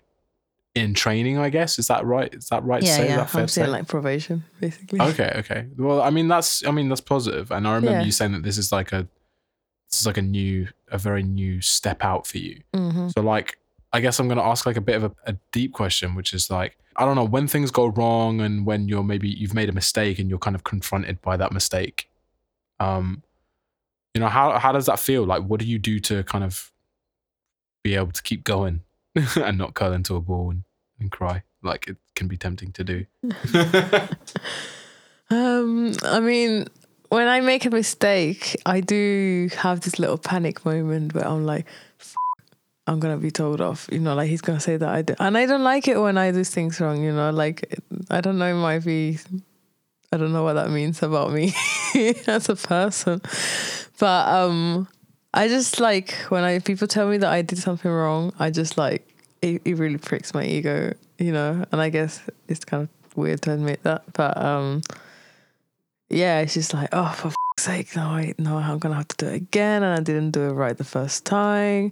in 0.75 0.93
training, 0.93 1.37
I 1.37 1.49
guess. 1.49 1.79
Is 1.79 1.87
that 1.87 2.05
right? 2.05 2.33
Is 2.33 2.49
that 2.49 2.63
right? 2.63 2.81
to 2.81 2.87
yeah, 2.87 2.95
say? 2.97 3.07
Yeah. 3.07 3.15
that 3.17 3.35
I'm 3.35 3.45
to 3.45 3.47
still 3.47 3.69
like 3.69 3.87
probation, 3.87 4.43
basically. 4.59 4.99
Okay, 5.01 5.31
okay. 5.37 5.67
Well, 5.77 6.01
I 6.01 6.09
mean 6.09 6.27
that's 6.27 6.65
I 6.65 6.71
mean 6.71 6.89
that's 6.89 7.01
positive. 7.01 7.51
and 7.51 7.67
I 7.67 7.75
remember 7.75 7.99
Yeah. 7.99 8.05
you 8.05 8.11
saying 8.11 8.33
that 8.33 8.43
this 8.43 8.57
is 8.57 8.71
like 8.71 8.91
a 8.91 9.07
this 9.89 10.01
is 10.01 10.07
like 10.07 10.17
a 10.17 10.21
new 10.21 10.67
a 10.89 10.97
very 10.97 11.23
new 11.23 11.61
step 11.61 12.03
out 12.03 12.27
for 12.27 12.39
you. 12.39 12.61
hmm 12.73 13.07
So 13.09 13.21
like 13.21 13.57
I 13.93 14.01
guess 14.01 14.19
I'm 14.19 14.27
gonna 14.27 14.43
ask 14.43 14.65
like 14.65 14.75
a 14.77 14.81
bit 14.81 14.95
of 14.97 15.03
a, 15.05 15.11
a 15.27 15.37
deep 15.53 15.71
question, 15.71 16.13
which 16.15 16.33
is 16.33 16.49
like 16.49 16.77
I 16.97 17.05
don't 17.05 17.15
know 17.15 17.23
when 17.25 17.47
things 17.47 17.71
go 17.71 17.87
wrong 17.87 18.41
and 18.41 18.65
when 18.65 18.87
you're 18.89 19.03
maybe 19.03 19.29
you've 19.29 19.53
made 19.53 19.69
a 19.69 19.73
mistake 19.73 20.19
and 20.19 20.29
you're 20.29 20.39
kind 20.39 20.55
of 20.55 20.63
confronted 20.65 21.21
by 21.21 21.37
that 21.37 21.53
mistake. 21.53 22.09
Um, 22.81 23.23
you 24.15 24.21
know 24.21 24.29
how 24.29 24.57
how 24.57 24.71
does 24.71 24.87
that 24.87 24.99
feel? 24.99 25.25
Like 25.25 25.43
what 25.43 25.59
do 25.59 25.67
you 25.67 25.77
do 25.77 25.99
to 25.99 26.23
kind 26.23 26.43
of 26.43 26.71
be 27.83 27.93
able 27.95 28.11
to 28.13 28.23
keep 28.23 28.43
going 28.43 28.81
and 29.35 29.57
not 29.57 29.75
curl 29.75 29.93
into 29.93 30.15
a 30.15 30.21
ball 30.21 30.49
and, 30.49 30.63
and 30.99 31.11
cry? 31.11 31.43
Like 31.61 31.87
it 31.87 31.97
can 32.15 32.27
be 32.27 32.37
tempting 32.37 32.71
to 32.71 32.83
do. 32.83 33.05
Um, 35.31 35.93
I 36.03 36.19
mean, 36.19 36.67
when 37.09 37.27
I 37.27 37.41
make 37.41 37.65
a 37.65 37.71
mistake, 37.71 38.55
I 38.65 38.79
do 38.79 39.49
have 39.57 39.81
this 39.81 39.97
little 39.97 40.17
panic 40.17 40.63
moment 40.65 41.15
where 41.15 41.27
I'm 41.27 41.45
like, 41.45 41.65
"F- 41.99 42.15
I'm 42.85 42.99
gonna 42.99 43.17
be 43.17 43.31
told 43.31 43.59
off. 43.59 43.89
You 43.91 43.99
know, 43.99 44.13
like 44.13 44.29
he's 44.29 44.41
gonna 44.41 44.59
say 44.59 44.77
that 44.77 44.87
I 44.87 45.01
did, 45.01 45.15
and 45.19 45.37
I 45.37 45.47
don't 45.47 45.63
like 45.63 45.87
it 45.87 45.97
when 45.97 46.17
I 46.17 46.31
do 46.31 46.43
things 46.43 46.79
wrong. 46.79 47.03
You 47.03 47.11
know, 47.11 47.31
like 47.31 47.79
I 48.11 48.21
don't 48.21 48.37
know, 48.37 48.45
it 48.45 48.53
might 48.61 48.85
be, 48.85 49.17
I 50.15 50.17
don't 50.17 50.31
know 50.31 50.43
what 50.43 50.53
that 50.53 50.69
means 50.69 51.03
about 51.03 51.33
me 51.33 51.53
as 52.25 52.47
a 52.47 52.55
person, 52.55 53.21
but 53.99 54.27
um, 54.29 54.87
I 55.33 55.49
just 55.49 55.81
like 55.81 56.13
when 56.29 56.45
I 56.45 56.59
people 56.59 56.87
tell 56.87 57.09
me 57.09 57.17
that 57.17 57.29
I 57.29 57.41
did 57.41 57.57
something 57.57 57.91
wrong, 57.91 58.31
I 58.39 58.49
just 58.49 58.77
like 58.77 59.05
it, 59.41 59.61
it 59.65 59.77
really 59.77 59.97
pricks 59.97 60.33
my 60.33 60.45
ego, 60.45 60.93
you 61.17 61.33
know, 61.33 61.65
and 61.69 61.81
I 61.81 61.89
guess 61.89 62.21
it's 62.47 62.63
kind 62.63 62.83
of 62.83 63.17
weird 63.17 63.41
to 63.41 63.51
admit 63.51 63.83
that, 63.83 64.03
but 64.13 64.37
um 64.37 64.83
yeah, 66.09 66.39
it's 66.39 66.53
just 66.53 66.73
like, 66.73 66.87
oh, 66.93 67.11
for 67.11 67.27
f- 67.27 67.35
sake, 67.59 67.93
no, 67.97 68.03
I 68.03 68.33
no, 68.37 68.55
I'm 68.55 68.79
gonna 68.79 68.95
have 68.95 69.09
to 69.09 69.17
do 69.17 69.27
it 69.31 69.35
again, 69.35 69.83
and 69.83 69.99
I 69.99 70.01
didn't 70.01 70.31
do 70.31 70.43
it 70.43 70.53
right 70.53 70.77
the 70.77 70.85
first 70.85 71.25
time. 71.25 71.91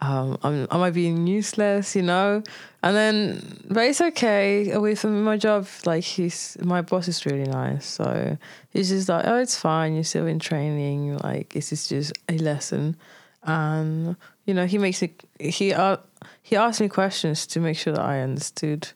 Um, 0.00 0.38
I'm, 0.42 0.66
I 0.70 0.76
might 0.76 0.92
be 0.92 1.02
useless, 1.02 1.96
you 1.96 2.02
know, 2.02 2.42
and 2.82 2.96
then, 2.96 3.64
but 3.70 3.84
it's 3.84 4.00
okay. 4.00 4.70
Away 4.70 4.96
from 4.96 5.22
my 5.24 5.36
job, 5.36 5.66
like 5.86 6.04
he's 6.04 6.58
my 6.60 6.82
boss 6.82 7.08
is 7.08 7.24
really 7.24 7.48
nice, 7.48 7.86
so 7.86 8.36
he's 8.70 8.90
just 8.90 9.08
like, 9.08 9.24
oh, 9.26 9.38
it's 9.38 9.56
fine. 9.56 9.94
You're 9.94 10.04
still 10.04 10.26
in 10.26 10.38
training. 10.38 11.16
Like 11.18 11.54
this 11.54 11.72
is 11.72 11.86
just 11.86 12.12
a 12.28 12.36
lesson, 12.38 12.96
and 13.44 14.16
you 14.44 14.52
know, 14.52 14.66
he 14.66 14.78
makes 14.78 15.02
it. 15.02 15.24
He 15.38 15.72
uh, 15.72 15.96
he 16.42 16.56
asked 16.56 16.80
me 16.80 16.88
questions 16.88 17.46
to 17.48 17.60
make 17.60 17.78
sure 17.78 17.94
that 17.94 18.04
I 18.04 18.20
understood 18.20 18.88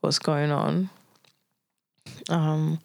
what's 0.00 0.18
going 0.18 0.52
on. 0.52 0.88
Um, 2.30 2.80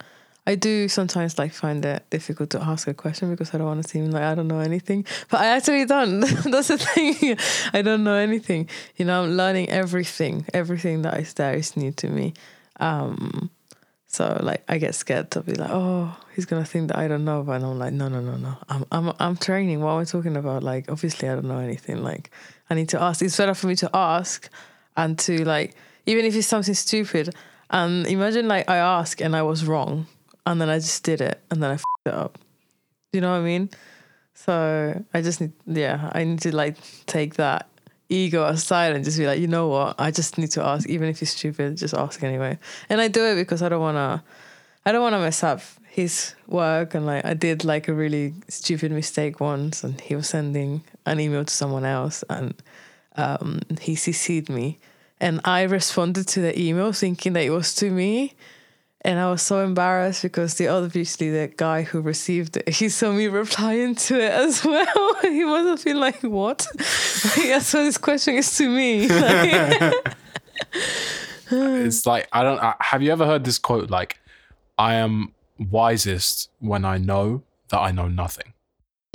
I 0.48 0.56
do 0.56 0.88
sometimes 0.88 1.38
like 1.38 1.54
find 1.54 1.86
it 1.86 2.10
difficult 2.10 2.50
to 2.52 2.62
ask 2.62 2.88
a 2.88 2.96
question 2.96 3.30
because 3.30 3.54
I 3.54 3.60
don't 3.60 3.68
want 3.68 3.84
to 3.84 3.88
seem 3.88 4.10
like 4.10 4.24
I 4.24 4.34
don't 4.34 4.48
know 4.48 4.60
anything. 4.60 5.06
But 5.30 5.42
I 5.42 5.48
actually 5.48 5.86
don't. 5.86 6.20
That's 6.52 6.70
the 6.70 6.78
thing. 6.80 7.38
I 7.74 7.82
don't 7.84 8.04
know 8.04 8.16
anything. 8.16 8.68
You 8.96 9.06
know, 9.06 9.24
I'm 9.24 9.38
learning 9.38 9.70
everything. 9.70 10.46
Everything 10.54 11.04
that 11.04 11.20
is 11.20 11.34
there 11.36 11.54
is 11.54 11.78
new 11.78 11.92
to 11.94 12.10
me. 12.10 12.34
Um, 12.80 13.52
so 14.08 14.38
like 14.42 14.64
I 14.68 14.80
get 14.80 14.96
scared 14.96 15.30
to 15.32 15.42
be 15.42 15.54
like, 15.54 15.70
oh, 15.72 16.18
he's 16.36 16.46
gonna 16.46 16.66
think 16.66 16.90
that 16.90 16.98
I 16.98 17.08
don't 17.08 17.24
know, 17.24 17.44
but 17.44 17.62
I'm 17.62 17.78
like, 17.78 17.94
no, 17.94 18.10
no, 18.10 18.20
no, 18.20 18.36
no. 18.36 18.58
I'm 18.68 18.86
I'm 18.92 19.14
I'm 19.20 19.38
training. 19.38 19.80
What 19.80 19.92
am 19.92 20.00
I 20.00 20.04
talking 20.06 20.36
about? 20.36 20.64
Like, 20.64 20.92
obviously 20.92 21.30
I 21.30 21.36
don't 21.36 21.46
know 21.46 21.60
anything. 21.60 22.04
Like, 22.04 22.32
I 22.70 22.74
need 22.74 22.90
to 22.90 23.02
ask. 23.02 23.22
It's 23.22 23.38
better 23.38 23.54
for 23.54 23.68
me 23.68 23.76
to 23.76 23.90
ask 23.94 24.50
and 24.98 25.18
to 25.20 25.46
like, 25.46 25.76
even 26.08 26.26
if 26.26 26.36
it's 26.36 26.48
something 26.48 26.74
stupid. 26.74 27.34
And 27.70 28.06
imagine 28.08 28.48
like 28.48 28.70
I 28.70 28.78
ask 28.78 29.22
and 29.22 29.36
I 29.36 29.44
was 29.44 29.66
wrong, 29.66 30.08
and 30.52 30.62
then 30.62 30.70
I 30.70 30.78
just 30.78 31.04
did 31.04 31.22
it, 31.22 31.42
and 31.50 31.64
then 31.64 31.72
I 31.72 31.74
f***ed 31.76 32.10
it 32.10 32.16
up. 32.16 32.38
Do 33.12 33.18
you 33.18 33.22
know 33.22 33.32
what 33.32 33.40
I 33.40 33.42
mean? 33.42 33.70
So 34.34 35.04
I 35.14 35.22
just 35.22 35.42
need, 35.42 35.52
yeah, 35.66 36.10
I 36.14 36.24
need 36.24 36.40
to 36.42 36.56
like 36.56 36.78
take 37.06 37.36
that 37.36 37.68
ego 38.10 38.46
aside 38.46 38.96
and 38.96 39.04
just 39.04 39.18
be 39.18 39.28
like, 39.28 39.40
you 39.40 39.48
know 39.48 39.68
what? 39.68 39.96
I 40.00 40.12
just 40.12 40.38
need 40.38 40.52
to 40.52 40.64
ask, 40.64 40.88
even 40.90 41.10
if 41.10 41.22
it's 41.22 41.32
stupid, 41.32 41.78
just 41.78 41.94
ask 41.94 42.24
anyway. 42.24 42.58
And 42.90 43.00
I 43.02 43.08
do 43.08 43.24
it 43.26 43.36
because 43.36 43.62
I 43.62 43.70
don't 43.70 43.82
wanna, 43.82 44.24
I 44.86 44.92
don't 44.92 45.02
wanna 45.02 45.20
mess 45.20 45.44
up 45.44 45.62
his 45.88 46.36
work. 46.48 46.96
And 46.96 47.06
like 47.06 47.26
I 47.26 47.34
did 47.34 47.64
like 47.64 47.88
a 47.88 47.94
really 47.94 48.34
stupid 48.48 48.92
mistake 48.92 49.40
once, 49.40 49.84
and 49.84 50.00
he 50.02 50.16
was 50.16 50.30
sending 50.30 50.84
an 51.06 51.20
email 51.20 51.46
to 51.46 51.54
someone 51.54 51.86
else, 51.86 52.24
and 52.30 52.54
um, 53.16 53.60
he 53.80 53.96
CC'd 53.96 54.50
me, 54.50 54.80
and 55.20 55.42
I 55.44 55.64
responded 55.64 56.28
to 56.30 56.42
the 56.42 56.60
email 56.60 56.94
thinking 56.94 57.34
that 57.34 57.44
it 57.44 57.52
was 57.52 57.76
to 57.76 57.92
me. 57.92 58.34
And 59.04 59.18
I 59.20 59.32
was 59.32 59.42
so 59.42 59.64
embarrassed 59.64 60.22
because 60.22 60.56
the 60.56 60.68
obviously 60.68 61.32
the 61.32 61.52
guy 61.58 61.82
who 61.82 62.02
received 62.02 62.58
it, 62.58 62.70
he 62.80 62.88
saw 62.90 63.12
me 63.12 63.28
replying 63.28 63.96
to 63.96 64.16
it 64.20 64.32
as 64.32 64.64
well. 64.66 65.16
he 65.24 65.44
must 65.44 65.68
have 65.68 65.84
been 65.84 66.00
like, 66.00 66.22
"What?" 66.22 66.68
yeah, 67.38 67.60
so 67.60 67.84
this 67.84 67.98
question 67.98 68.36
is 68.36 68.56
to 68.58 68.70
me. 68.70 69.08
Like, 69.08 70.16
it's 71.52 72.06
like 72.06 72.28
I 72.32 72.44
don't. 72.44 72.62
Have 72.80 73.02
you 73.02 73.12
ever 73.12 73.26
heard 73.26 73.44
this 73.44 73.58
quote? 73.58 73.90
Like, 73.90 74.20
I 74.78 74.96
am 74.96 75.34
wisest 75.58 76.50
when 76.60 76.86
I 76.86 76.98
know 76.98 77.44
that 77.70 77.80
I 77.80 77.92
know 77.92 78.08
nothing. 78.08 78.54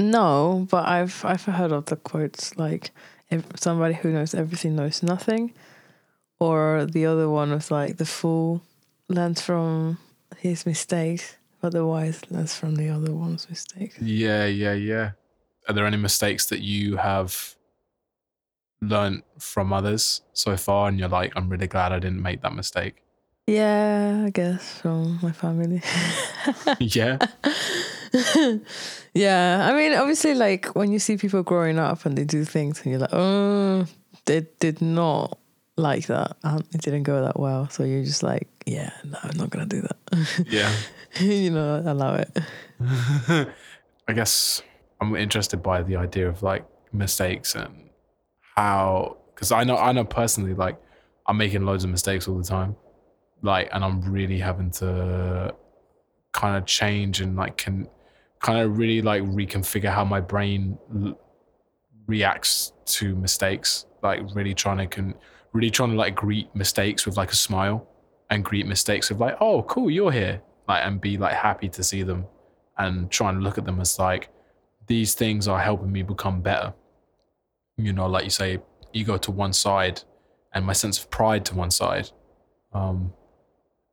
no, 0.01 0.67
but 0.71 0.87
I've 0.87 1.25
I've 1.25 1.45
heard 1.45 1.73
of 1.73 1.87
the 1.87 1.97
quotes 1.97 2.57
like, 2.59 2.91
if 3.31 3.45
somebody 3.57 3.95
who 3.95 4.11
knows 4.13 4.35
everything 4.35 4.77
knows 4.77 5.03
nothing, 5.03 5.53
or 6.41 6.87
the 6.87 7.07
other 7.07 7.29
one 7.31 7.51
was 7.53 7.71
like, 7.71 7.97
the 7.99 8.05
fool 8.07 8.63
learns 9.09 9.41
from 9.41 9.99
his 10.37 10.67
mistakes, 10.67 11.37
but 11.61 11.73
the 11.73 11.87
wise 11.87 12.21
learns 12.31 12.55
from 12.55 12.77
the 12.77 12.89
other 12.89 13.13
one's 13.13 13.49
mistakes. 13.49 13.97
Yeah, 14.01 14.47
yeah, 14.47 14.75
yeah. 14.75 15.13
Are 15.69 15.75
there 15.75 15.87
any 15.87 15.97
mistakes 15.97 16.47
that 16.47 16.61
you 16.61 16.97
have 16.97 17.57
learned 18.81 19.23
from 19.39 19.73
others 19.73 20.23
so 20.33 20.57
far, 20.57 20.89
and 20.89 20.99
you're 20.99 21.09
like, 21.09 21.33
I'm 21.37 21.49
really 21.49 21.67
glad 21.67 21.93
I 21.93 21.99
didn't 21.99 22.23
make 22.23 22.43
that 22.43 22.55
mistake? 22.55 23.03
Yeah, 23.47 24.25
I 24.27 24.31
guess 24.31 24.81
from 24.81 25.21
my 25.23 25.33
family. 25.33 25.81
yeah, 26.81 27.19
yeah, 29.15 29.69
I 29.71 29.73
mean, 29.73 29.93
obviously, 29.95 30.35
like 30.35 30.67
when 30.75 30.91
you 30.93 30.99
see 30.99 31.17
people 31.17 31.43
growing 31.43 31.79
up 31.79 32.07
and 32.07 32.17
they 32.19 32.25
do 32.25 32.45
things, 32.45 32.83
and 32.83 32.91
you're 32.91 33.01
like, 33.01 33.13
oh, 33.13 33.87
they 34.25 34.47
did 34.59 34.81
not 34.81 35.39
like 35.77 36.07
that, 36.07 36.37
and 36.43 36.63
it 36.73 36.81
didn't 36.81 37.05
go 37.05 37.23
that 37.23 37.39
well. 37.39 37.69
So 37.69 37.85
you're 37.85 38.05
just 38.05 38.23
like, 38.23 38.49
yeah, 38.67 38.91
no, 39.05 39.19
I'm 39.23 39.37
not 39.37 39.51
gonna 39.51 39.67
do 39.67 39.83
that. 39.83 40.47
yeah. 40.49 40.73
you 41.21 41.51
know, 41.51 41.83
allow 41.85 42.15
it. 42.15 42.39
I 44.09 44.13
guess 44.13 44.63
I'm 45.01 45.17
interested 45.17 45.63
by 45.63 45.83
the 45.83 45.97
idea 45.97 46.29
of 46.29 46.43
like 46.43 46.65
mistakes 46.93 47.55
and 47.55 47.91
how, 48.57 49.19
because 49.35 49.53
I 49.53 49.65
know 49.65 49.77
I 49.77 49.93
know 49.93 50.05
personally, 50.05 50.55
like 50.55 50.81
I'm 51.27 51.37
making 51.37 51.65
loads 51.65 51.85
of 51.85 51.91
mistakes 51.91 52.29
all 52.29 52.39
the 52.39 52.45
time, 52.45 52.77
like, 53.43 53.69
and 53.73 53.85
I'm 53.85 54.01
really 54.01 54.39
having 54.39 54.71
to 54.73 55.55
kind 56.33 56.57
of 56.57 56.67
change 56.67 57.21
and 57.21 57.37
like 57.37 57.57
can 57.57 57.89
kind 58.41 58.61
of 58.61 58.79
really 58.79 59.03
like 59.03 59.23
reconfigure 59.23 59.93
how 59.93 60.05
my 60.05 60.21
brain 60.21 60.79
l- 60.95 61.19
reacts 62.07 62.73
to 62.87 63.15
mistakes, 63.17 63.87
like 64.03 64.21
really 64.35 64.55
trying 64.55 64.79
to 64.79 64.87
can 64.87 65.15
really 65.57 65.71
trying 65.71 65.91
to 65.91 65.97
like 65.97 66.15
greet 66.15 66.55
mistakes 66.55 67.07
with 67.07 67.17
like 67.17 67.33
a 67.33 67.37
smile 67.37 67.89
and 68.31 68.45
greet 68.45 68.67
mistakes 68.67 69.09
with 69.09 69.19
like, 69.19 69.37
oh, 69.41 69.63
cool, 69.63 69.91
you're 69.91 70.13
here, 70.13 70.43
like, 70.69 70.85
and 70.85 71.01
be 71.01 71.17
like 71.17 71.35
happy 71.35 71.69
to 71.71 71.83
see 71.83 72.03
them 72.03 72.27
and 72.79 73.11
try 73.11 73.31
and 73.31 73.43
look 73.43 73.59
at 73.59 73.65
them 73.65 73.81
as 73.81 73.99
like 73.99 74.29
these 74.87 75.15
things 75.15 75.49
are 75.49 75.61
helping 75.61 75.91
me 75.91 76.03
become 76.03 76.41
better. 76.41 76.75
You 77.77 77.93
know, 77.93 78.07
like 78.07 78.25
you 78.25 78.31
say, 78.31 78.59
ego 78.93 79.17
to 79.19 79.31
one 79.31 79.53
side 79.53 80.03
and 80.53 80.65
my 80.65 80.73
sense 80.73 80.99
of 80.99 81.11
pride 81.11 81.45
to 81.47 81.55
one 81.55 81.71
side. 81.71 82.11
Um, 82.73 83.13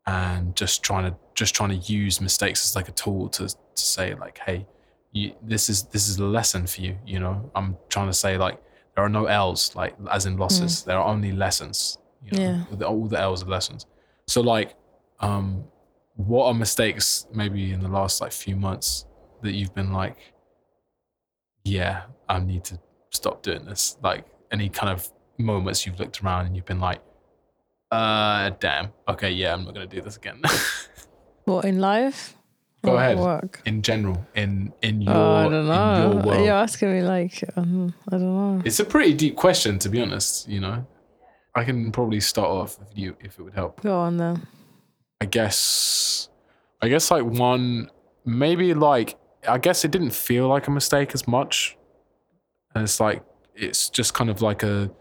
and 0.05 0.53
just 0.55 0.83
trying 0.83 1.09
to 1.09 1.17
just 1.33 1.55
trying 1.55 1.69
to 1.69 1.93
use 1.93 2.19
mistakes 2.19 2.63
as 2.63 2.75
like 2.75 2.89
a 2.89 2.91
tool 2.91 3.29
to, 3.29 3.47
to 3.47 3.57
say 3.75 4.13
like, 4.15 4.39
hey, 4.45 4.65
you, 5.13 5.33
this 5.41 5.69
is 5.69 5.83
this 5.83 6.09
is 6.09 6.19
a 6.19 6.25
lesson 6.25 6.67
for 6.67 6.81
you. 6.81 6.97
You 7.05 7.19
know, 7.19 7.51
I'm 7.55 7.77
trying 7.89 8.07
to 8.07 8.13
say 8.13 8.37
like 8.37 8.59
there 8.95 9.03
are 9.03 9.09
no 9.09 9.25
L's, 9.25 9.75
like 9.75 9.95
as 10.11 10.25
in 10.25 10.37
losses. 10.37 10.83
There 10.83 10.97
are 10.97 11.07
only 11.07 11.31
lessons. 11.31 11.97
You 12.23 12.37
know, 12.37 12.65
Yeah. 12.79 12.85
All 12.87 13.07
the 13.07 13.19
L's 13.19 13.43
are 13.43 13.47
lessons. 13.49 13.85
So 14.27 14.41
like, 14.41 14.75
um, 15.19 15.63
what 16.15 16.45
are 16.45 16.53
mistakes 16.53 17.27
maybe 17.33 17.71
in 17.73 17.81
the 17.81 17.89
last 17.89 18.21
like 18.21 18.31
few 18.31 18.55
months 18.55 19.05
that 19.41 19.53
you've 19.53 19.73
been 19.73 19.91
like, 19.91 20.17
yeah, 21.63 22.03
I 22.29 22.39
need 22.39 22.63
to 22.65 22.79
stop 23.09 23.41
doing 23.41 23.65
this? 23.65 23.97
Like 24.03 24.25
any 24.51 24.69
kind 24.69 24.91
of 24.91 25.09
moments 25.37 25.85
you've 25.85 25.99
looked 25.99 26.23
around 26.23 26.45
and 26.45 26.55
you've 26.55 26.65
been 26.65 26.79
like, 26.79 27.01
Uh, 27.91 28.51
damn. 28.59 28.89
Okay, 29.07 29.31
yeah, 29.31 29.53
I'm 29.53 29.65
not 29.65 29.73
gonna 29.73 29.87
do 29.87 30.01
this 30.01 30.17
again. 30.17 30.41
What 31.45 31.65
in 31.65 31.79
life? 31.79 32.35
Go 32.83 32.97
ahead. 32.97 33.17
Work. 33.17 33.61
in 33.65 33.81
general, 33.81 34.25
in 34.35 34.73
in 34.81 35.01
your 35.01 35.13
oh, 35.15 35.33
I 35.35 35.43
don't 35.43 35.53
in 35.53 35.67
know. 35.67 36.11
your 36.11 36.23
world. 36.25 36.45
You're 36.45 36.53
asking 36.53 36.91
me 36.93 37.01
like 37.01 37.43
um, 37.55 37.93
I 38.09 38.17
don't 38.17 38.21
know. 38.57 38.61
It's 38.65 38.79
a 38.79 38.85
pretty 38.85 39.13
deep 39.13 39.37
question, 39.37 39.79
to 39.79 39.89
be 39.89 40.01
honest. 40.01 40.49
You 40.49 40.59
know, 40.59 40.85
I 41.55 41.63
can 41.63 41.91
probably 41.91 42.19
start 42.19 42.49
off 42.49 42.77
with 42.79 42.89
you 42.93 43.15
if 43.21 43.39
it 43.39 43.43
would 43.43 43.53
help. 43.53 43.81
Go 43.81 43.97
on 43.97 44.17
then. 44.17 44.45
I 45.21 45.25
guess, 45.25 46.27
I 46.81 46.89
guess 46.89 47.09
like 47.09 47.23
one, 47.23 47.89
maybe 48.25 48.73
like 48.73 49.17
I 49.47 49.57
guess 49.57 49.85
it 49.85 49.91
didn't 49.91 50.11
feel 50.11 50.49
like 50.49 50.67
a 50.67 50.71
mistake 50.71 51.13
as 51.13 51.25
much, 51.25 51.77
and 52.75 52.83
it's 52.83 52.99
like 52.99 53.23
it's 53.55 53.89
just 53.89 54.13
kind 54.13 54.29
of 54.29 54.41
like 54.41 54.63
a 54.63 54.91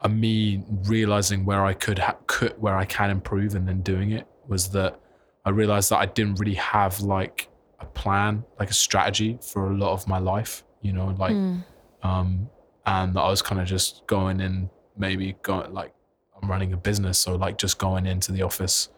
a 0.00 0.08
me 0.08 0.62
realizing 0.84 1.44
where 1.44 1.66
I 1.66 1.74
could 1.74 1.98
ha- 1.98 2.16
could 2.26 2.54
where 2.60 2.76
I 2.76 2.86
can 2.86 3.10
improve 3.10 3.54
and 3.54 3.68
then 3.68 3.82
doing 3.82 4.12
it 4.12 4.26
was 4.48 4.70
that 4.70 5.00
I 5.46 5.50
realized 5.50 5.88
that 5.90 5.98
I 5.98 6.06
didn't 6.06 6.38
really 6.40 6.54
have 6.56 7.00
like 7.00 7.48
a 7.80 7.86
plan, 7.86 8.44
like 8.58 8.68
a 8.70 8.74
strategy 8.74 9.38
for 9.40 9.70
a 9.70 9.74
lot 9.74 9.92
of 9.92 10.06
my 10.08 10.18
life. 10.18 10.64
You 10.82 10.92
know, 10.92 11.06
like 11.18 11.36
Mm. 11.36 11.64
um, 12.02 12.50
and 12.84 13.18
I 13.18 13.28
was 13.30 13.42
kind 13.42 13.60
of 13.60 13.66
just 13.66 14.06
going 14.06 14.40
in, 14.40 14.68
maybe 14.96 15.36
going 15.42 15.72
like 15.72 15.92
I'm 16.40 16.50
running 16.50 16.72
a 16.72 16.76
business, 16.76 17.18
so 17.18 17.34
like 17.36 17.56
just 17.58 17.78
going 17.78 18.06
into 18.06 18.30
the 18.32 18.42
office 18.42 18.90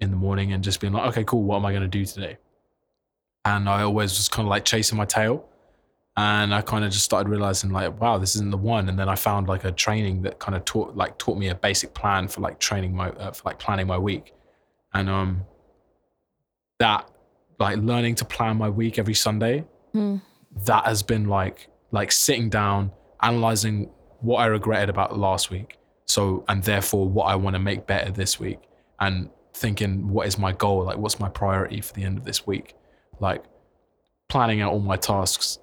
in 0.00 0.10
the 0.10 0.16
morning 0.16 0.52
and 0.52 0.64
just 0.64 0.80
being 0.80 0.92
like, 0.92 1.06
okay, 1.10 1.24
cool, 1.24 1.42
what 1.42 1.56
am 1.56 1.66
I 1.66 1.70
going 1.72 1.82
to 1.82 1.88
do 1.88 2.04
today? 2.04 2.38
And 3.44 3.68
I 3.68 3.82
always 3.82 4.12
was 4.18 4.28
kind 4.28 4.46
of 4.46 4.50
like 4.50 4.64
chasing 4.64 4.98
my 4.98 5.06
tail, 5.06 5.46
and 6.16 6.54
I 6.54 6.60
kind 6.62 6.84
of 6.84 6.90
just 6.92 7.04
started 7.04 7.28
realizing 7.30 7.70
like, 7.70 7.98
wow, 8.00 8.18
this 8.18 8.34
isn't 8.36 8.50
the 8.50 8.58
one. 8.58 8.88
And 8.88 8.98
then 8.98 9.08
I 9.08 9.14
found 9.14 9.48
like 9.48 9.64
a 9.64 9.72
training 9.72 10.22
that 10.22 10.38
kind 10.38 10.54
of 10.56 10.64
taught 10.64 10.96
like 10.96 11.16
taught 11.18 11.38
me 11.38 11.48
a 11.48 11.54
basic 11.54 11.94
plan 11.94 12.28
for 12.28 12.40
like 12.42 12.58
training 12.58 12.94
my 12.94 13.10
uh, 13.10 13.32
for 13.32 13.42
like 13.48 13.58
planning 13.58 13.86
my 13.86 13.98
week, 13.98 14.34
and 14.92 15.08
um, 15.08 15.42
that 16.80 17.08
like 17.60 17.76
learning 17.78 18.16
to 18.16 18.24
plan 18.24 18.56
my 18.56 18.68
week 18.68 18.98
every 18.98 19.14
Sunday 19.14 19.64
Mm. 19.94 20.20
that 20.66 20.84
has 20.86 21.02
been 21.02 21.26
like 21.28 21.68
like 21.90 22.12
sitting 22.12 22.48
down 22.48 22.92
analyzing 23.22 23.90
what 24.20 24.36
i 24.38 24.46
regretted 24.46 24.88
about 24.88 25.18
last 25.18 25.50
week 25.50 25.78
so 26.06 26.44
and 26.48 26.62
therefore 26.62 27.08
what 27.08 27.24
i 27.24 27.34
want 27.34 27.54
to 27.54 27.58
make 27.58 27.88
better 27.88 28.12
this 28.12 28.38
week 28.38 28.60
and 29.00 29.28
thinking 29.52 30.08
what 30.08 30.28
is 30.28 30.38
my 30.38 30.52
goal 30.52 30.84
like 30.84 30.96
what's 30.96 31.18
my 31.18 31.28
priority 31.28 31.80
for 31.80 31.92
the 31.94 32.04
end 32.04 32.16
of 32.18 32.24
this 32.24 32.46
week 32.46 32.74
like 33.18 33.42
planning 34.28 34.60
out 34.60 34.70
all 34.72 34.78
my 34.78 34.96
tasks 34.96 35.58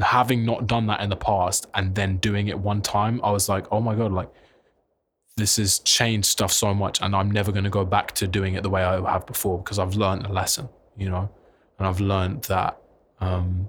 having 0.00 0.44
not 0.44 0.66
done 0.66 0.88
that 0.88 1.00
in 1.00 1.08
the 1.08 1.16
past 1.16 1.66
and 1.74 1.94
then 1.94 2.16
doing 2.16 2.48
it 2.48 2.58
one 2.58 2.82
time 2.82 3.20
i 3.22 3.30
was 3.30 3.48
like 3.48 3.64
oh 3.70 3.80
my 3.80 3.94
god 3.94 4.10
like 4.10 4.28
this 5.38 5.56
has 5.56 5.78
changed 5.80 6.26
stuff 6.26 6.52
so 6.52 6.74
much 6.74 7.00
and 7.00 7.16
i'm 7.16 7.30
never 7.30 7.50
going 7.52 7.64
to 7.64 7.70
go 7.70 7.84
back 7.84 8.12
to 8.12 8.26
doing 8.26 8.54
it 8.54 8.62
the 8.62 8.70
way 8.70 8.82
i 8.82 9.12
have 9.12 9.26
before 9.26 9.58
because 9.58 9.78
i've 9.78 9.94
learned 9.94 10.26
a 10.26 10.32
lesson 10.32 10.68
you 10.96 11.08
know 11.08 11.30
and 11.78 11.86
i've 11.86 12.00
learned 12.00 12.42
that 12.44 12.78
um, 13.20 13.68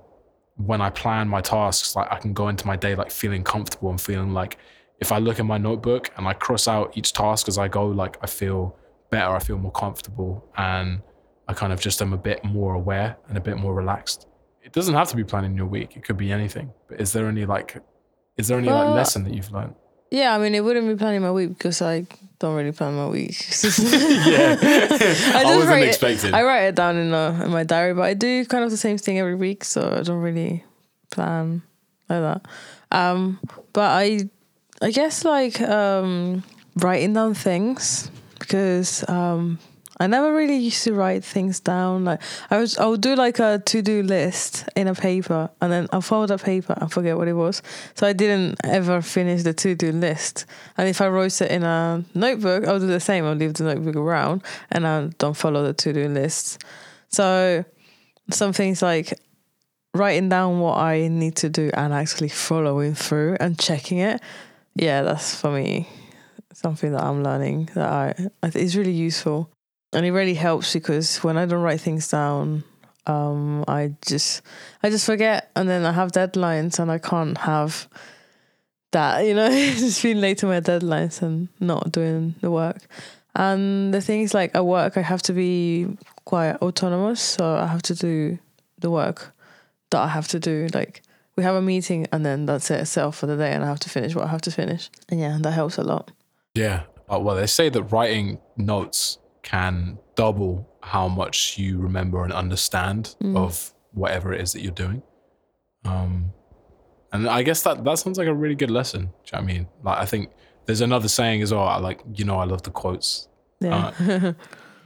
when 0.58 0.82
I 0.82 0.90
plan 0.90 1.28
my 1.28 1.42
tasks, 1.42 1.96
like 1.96 2.12
I 2.12 2.20
can 2.20 2.34
go 2.34 2.50
into 2.50 2.68
my 2.68 2.76
day 2.76 2.96
like 2.96 3.12
feeling 3.12 3.44
comfortable 3.44 3.90
and 3.90 4.00
feeling 4.00 4.34
like 4.34 4.58
if 5.00 5.12
I 5.12 5.18
look 5.18 5.40
in 5.40 5.48
my 5.48 5.58
notebook 5.58 6.12
and 6.18 6.28
I 6.28 6.34
cross 6.34 6.68
out 6.68 6.98
each 6.98 7.14
task 7.14 7.48
as 7.48 7.58
I 7.58 7.70
go, 7.70 7.88
like 7.88 8.18
I 8.22 8.28
feel 8.28 8.76
better, 9.10 9.34
I 9.34 9.40
feel 9.40 9.58
more 9.58 9.72
comfortable, 9.72 10.46
and 10.58 11.02
I 11.48 11.54
kind 11.54 11.72
of 11.72 11.80
just 11.80 12.02
am 12.02 12.12
a 12.12 12.18
bit 12.18 12.44
more 12.44 12.74
aware 12.74 13.18
and 13.30 13.38
a 13.38 13.42
bit 13.42 13.58
more 13.58 13.74
relaxed. 13.74 14.28
It 14.62 14.74
doesn't 14.74 14.94
have 14.94 15.08
to 15.10 15.16
be 15.16 15.24
planning 15.24 15.56
your 15.56 15.66
week; 15.66 15.96
it 15.96 16.04
could 16.04 16.18
be 16.18 16.32
anything. 16.32 16.74
But 16.90 17.00
is 17.00 17.14
there 17.14 17.28
any 17.28 17.46
like, 17.46 17.82
is 18.36 18.50
there 18.50 18.58
any 18.58 18.68
Well, 18.68 18.86
like 18.88 18.96
lesson 18.96 19.24
that 19.24 19.34
you've 19.34 19.52
learned? 19.52 19.76
Yeah, 20.12 20.34
I 20.36 20.40
mean, 20.40 20.56
it 20.56 20.64
wouldn't 20.64 20.88
be 20.88 20.96
planning 20.96 21.22
my 21.22 21.32
week 21.32 21.50
because 21.50 21.82
I 21.82 22.06
don't 22.40 22.56
really 22.56 22.72
plan 22.72 22.96
my 22.96 23.08
week. 23.08 23.38
yeah, 23.80 24.58
I, 24.60 25.44
just 25.44 25.46
wasn't 25.46 25.70
write 25.70 25.84
it- 25.84 26.34
I 26.34 26.44
write 26.44 26.64
it 26.68 26.76
down 26.76 26.98
in, 26.98 27.14
uh, 27.14 27.42
in 27.46 27.52
my 27.52 27.64
diary, 27.64 27.94
but 27.94 28.04
I 28.04 28.14
do 28.16 28.46
kind 28.46 28.64
of 28.64 28.72
the 28.72 28.78
same 28.78 28.98
thing 28.98 29.20
every 29.20 29.36
week, 29.36 29.64
so 29.64 29.98
I 30.00 30.02
don't 30.02 30.22
really 30.22 30.64
plan 31.12 31.62
like 32.10 32.22
that. 32.22 32.42
Um, 32.92 33.40
but 33.74 33.92
I, 33.92 34.30
I 34.82 34.90
guess 34.92 35.24
like 35.26 35.62
um, 35.62 36.44
writing 36.78 37.14
down 37.14 37.34
things 37.36 38.10
because 38.40 39.08
um, 39.08 39.60
I 40.02 40.08
never 40.08 40.34
really 40.34 40.56
used 40.56 40.84
to 40.86 40.94
write 40.94 41.26
things 41.26 41.60
down. 41.60 42.06
Like 42.06 42.22
I 42.50 42.58
was, 42.58 42.78
I 42.78 42.86
would 42.86 43.02
do 43.02 43.16
like 43.16 43.40
a 43.40 43.62
to 43.66 43.82
do 43.82 44.02
list 44.02 44.68
in 44.76 44.88
a 44.88 44.96
paper, 44.96 45.50
and 45.62 45.72
then 45.72 45.88
I'll 45.92 46.02
fold 46.02 46.30
that 46.30 46.42
paper 46.42 46.74
and 46.80 46.92
forget 46.92 47.18
what 47.18 47.28
it 47.28 47.34
was. 47.34 47.62
So 47.96 48.08
I 48.08 48.14
didn't 48.14 48.60
ever 48.64 49.02
finish 49.02 49.44
the 49.44 49.54
to 49.54 49.76
do 49.76 49.92
list. 49.92 50.46
And 50.78 50.88
if 50.88 51.02
I 51.02 51.10
wrote 51.10 51.42
it 51.42 51.52
in 51.52 51.64
a 51.64 52.04
notebook, 52.16 52.66
I'll 52.66 52.80
do 52.80 52.88
the 52.88 53.00
same. 53.00 53.26
I'll 53.26 53.36
leave 53.36 53.56
the 53.56 53.66
notebook 53.66 53.98
around, 53.98 54.44
and 54.72 54.88
I 54.88 55.08
don't 55.18 55.36
follow 55.36 55.64
the 55.64 55.74
to 55.74 55.94
do 55.94 56.08
list. 56.08 56.64
So 57.10 57.66
some 58.32 58.54
things 58.54 58.82
like 58.82 59.20
writing 59.94 60.30
down 60.30 60.60
what 60.60 60.78
I 60.78 61.08
need 61.08 61.36
to 61.38 61.50
do 61.50 61.72
and 61.74 61.94
actually 61.94 62.30
following 62.30 62.94
through 62.94 63.38
and 63.40 63.60
checking 63.60 63.98
it. 63.98 64.22
Yeah, 64.76 65.02
that's 65.02 65.36
for 65.36 65.52
me 65.52 65.90
something 66.54 66.92
that 66.92 67.04
I'm 67.04 67.24
learning 67.24 67.70
that 67.76 67.90
I, 67.90 68.28
I 68.44 68.52
is 68.56 68.78
really 68.78 68.92
useful. 68.92 69.50
And 69.94 70.06
it 70.06 70.12
really 70.12 70.36
helps 70.36 70.74
because 70.74 71.18
when 71.18 71.38
I 71.38 71.46
don't 71.46 71.62
write 71.62 71.82
things 71.82 72.08
down, 72.08 72.64
um, 73.08 73.66
I 73.68 73.96
just 74.06 74.42
I 74.84 74.90
just 74.90 75.06
forget 75.06 75.50
and 75.56 75.68
then 75.68 75.86
I 75.86 75.92
have 75.92 76.12
deadlines 76.12 76.80
and 76.80 76.92
I 76.92 77.00
can't 77.00 77.38
have 77.40 77.88
that, 78.92 79.26
you 79.26 79.34
know, 79.34 79.50
just 79.50 80.04
being 80.04 80.22
late 80.22 80.38
to 80.40 80.46
my 80.46 80.62
deadlines 80.62 81.22
and 81.22 81.50
not 81.60 81.92
doing 81.92 82.36
the 82.42 82.52
work. 82.52 82.88
And 83.36 83.94
the 83.94 84.02
thing 84.02 84.22
is 84.22 84.34
like 84.34 84.56
at 84.56 84.66
work 84.66 84.98
I 84.98 85.02
have 85.02 85.22
to 85.24 85.34
be 85.34 85.88
quite 86.26 86.56
autonomous, 86.58 87.22
so 87.22 87.56
I 87.56 87.66
have 87.66 87.82
to 87.84 87.96
do 87.96 88.38
the 88.78 88.92
work 88.92 89.34
that 89.90 90.02
I 90.02 90.08
have 90.08 90.28
to 90.30 90.40
do. 90.40 90.68
Like 90.74 91.02
we 91.36 91.44
have 91.44 91.56
a 91.56 91.62
meeting 91.62 92.06
and 92.12 92.26
then 92.26 92.46
that's 92.46 92.70
it 92.70 92.82
itself 92.82 93.18
for 93.18 93.26
the 93.26 93.38
day 93.38 93.52
and 93.54 93.64
I 93.64 93.68
have 93.68 93.80
to 93.82 93.90
finish 93.90 94.14
what 94.14 94.26
I 94.26 94.28
have 94.28 94.42
to 94.42 94.52
finish. 94.52 94.90
And 95.10 95.20
yeah, 95.20 95.38
that 95.42 95.52
helps 95.52 95.78
a 95.78 95.84
lot. 95.84 96.12
Yeah. 96.54 96.84
Uh, 97.12 97.20
well, 97.20 97.36
they 97.36 97.48
say 97.48 97.70
that 97.70 97.84
writing 97.84 98.40
notes 98.56 99.18
can 99.44 99.98
double 100.16 100.68
how 100.82 101.08
much 101.08 101.58
you 101.58 101.78
remember 101.80 102.24
and 102.24 102.34
understand 102.34 103.16
Mm. 103.22 103.38
of 103.38 103.74
whatever 103.94 104.34
it 104.34 104.42
is 104.42 104.54
that 104.54 104.62
you're 104.62 104.72
doing. 104.72 105.02
Um, 105.86 106.32
and 107.12 107.28
I 107.28 107.42
guess 107.44 107.64
that 107.64 107.84
that 107.84 108.00
sounds 108.00 108.18
like 108.18 108.28
a 108.28 108.34
really 108.34 108.56
good 108.56 108.70
lesson. 108.72 109.02
Do 109.02 109.08
you 109.08 109.12
know 109.34 109.40
what 109.40 109.42
I 109.42 109.54
mean? 109.54 109.68
Like, 109.84 109.98
I 109.98 110.06
think 110.06 110.32
there's 110.66 110.82
another 110.82 111.08
saying 111.08 111.42
as 111.42 111.52
well. 111.54 111.64
I 111.64 111.78
Like, 111.78 112.02
you 112.14 112.26
know, 112.26 112.38
I 112.38 112.44
love 112.46 112.62
the 112.64 112.72
quotes. 112.72 113.28
Yeah. 113.60 113.92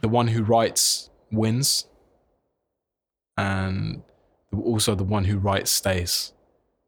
The 0.00 0.08
one 0.08 0.28
who 0.28 0.42
writes 0.42 1.08
wins, 1.32 1.86
and 3.38 4.02
also 4.54 4.94
the 4.94 5.04
one 5.04 5.24
who 5.24 5.38
writes 5.38 5.70
stays. 5.70 6.32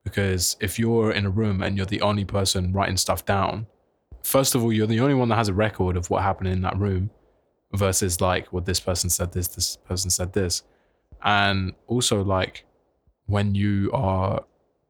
Because 0.04 0.56
if 0.60 0.78
you're 0.78 1.10
in 1.10 1.26
a 1.26 1.30
room 1.30 1.62
and 1.62 1.76
you're 1.76 1.86
the 1.86 2.02
only 2.02 2.24
person 2.24 2.72
writing 2.72 2.96
stuff 2.98 3.24
down, 3.24 3.66
first 4.22 4.54
of 4.54 4.62
all, 4.62 4.72
you're 4.72 4.86
the 4.86 5.00
only 5.00 5.14
one 5.14 5.28
that 5.30 5.36
has 5.36 5.48
a 5.48 5.54
record 5.54 5.96
of 5.96 6.10
what 6.10 6.22
happened 6.22 6.48
in 6.48 6.60
that 6.62 6.78
room 6.78 7.10
versus 7.72 8.20
like, 8.20 8.52
well, 8.52 8.62
this 8.62 8.80
person 8.80 9.10
said 9.10 9.32
this, 9.32 9.48
this 9.48 9.76
person 9.76 10.10
said 10.10 10.32
this. 10.32 10.62
And 11.22 11.74
also, 11.86 12.22
like, 12.22 12.64
when 13.26 13.54
you 13.54 13.90
are 13.92 14.44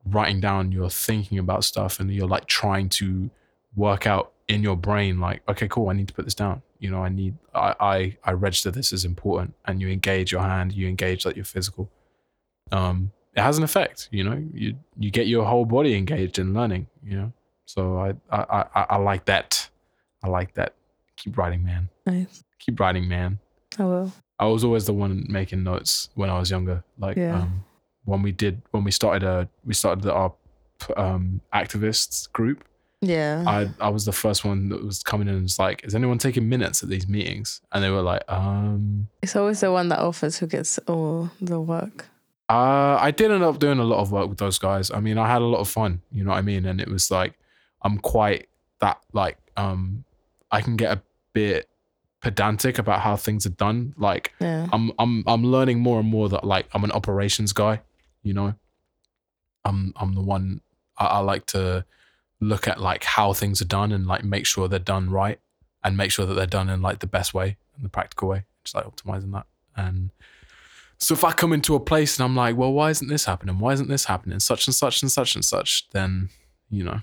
writing 0.05 0.41
down, 0.41 0.73
you're 0.73 0.91
thinking 0.91 1.39
about 1.39 1.65
stuff 1.65 2.01
and 2.01 2.13
you're 2.13 2.29
like 2.29 2.47
trying 2.47 2.89
to 2.91 3.31
work 3.75 4.07
out 4.07 4.33
in 4.49 4.63
your 4.63 4.77
brain, 4.77 5.19
like, 5.21 5.43
okay, 5.49 5.69
cool, 5.69 5.89
I 5.89 5.95
need 5.95 6.09
to 6.09 6.15
put 6.15 6.25
this 6.25 6.35
down. 6.35 6.63
You 6.79 6.91
know, 6.91 7.03
I 7.03 7.09
need, 7.09 7.35
I, 7.55 7.75
I, 7.81 8.17
I 8.23 8.33
register 8.33 8.71
this 8.71 8.93
as 8.93 9.05
important. 9.05 9.55
And 9.65 9.81
you 9.81 9.89
engage 9.89 10.31
your 10.31 10.43
hand, 10.43 10.73
you 10.73 10.89
engage 10.89 11.25
like 11.25 11.37
your 11.37 11.45
physical. 11.45 11.91
Um, 12.71 13.13
it 13.35 13.41
has 13.41 13.59
an 13.59 13.65
effect, 13.65 14.09
you 14.11 14.25
know, 14.25 14.43
you, 14.53 14.77
you 14.99 15.11
get 15.11 15.27
your 15.27 15.45
whole 15.45 15.65
body 15.65 15.95
engaged 15.95 16.39
in 16.39 16.55
learning, 16.55 16.87
you 17.05 17.17
know? 17.19 17.33
So 17.67 17.99
I, 17.99 18.15
I, 18.31 18.65
I, 18.75 18.87
I 18.91 18.97
like 18.97 19.25
that. 19.27 19.69
I 20.23 20.29
like 20.29 20.55
that. 20.55 20.75
Keep 21.17 21.37
writing, 21.39 21.65
man. 21.65 21.89
nice. 22.07 22.45
Keep 22.59 22.81
writing, 22.81 23.09
man. 23.09 23.39
I 23.79 23.85
will. 23.85 24.13
I 24.39 24.47
was 24.47 24.65
always 24.65 24.87
the 24.87 24.93
one 24.95 25.25
making 25.29 25.63
notes 25.65 26.09
when 26.15 26.29
I 26.31 26.39
was 26.39 26.51
younger. 26.51 26.83
Like 26.99 27.17
Yeah. 27.17 27.41
um, 27.43 27.65
when 28.05 28.23
we 28.23 28.33
did 28.33 28.61
when 28.71 28.85
we 28.85 28.91
started 28.91 29.23
a 29.27 29.49
we 29.65 29.75
started 29.75 30.03
the, 30.05 30.13
our 30.13 30.33
um, 30.97 31.41
activists 31.55 32.31
group. 32.33 32.65
Yeah. 33.03 33.45
I 33.47 33.69
I 33.81 33.89
was 33.91 34.05
the 34.05 34.13
first 34.13 34.45
one 34.45 34.69
that 34.71 34.83
was 34.85 35.03
coming 35.03 35.29
in 35.29 35.35
and 35.35 35.43
was 35.45 35.59
like, 35.59 35.85
"Is 35.85 35.95
anyone 35.95 36.19
taking 36.19 36.49
minutes 36.49 36.83
at 36.83 36.89
these 36.89 37.07
meetings?" 37.09 37.61
And 37.73 37.83
they 37.85 37.91
were 37.91 38.03
like, 38.03 38.23
"Um, 38.29 39.09
it's 39.23 39.37
always 39.37 39.61
the 39.61 39.71
one 39.73 39.89
that 39.91 39.99
offers 39.99 40.39
who 40.39 40.47
gets 40.47 40.79
all 40.87 41.31
the 41.41 41.61
work. 41.61 42.07
uh, 42.49 42.97
I 43.01 43.11
did 43.11 43.31
end 43.31 43.43
up 43.43 43.59
doing 43.59 43.79
a 43.79 43.85
lot 43.85 43.99
of 44.01 44.13
work 44.13 44.29
with 44.29 44.39
those 44.39 44.59
guys. 44.59 44.91
I 44.91 45.01
mean, 45.01 45.19
I 45.19 45.27
had 45.29 45.43
a 45.43 45.47
lot 45.47 45.59
of 45.61 45.69
fun. 45.69 46.01
You 46.13 46.25
know 46.25 46.31
what 46.31 46.39
I 46.39 46.43
mean? 46.43 46.65
And 46.65 46.81
it 46.81 46.89
was 46.89 47.11
like, 47.11 47.35
I'm 47.83 47.99
quite 47.99 48.49
that 48.81 48.99
like 49.13 49.37
um, 49.57 50.05
I 50.51 50.61
can 50.61 50.77
get 50.77 50.97
a 50.97 51.03
bit 51.33 51.69
pedantic 52.21 52.79
about 52.79 53.01
how 53.01 53.17
things 53.17 53.47
are 53.47 53.51
done. 53.51 53.95
Like 53.97 54.33
Yeah. 54.41 54.69
I'm 54.73 54.93
I'm 54.99 55.23
I'm 55.27 55.45
learning 55.45 55.81
more 55.81 56.01
and 56.01 56.09
more 56.09 56.29
that 56.29 56.45
like 56.45 56.67
I'm 56.73 56.85
an 56.85 56.93
operations 56.93 57.53
guy, 57.53 57.83
you 58.23 58.35
know. 58.35 58.55
I'm 59.65 59.93
I'm 59.97 60.15
the 60.15 60.23
one 60.23 60.61
I, 60.99 61.07
I 61.07 61.19
like 61.19 61.47
to 61.47 61.85
look 62.41 62.69
at 62.69 62.81
like 62.81 63.05
how 63.05 63.33
things 63.33 63.61
are 63.63 63.67
done 63.67 63.93
and 63.93 64.07
like 64.07 64.25
make 64.25 64.47
sure 64.47 64.69
they're 64.69 64.79
done 64.79 65.11
right 65.11 65.41
and 65.83 65.97
make 65.97 66.11
sure 66.11 66.27
that 66.27 66.35
they're 66.35 66.47
done 66.47 66.69
in 66.69 66.83
like 66.83 66.99
the 66.99 67.07
best 67.07 67.33
way 67.35 67.57
and 67.75 67.85
the 67.85 67.89
practical 67.89 68.29
way, 68.29 68.45
just 68.65 68.75
like 68.75 68.85
optimizing 68.85 69.33
that. 69.33 69.47
And 69.77 70.11
so 70.99 71.15
if 71.15 71.25
I 71.25 71.33
come 71.33 71.53
into 71.53 71.75
a 71.75 71.81
place 71.81 72.19
and 72.19 72.25
I'm 72.25 72.35
like, 72.35 72.57
well, 72.57 72.73
why 72.73 72.91
isn't 72.91 73.09
this 73.09 73.27
happening? 73.27 73.59
Why 73.59 73.73
isn't 73.73 73.89
this 73.89 74.07
happening? 74.07 74.41
Such 74.41 74.67
and 74.67 74.75
such 74.75 75.03
and 75.03 75.11
such 75.11 75.35
and 75.35 75.45
such, 75.45 75.89
then 75.91 76.31
you 76.71 76.83
know, 76.83 77.01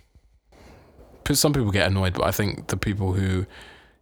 some 1.32 1.54
people 1.54 1.72
get 1.72 1.88
annoyed, 1.88 2.14
but 2.14 2.24
I 2.26 2.32
think 2.32 2.68
the 2.68 2.78
people 2.78 3.14
who, 3.14 3.46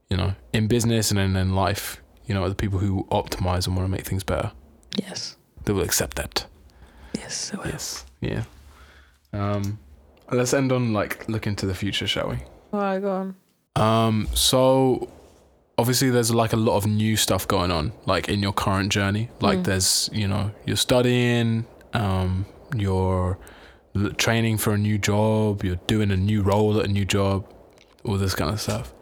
you 0.09 0.17
know, 0.17 0.33
in 0.53 0.67
business 0.67 1.11
and 1.11 1.19
in, 1.19 1.35
in 1.35 1.53
life, 1.55 2.01
you 2.25 2.33
know, 2.35 2.43
are 2.43 2.49
the 2.49 2.55
people 2.55 2.79
who 2.79 3.05
optimize 3.11 3.67
and 3.67 3.75
want 3.75 3.87
to 3.87 3.91
make 3.91 4.05
things 4.05 4.23
better. 4.23 4.51
Yes. 4.97 5.37
They 5.65 5.73
will 5.73 5.83
accept 5.83 6.17
that. 6.17 6.45
Yes. 7.15 7.51
I 7.53 7.57
will. 7.57 7.65
Yes. 7.67 8.05
Yeah. 8.21 8.43
Um, 9.33 9.79
let's 10.31 10.53
end 10.53 10.71
on 10.71 10.93
like 10.93 11.27
looking 11.29 11.55
to 11.57 11.65
the 11.65 11.75
future, 11.75 12.07
shall 12.07 12.29
we? 12.29 12.37
All 12.73 12.79
right, 12.81 12.99
go 12.99 13.11
on. 13.11 13.35
Um, 13.75 14.27
so 14.33 15.09
obviously 15.77 16.09
there's 16.09 16.33
like 16.33 16.53
a 16.53 16.57
lot 16.57 16.75
of 16.77 16.85
new 16.87 17.15
stuff 17.17 17.47
going 17.47 17.71
on, 17.71 17.93
like 18.05 18.27
in 18.29 18.41
your 18.41 18.53
current 18.53 18.91
journey. 18.91 19.29
Like 19.39 19.59
Mm. 19.59 19.63
there's, 19.65 20.09
you 20.11 20.27
know, 20.27 20.51
you're 20.65 20.77
studying, 20.77 21.65
um, 21.93 22.45
you're 22.75 23.37
l- 23.37 23.39
training 24.17 24.57
for 24.57 24.73
a 24.73 24.77
new 24.77 24.97
job, 24.97 25.63
you're 25.63 25.79
doing 25.87 26.11
a 26.11 26.17
new 26.17 26.41
role 26.41 26.79
at 26.79 26.85
a 26.85 26.91
new 26.91 27.05
job, 27.05 27.45
all 28.03 28.17
this 28.17 28.35
kind 28.35 28.51
of 28.51 28.61
stuff. 28.61 28.93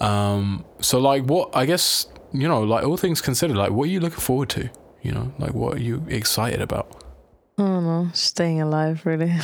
Um, 0.00 0.64
so 0.80 0.98
like 0.98 1.24
what 1.24 1.54
I 1.56 1.66
guess, 1.66 2.06
you 2.32 2.48
know, 2.48 2.62
like 2.62 2.84
all 2.84 2.96
things 2.96 3.20
considered, 3.20 3.56
like 3.56 3.70
what 3.70 3.84
are 3.84 3.92
you 3.92 4.00
looking 4.00 4.20
forward 4.20 4.48
to? 4.50 4.70
You 5.02 5.12
know, 5.12 5.32
like 5.38 5.54
what 5.54 5.74
are 5.74 5.80
you 5.80 6.04
excited 6.08 6.60
about? 6.60 7.02
I 7.58 7.62
don't 7.62 7.84
know. 7.84 8.10
Staying 8.12 8.60
alive, 8.60 9.06
really. 9.06 9.32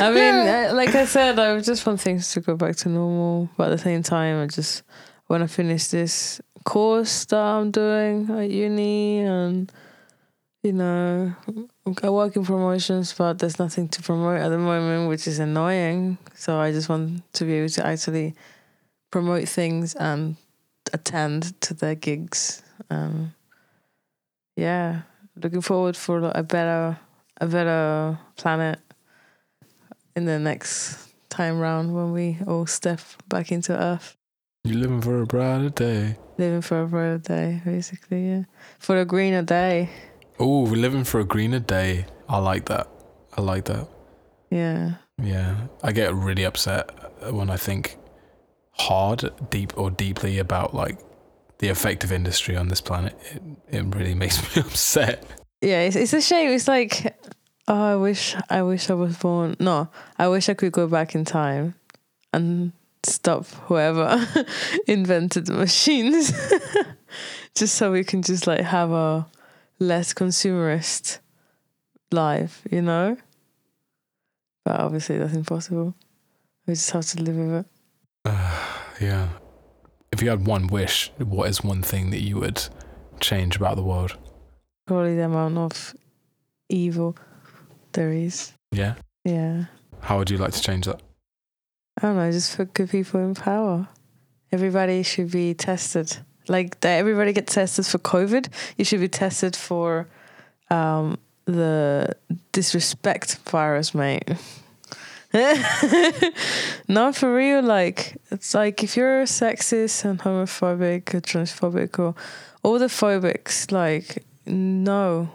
I 0.00 0.10
mean, 0.10 0.34
uh, 0.34 0.70
like 0.74 0.94
I 0.94 1.06
said, 1.06 1.38
I 1.38 1.60
just 1.60 1.84
want 1.84 2.00
things 2.00 2.30
to 2.32 2.40
go 2.40 2.54
back 2.54 2.76
to 2.76 2.88
normal. 2.88 3.48
But 3.56 3.68
at 3.68 3.70
the 3.70 3.78
same 3.78 4.02
time, 4.04 4.42
I 4.42 4.46
just 4.46 4.84
want 5.28 5.42
to 5.42 5.48
finish 5.48 5.88
this 5.88 6.40
course 6.64 7.24
that 7.26 7.40
I'm 7.40 7.72
doing 7.72 8.30
at 8.30 8.50
uni. 8.50 9.20
And, 9.20 9.72
you 10.62 10.72
know, 10.72 11.34
I 12.02 12.10
work 12.10 12.36
in 12.36 12.44
promotions, 12.44 13.12
but 13.12 13.38
there's 13.38 13.58
nothing 13.58 13.88
to 13.88 14.02
promote 14.02 14.40
at 14.40 14.48
the 14.48 14.58
moment, 14.58 15.08
which 15.08 15.26
is 15.26 15.38
annoying. 15.38 16.18
So 16.34 16.58
I 16.58 16.70
just 16.72 16.88
want 16.88 17.22
to 17.34 17.44
be 17.44 17.54
able 17.54 17.68
to 17.70 17.86
actually 17.86 18.34
promote 19.10 19.48
things 19.48 19.94
and 19.94 20.36
attend 20.92 21.60
to 21.62 21.74
their 21.74 21.94
gigs. 21.94 22.62
Um, 22.90 23.34
yeah, 24.56 25.02
looking 25.42 25.62
forward 25.62 25.96
for 25.96 26.30
a 26.34 26.42
better, 26.42 26.98
a 27.40 27.46
better 27.46 28.18
planet 28.36 28.78
in 30.14 30.26
the 30.26 30.38
next 30.38 31.08
time 31.28 31.58
round 31.58 31.94
when 31.94 32.12
we 32.12 32.38
all 32.46 32.66
step 32.66 33.00
back 33.28 33.50
into 33.50 33.72
Earth, 33.76 34.14
You're 34.64 34.78
living 34.78 35.00
for 35.00 35.22
a 35.22 35.26
brighter 35.26 35.70
day. 35.70 36.16
living 36.36 36.60
for 36.60 36.82
a 36.82 36.86
brighter 36.86 37.18
day, 37.18 37.62
basically. 37.64 38.28
Yeah, 38.28 38.42
for 38.78 39.00
a 39.00 39.04
greener 39.04 39.42
day. 39.42 39.88
Oh, 40.38 40.62
we're 40.62 40.76
living 40.76 41.04
for 41.04 41.20
a 41.20 41.24
greener 41.24 41.58
day. 41.60 42.06
I 42.28 42.38
like 42.38 42.66
that. 42.66 42.88
I 43.36 43.40
like 43.40 43.64
that. 43.66 43.88
Yeah, 44.50 44.94
Yeah, 45.22 45.56
I 45.82 45.92
get 45.92 46.14
really 46.14 46.44
upset 46.44 46.90
when 47.32 47.48
I 47.48 47.56
think 47.56 47.96
hard, 48.72 49.30
deep, 49.50 49.72
or 49.78 49.90
deeply 49.90 50.38
about 50.38 50.74
like 50.74 50.98
the 51.58 51.68
effect 51.68 52.04
of 52.04 52.12
industry 52.12 52.56
on 52.56 52.68
this 52.68 52.80
planet. 52.80 53.16
It, 53.32 53.42
it 53.78 53.94
really 53.94 54.14
makes 54.22 54.38
me 54.56 54.62
upset. 54.62 55.24
yeah. 55.62 55.80
It's 55.82 55.96
it's 55.96 56.12
a 56.12 56.20
shame. 56.20 56.50
It's 56.50 56.68
like, 56.68 57.16
oh, 57.68 57.82
I 57.92 57.96
wish, 57.96 58.36
I 58.50 58.62
wish 58.62 58.90
I 58.90 58.94
was 58.94 59.16
born. 59.16 59.56
No, 59.58 59.88
I 60.18 60.28
wish 60.28 60.48
I 60.50 60.54
could 60.54 60.72
go 60.72 60.86
back 60.86 61.14
in 61.14 61.24
time 61.24 61.74
and 62.34 62.72
stop 63.04 63.46
whoever 63.68 64.26
invented 64.86 65.46
the 65.46 65.54
machines, 65.54 66.32
just 67.54 67.76
so 67.76 67.90
we 67.92 68.04
can 68.04 68.20
just 68.22 68.46
like 68.46 68.60
have 68.60 68.90
a 68.90 69.26
less 69.78 70.12
consumerist 70.14 71.18
life, 72.10 72.62
you 72.70 72.82
know. 72.82 73.16
But 74.64 74.80
obviously, 74.80 75.18
that's 75.18 75.34
impossible. 75.34 75.94
We 76.66 76.74
just 76.74 76.90
have 76.90 77.06
to 77.06 77.22
live 77.22 77.36
with 77.36 77.66
it. 78.26 78.32
Yeah. 79.00 79.30
If 80.12 80.22
you 80.22 80.28
had 80.30 80.46
one 80.46 80.68
wish, 80.68 81.10
what 81.18 81.48
is 81.48 81.64
one 81.64 81.82
thing 81.82 82.10
that 82.10 82.20
you 82.20 82.38
would 82.38 82.62
change 83.18 83.56
about 83.56 83.74
the 83.74 83.82
world? 83.82 84.16
Probably 84.86 85.16
the 85.16 85.24
amount 85.24 85.58
of 85.58 85.96
evil 86.68 87.16
there 87.92 88.12
is. 88.12 88.52
Yeah. 88.70 88.94
Yeah. 89.24 89.64
How 90.00 90.18
would 90.18 90.30
you 90.30 90.38
like 90.38 90.52
to 90.52 90.62
change 90.62 90.86
that? 90.86 91.02
I 91.98 92.02
don't 92.06 92.16
know, 92.16 92.30
just 92.30 92.54
for 92.54 92.64
good 92.64 92.90
people 92.90 93.20
in 93.20 93.34
power. 93.34 93.88
Everybody 94.52 95.02
should 95.02 95.32
be 95.32 95.54
tested. 95.54 96.18
Like 96.48 96.80
that 96.80 96.98
everybody 96.98 97.32
gets 97.32 97.54
tested 97.54 97.86
for 97.86 97.98
COVID. 97.98 98.48
You 98.76 98.84
should 98.84 99.00
be 99.00 99.08
tested 99.08 99.54
for 99.56 100.08
um, 100.70 101.18
the 101.44 102.16
disrespect 102.52 103.36
virus, 103.48 103.94
mate. 103.94 104.30
no, 106.88 107.12
for 107.12 107.34
real. 107.34 107.62
Like 107.62 108.16
it's 108.30 108.54
like 108.54 108.82
if 108.82 108.96
you're 108.96 109.24
sexist 109.24 110.04
and 110.04 110.18
homophobic 110.18 111.14
or 111.14 111.20
transphobic 111.20 111.98
or 111.98 112.14
all 112.62 112.78
the 112.78 112.86
phobics, 112.86 113.72
like 113.72 114.24
no, 114.44 115.30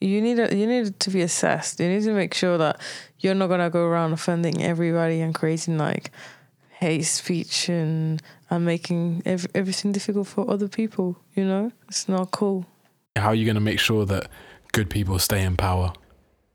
you 0.00 0.20
need 0.20 0.38
a, 0.38 0.56
you 0.56 0.66
need 0.66 0.98
to 1.00 1.10
be 1.10 1.22
assessed. 1.22 1.80
You 1.80 1.88
need 1.88 2.02
to 2.04 2.12
make 2.12 2.34
sure 2.34 2.56
that 2.58 2.80
you're 3.18 3.34
not 3.34 3.48
gonna 3.48 3.70
go 3.70 3.84
around 3.84 4.12
offending 4.12 4.62
everybody 4.62 5.20
and 5.20 5.34
creating 5.34 5.76
like 5.76 6.10
hate 6.82 7.04
speech 7.04 7.68
and 7.68 8.20
and 8.50 8.64
making 8.64 9.22
ev- 9.24 9.50
everything 9.54 9.92
difficult 9.92 10.26
for 10.26 10.50
other 10.50 10.68
people. 10.68 11.16
You 11.36 11.44
know, 11.44 11.72
it's 11.88 12.08
not 12.08 12.30
cool. 12.32 12.66
How 13.16 13.28
are 13.28 13.34
you 13.34 13.44
going 13.44 13.60
to 13.62 13.68
make 13.70 13.78
sure 13.78 14.04
that 14.06 14.28
good 14.72 14.88
people 14.90 15.18
stay 15.18 15.42
in 15.42 15.56
power? 15.56 15.92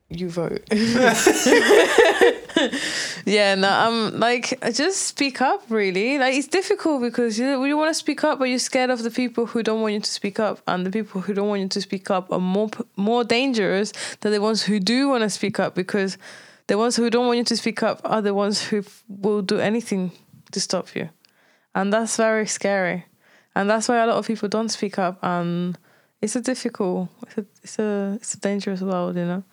You 0.09 0.29
vote. 0.29 0.61
yeah, 3.25 3.55
no, 3.55 3.69
I'm 3.69 4.19
like 4.19 4.57
just 4.71 5.03
speak 5.03 5.41
up. 5.41 5.63
Really, 5.69 6.17
like 6.17 6.33
it's 6.35 6.47
difficult 6.47 7.01
because 7.01 7.37
you 7.37 7.65
you 7.65 7.77
want 7.77 7.89
to 7.89 7.99
speak 8.05 8.23
up, 8.23 8.39
but 8.39 8.45
you're 8.45 8.67
scared 8.71 8.89
of 8.89 9.03
the 9.03 9.11
people 9.11 9.47
who 9.47 9.63
don't 9.63 9.81
want 9.81 9.93
you 9.95 9.99
to 9.99 10.11
speak 10.19 10.39
up, 10.39 10.61
and 10.65 10.85
the 10.85 10.91
people 10.91 11.19
who 11.21 11.33
don't 11.33 11.49
want 11.49 11.61
you 11.61 11.67
to 11.67 11.81
speak 11.81 12.09
up 12.09 12.31
are 12.31 12.39
more 12.39 12.69
more 12.95 13.23
dangerous 13.25 13.91
than 14.21 14.31
the 14.31 14.39
ones 14.39 14.63
who 14.63 14.79
do 14.79 15.09
want 15.09 15.23
to 15.23 15.29
speak 15.29 15.59
up 15.59 15.75
because 15.75 16.17
the 16.67 16.77
ones 16.77 16.95
who 16.95 17.09
don't 17.09 17.27
want 17.27 17.37
you 17.37 17.43
to 17.45 17.57
speak 17.57 17.83
up 17.83 18.01
are 18.03 18.21
the 18.21 18.33
ones 18.33 18.61
who 18.61 18.83
will 19.07 19.41
do 19.41 19.59
anything 19.59 20.11
to 20.51 20.59
stop 20.59 20.95
you, 20.95 21.09
and 21.73 21.91
that's 21.91 22.17
very 22.17 22.47
scary, 22.47 23.05
and 23.55 23.69
that's 23.69 23.87
why 23.87 23.97
a 23.97 24.07
lot 24.07 24.17
of 24.17 24.27
people 24.27 24.49
don't 24.49 24.69
speak 24.69 24.99
up, 24.99 25.17
and 25.21 25.77
it's 26.21 26.35
a 26.35 26.41
difficult, 26.41 27.09
it's 27.21 27.37
a 27.37 27.45
it's 27.63 27.79
a, 27.79 28.13
it's 28.15 28.33
a 28.33 28.39
dangerous 28.39 28.81
world, 28.81 29.15
you 29.15 29.25
know. 29.25 29.43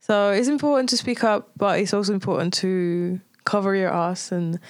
So 0.00 0.30
it's 0.30 0.48
important 0.48 0.88
to 0.90 0.96
speak 0.96 1.24
up, 1.24 1.50
but 1.56 1.80
it's 1.80 1.92
also 1.92 2.12
important 2.12 2.54
to 2.54 3.20
cover 3.44 3.74
your 3.74 3.92
ass 3.92 4.30
and 4.30 4.60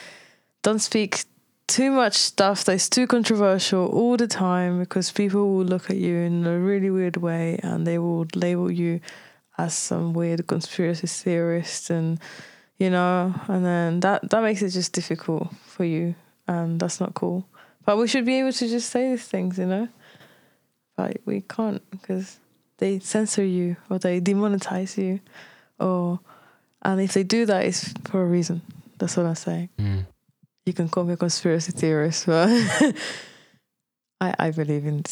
don't 0.62 0.78
speak 0.78 1.24
too 1.66 1.90
much 1.90 2.14
stuff 2.14 2.64
that's 2.64 2.88
too 2.88 3.06
controversial 3.06 3.86
all 3.88 4.16
the 4.16 4.28
time 4.28 4.78
because 4.78 5.10
people 5.10 5.52
will 5.52 5.64
look 5.64 5.90
at 5.90 5.96
you 5.96 6.16
in 6.16 6.46
a 6.46 6.58
really 6.58 6.90
weird 6.90 7.16
way 7.16 7.58
and 7.62 7.86
they 7.86 7.98
will 7.98 8.26
label 8.34 8.70
you 8.70 9.00
as 9.59 9.74
some 9.74 10.12
weird 10.12 10.46
conspiracy 10.46 11.07
theorist 11.07 11.90
and 11.90 12.18
you 12.78 12.90
know 12.90 13.34
and 13.48 13.64
then 13.64 14.00
that 14.00 14.28
that 14.30 14.42
makes 14.42 14.62
it 14.62 14.70
just 14.70 14.92
difficult 14.92 15.54
for 15.64 15.84
you 15.84 16.14
and 16.48 16.78
that's 16.80 17.00
not 17.00 17.14
cool. 17.14 17.46
But 17.84 17.98
we 17.98 18.09
should 18.09 18.24
be 18.24 18.38
able 18.40 18.52
to 18.52 18.68
just 18.68 18.90
say 18.90 19.11
these 19.11 19.26
things 19.26 19.59
you 19.59 19.66
know? 19.66 19.88
But 20.96 21.18
we 21.24 21.40
can't 21.42 21.82
because 21.90 22.38
they 22.78 22.98
censor 23.00 23.44
you 23.44 23.76
or 23.90 23.98
they 23.98 24.20
demonetize 24.20 24.96
you 24.96 25.20
or 25.78 26.20
and 26.82 27.00
if 27.00 27.14
they 27.14 27.22
do 27.22 27.46
that 27.46 27.64
it's 27.64 27.92
for 28.04 28.22
a 28.22 28.26
reason. 28.26 28.62
That's 28.98 29.16
what 29.16 29.26
i'm 29.26 29.34
saying. 29.34 29.68
Mm. 29.78 30.07
you 30.64 30.72
can 30.72 30.88
call 30.88 31.04
me 31.04 31.12
a 31.14 31.16
conspiracy 31.16 31.72
theorist 31.72 32.26
but 32.26 32.48
I, 34.20 34.34
I 34.38 34.50
believe 34.50 34.86
in 34.86 35.04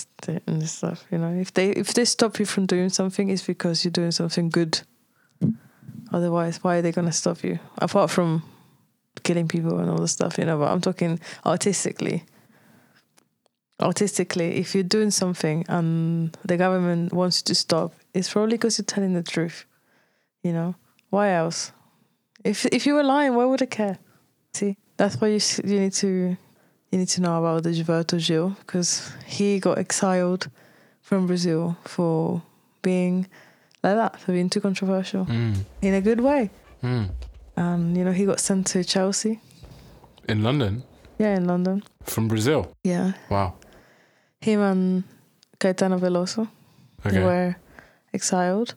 in 0.47 0.59
this 0.61 0.73
stuff 0.73 1.05
you 1.11 1.19
know 1.19 1.33
if 1.39 1.53
they 1.53 1.71
if 1.71 1.93
they 1.95 2.05
stop 2.05 2.39
you 2.39 2.47
from 2.47 2.67
doing 2.67 2.89
something 2.89 3.29
it's 3.29 3.47
because 3.47 3.85
you're 3.85 3.93
doing 3.93 4.13
something 4.13 4.49
good 4.49 4.81
otherwise 6.13 6.63
why 6.63 6.77
are 6.77 6.83
they 6.83 6.93
to 6.93 7.13
stop 7.13 7.43
you 7.45 7.59
apart 7.79 8.11
from 8.11 8.43
killing 9.23 9.49
people 9.49 9.79
and 9.79 9.91
all 9.91 9.99
the 9.99 10.09
stuff 10.09 10.39
you 10.39 10.45
know 10.45 10.59
but 10.59 10.71
i'm 10.73 10.81
talking 10.81 11.21
artistically 11.45 12.25
artistically, 13.81 14.57
if 14.57 14.75
you're 14.75 14.85
doing 14.85 15.11
something 15.11 15.65
and 15.69 16.37
the 16.45 16.57
government 16.57 17.13
wants 17.13 17.41
you 17.41 17.45
to 17.45 17.55
stop, 17.55 17.93
it's 18.13 18.33
probably 18.33 18.57
because 18.57 18.79
you're 18.79 18.85
telling 18.85 19.15
the 19.15 19.23
truth. 19.23 19.65
You 20.43 20.53
know, 20.53 20.75
why 21.11 21.33
else? 21.33 21.73
If 22.45 22.67
if 22.67 22.87
you 22.87 22.95
were 22.95 23.03
lying, 23.03 23.35
why 23.35 23.45
would 23.45 23.63
I 23.63 23.67
care? 23.67 23.99
See, 24.53 24.77
that's 24.97 25.21
why 25.21 25.29
you 25.29 25.41
you 25.65 25.81
need 25.81 25.93
to 25.95 26.37
you 26.95 26.99
need 27.01 27.09
to 27.09 27.21
know 27.21 27.37
about 27.39 27.65
the 27.65 27.71
Gilberto 27.71 28.19
Gil 28.25 28.51
because 28.61 29.11
he 29.27 29.59
got 29.59 29.79
exiled 29.79 30.49
from 31.03 31.27
Brazil 31.27 31.77
for 31.85 32.41
being 32.83 33.27
like 33.83 33.97
that, 33.97 34.21
for 34.21 34.31
being 34.33 34.49
too 34.49 34.61
controversial 34.61 35.27
Mm. 35.27 35.57
in 35.83 35.95
a 35.95 36.01
good 36.01 36.21
way. 36.21 36.51
Mm. 36.83 37.11
and 37.57 37.97
you 37.97 38.05
know 38.05 38.13
he 38.13 38.25
got 38.27 38.39
sent 38.41 38.67
to 38.69 38.85
Chelsea. 38.85 39.41
In 40.29 40.43
London 40.43 40.83
Yeah, 41.19 41.35
in 41.37 41.47
London. 41.47 41.83
from 42.05 42.29
Brazil. 42.29 42.67
Yeah, 42.85 43.13
Wow. 43.29 43.55
him 44.41 44.61
and 44.61 45.05
Caetano 45.59 45.99
Veloso 45.99 46.47
Okay. 47.07 47.23
were 47.25 47.57
exiled. 48.13 48.75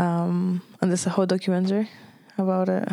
Um, 0.00 0.62
and 0.80 0.90
there's 0.90 1.06
a 1.06 1.10
whole 1.10 1.26
documentary 1.26 1.88
about 2.38 2.68
it 2.68 2.88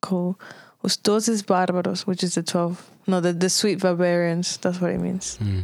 called 0.00 0.36
Os 0.84 0.96
Doces 0.96 1.42
Bárbaros, 1.42 2.06
which 2.06 2.22
is 2.22 2.34
the 2.34 2.42
12, 2.42 2.90
no, 3.06 3.20
the, 3.20 3.32
the 3.32 3.48
sweet 3.50 3.80
barbarians. 3.80 4.56
That's 4.58 4.80
what 4.80 4.90
it 4.92 5.00
means. 5.00 5.36
Hmm. 5.36 5.60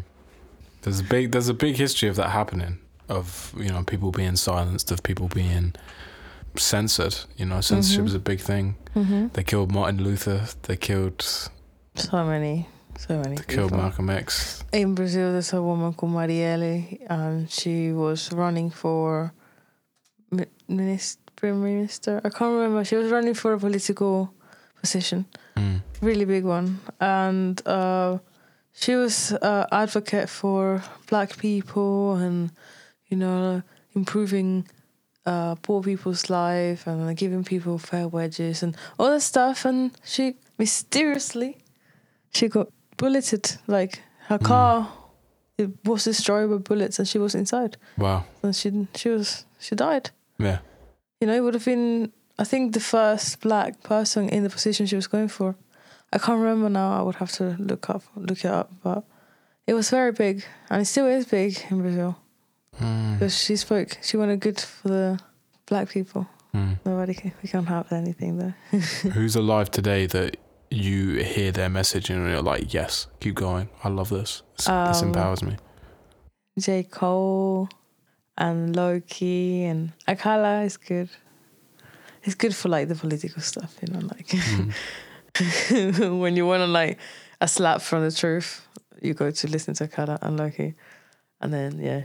There's 0.83 1.01
a 1.01 1.05
big 1.05 1.33
there's 1.33 1.49
a 1.49 1.55
big 1.55 1.77
history 1.77 2.09
of 2.11 2.17
that 2.17 2.31
happening. 2.31 2.79
Of 3.09 3.55
you 3.57 3.69
know 3.71 3.83
people 3.85 4.11
being 4.11 4.37
silenced, 4.37 4.91
of 4.91 5.03
people 5.03 5.29
being 5.29 5.75
censored. 6.57 7.17
You 7.37 7.47
know, 7.47 7.61
censorship 7.61 8.03
Mhm. 8.05 8.07
is 8.09 8.15
a 8.15 8.19
big 8.19 8.41
thing. 8.41 8.75
hmm 8.95 9.29
They 9.33 9.43
killed 9.45 9.71
Martin 9.73 10.03
Luther. 10.05 10.41
They 10.63 10.77
killed 10.77 11.23
So 11.97 12.25
many, 12.25 12.67
so 12.99 13.19
many 13.19 13.37
they 13.37 13.45
killed 13.55 13.71
people. 13.71 13.83
Malcolm 13.85 14.11
X. 14.11 14.63
In 14.73 14.95
Brazil, 14.95 15.33
there's 15.33 15.53
a 15.53 15.63
woman 15.63 15.93
called 15.95 16.13
Marielle, 16.13 16.99
and 17.09 17.51
she 17.51 17.93
was 17.93 18.31
running 18.33 18.71
for 18.71 19.33
minister, 20.69 21.21
prime 21.37 21.63
minister. 21.63 22.21
I 22.25 22.29
can't 22.31 22.53
remember. 22.53 22.85
She 22.85 22.97
was 22.97 23.11
running 23.11 23.35
for 23.35 23.53
a 23.55 23.59
political 23.59 24.33
position, 24.85 25.25
Hmm. 25.57 25.77
really 26.03 26.25
big 26.27 26.45
one, 26.45 26.69
and 27.01 27.61
uh, 27.67 28.19
she 28.73 28.95
was 28.97 29.33
uh, 29.33 29.65
advocate 29.71 30.29
for 30.29 30.83
black 31.11 31.37
people 31.39 32.17
and 32.25 32.51
you 33.11 33.17
know 33.17 33.63
improving 33.95 34.65
uh, 35.27 35.55
poor 35.63 35.83
people's 35.83 36.29
life 36.29 36.91
and 36.91 37.17
giving 37.17 37.45
people 37.45 37.79
fair 37.79 38.07
wages 38.09 38.63
and 38.63 38.77
all 38.99 39.11
that 39.11 39.23
stuff. 39.23 39.65
And 39.65 39.91
she 40.05 40.35
mysteriously 40.59 41.57
she 42.35 42.49
got 42.49 42.67
bulleted. 42.97 43.59
Like 43.67 44.03
her 44.29 44.39
car, 44.39 44.89
it 45.59 45.71
was 45.85 46.05
destroyed 46.05 46.51
by 46.51 46.57
bullets, 46.59 46.99
and 46.99 47.09
she 47.09 47.19
was 47.19 47.35
inside. 47.35 47.77
Wow. 47.99 48.25
And 48.43 48.55
she 48.55 48.87
she 48.95 49.09
was 49.11 49.47
she 49.59 49.75
died. 49.77 50.11
Yeah. 50.39 50.59
You 51.21 51.27
know, 51.29 51.37
it 51.37 51.43
would 51.43 51.55
have 51.55 51.65
been 51.65 52.13
I 52.39 52.45
think 52.45 52.73
the 52.75 52.81
first 52.81 53.41
black 53.41 53.83
person 53.83 54.29
in 54.29 54.43
the 54.43 54.51
position 54.51 54.87
she 54.87 54.97
was 54.97 55.07
going 55.07 55.29
for. 55.29 55.55
I 56.13 56.19
can't 56.19 56.41
remember 56.41 56.69
now. 56.69 56.99
I 56.99 57.03
would 57.03 57.17
have 57.17 57.33
to 57.33 57.57
look 57.59 57.89
up 57.91 58.03
look 58.17 58.45
it 58.45 58.51
up, 58.51 58.71
but 58.83 59.05
it 59.67 59.75
was 59.75 59.91
very 59.91 60.13
big, 60.13 60.45
and 60.71 60.83
it 60.83 60.87
still 60.87 61.07
is 61.07 61.27
big 61.27 61.59
in 61.71 61.81
Brazil 61.81 62.17
Hmm. 62.79 63.15
because 63.15 63.37
she 63.39 63.57
spoke. 63.57 63.99
She 64.03 64.17
wanted 64.17 64.41
good 64.41 64.61
for 64.61 64.89
the 64.89 65.21
black 65.67 65.89
people. 65.89 66.27
Hmm. 66.53 66.73
Nobody 66.85 67.15
can, 67.15 67.33
we 67.43 67.49
can't 67.49 67.67
have 67.69 67.91
anything 67.93 68.39
there. 68.39 68.57
Who's 69.15 69.37
alive 69.37 69.71
today 69.71 70.07
that 70.07 70.37
you 70.71 71.23
hear 71.23 71.53
their 71.53 71.69
message 71.69 72.11
and 72.11 72.29
you're 72.29 72.43
like, 72.43 72.73
yes, 72.75 73.07
keep 73.21 73.35
going. 73.37 73.69
I 73.85 73.89
love 73.89 74.09
this. 74.09 74.43
This, 74.57 74.67
this 74.67 75.03
Um, 75.03 75.09
empowers 75.09 75.43
me. 75.43 75.57
J 76.59 76.83
Cole 76.85 77.69
and 78.37 78.75
Loki 78.77 79.65
and 79.65 79.93
Akala 80.09 80.65
is 80.65 80.77
good. 80.77 81.09
It's 82.25 82.35
good 82.35 82.55
for 82.55 82.69
like 82.69 82.89
the 82.89 82.95
political 82.95 83.43
stuff, 83.43 83.77
you 83.83 83.93
know, 83.93 84.01
like 84.01 84.31
Hmm. 84.35 84.71
when 86.21 86.37
you 86.37 86.47
want 86.47 86.61
to 86.63 86.67
like 86.67 86.99
a 87.41 87.49
slap 87.49 87.83
from 87.83 88.03
the 88.05 88.11
truth, 88.13 88.67
you 89.03 89.15
go 89.15 89.31
to 89.31 89.49
listen 89.49 89.75
to 89.75 89.89
Akala 89.89 90.19
and 90.23 90.37
Loki, 90.39 90.75
and 91.41 91.53
then 91.53 91.79
yeah, 91.81 92.05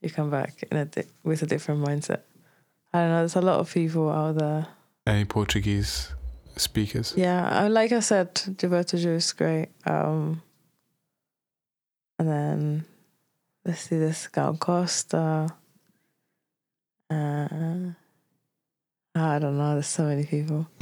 you 0.00 0.10
come 0.10 0.30
back 0.30 0.62
in 0.70 0.76
a 0.76 0.84
di- 0.84 1.04
with 1.22 1.42
a 1.42 1.46
different 1.46 1.84
mindset. 1.86 2.22
I 2.92 3.00
don't 3.00 3.10
know. 3.10 3.18
There's 3.18 3.36
a 3.36 3.40
lot 3.40 3.60
of 3.60 3.72
people 3.72 4.10
out 4.10 4.36
there. 4.38 4.66
Any 5.06 5.24
Portuguese 5.24 6.12
speakers? 6.56 7.14
Yeah, 7.16 7.68
like 7.68 7.92
I 7.92 8.00
said, 8.00 8.34
Gilberto 8.34 9.00
Gil 9.00 9.12
is 9.12 9.32
great. 9.32 9.68
Um, 9.86 10.42
and 12.18 12.28
then 12.28 12.84
let's 13.64 13.82
see 13.82 13.98
this 13.98 14.26
Gal 14.28 14.56
Costa. 14.56 15.48
Uh, 17.08 17.92
I 19.18 19.38
don't 19.38 19.56
know. 19.56 19.72
There's 19.74 19.86
so 19.86 20.04
many 20.04 20.24
people. 20.24 20.66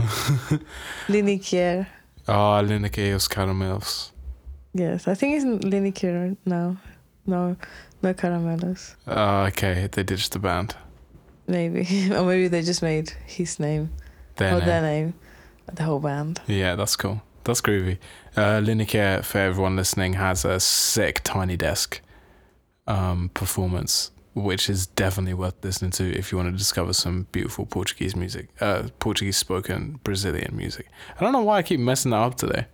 Liniker. 1.08 1.86
Ah, 2.26 2.60
Liniker 2.60 3.14
os 3.14 3.28
Caramelows. 3.28 4.10
Yes, 4.72 5.06
I 5.06 5.14
think 5.14 5.36
it's 5.36 5.64
Liniker 5.64 6.36
now. 6.44 6.76
No, 7.26 7.56
no 8.02 8.12
caramelos. 8.14 8.96
Ah, 9.06 9.46
okay, 9.46 9.88
they 9.90 10.02
ditched 10.02 10.32
the 10.32 10.38
band. 10.38 10.74
Maybe, 11.46 11.80
or 12.12 12.24
maybe 12.24 12.48
they 12.48 12.62
just 12.62 12.82
made 12.82 13.12
his 13.26 13.58
name 13.60 13.90
Their 14.36 14.54
or 14.54 14.58
name. 14.58 14.66
their 14.66 14.82
name, 14.82 15.14
the 15.72 15.84
whole 15.84 16.00
band. 16.00 16.40
Yeah, 16.46 16.74
that's 16.74 16.96
cool. 16.96 17.22
That's 17.44 17.60
groovy. 17.60 17.98
Uh, 18.36 18.60
Liniker, 18.60 19.22
for 19.24 19.38
everyone 19.38 19.76
listening, 19.76 20.14
has 20.14 20.44
a 20.44 20.58
sick 20.58 21.20
Tiny 21.24 21.56
Desk 21.56 22.00
um, 22.86 23.30
performance, 23.32 24.10
which 24.34 24.68
is 24.68 24.86
definitely 24.86 25.34
worth 25.34 25.54
listening 25.64 25.90
to 25.92 26.12
if 26.16 26.30
you 26.30 26.38
want 26.38 26.52
to 26.52 26.56
discover 26.56 26.92
some 26.92 27.26
beautiful 27.32 27.66
Portuguese 27.66 28.14
music, 28.14 28.48
uh, 28.60 28.88
Portuguese 28.98 29.36
spoken 29.36 30.00
Brazilian 30.04 30.56
music. 30.56 30.88
I 31.18 31.22
don't 31.22 31.32
know 31.32 31.42
why 31.42 31.58
I 31.58 31.62
keep 31.62 31.80
messing 31.80 32.10
that 32.10 32.18
up 32.18 32.36
today. 32.36 32.66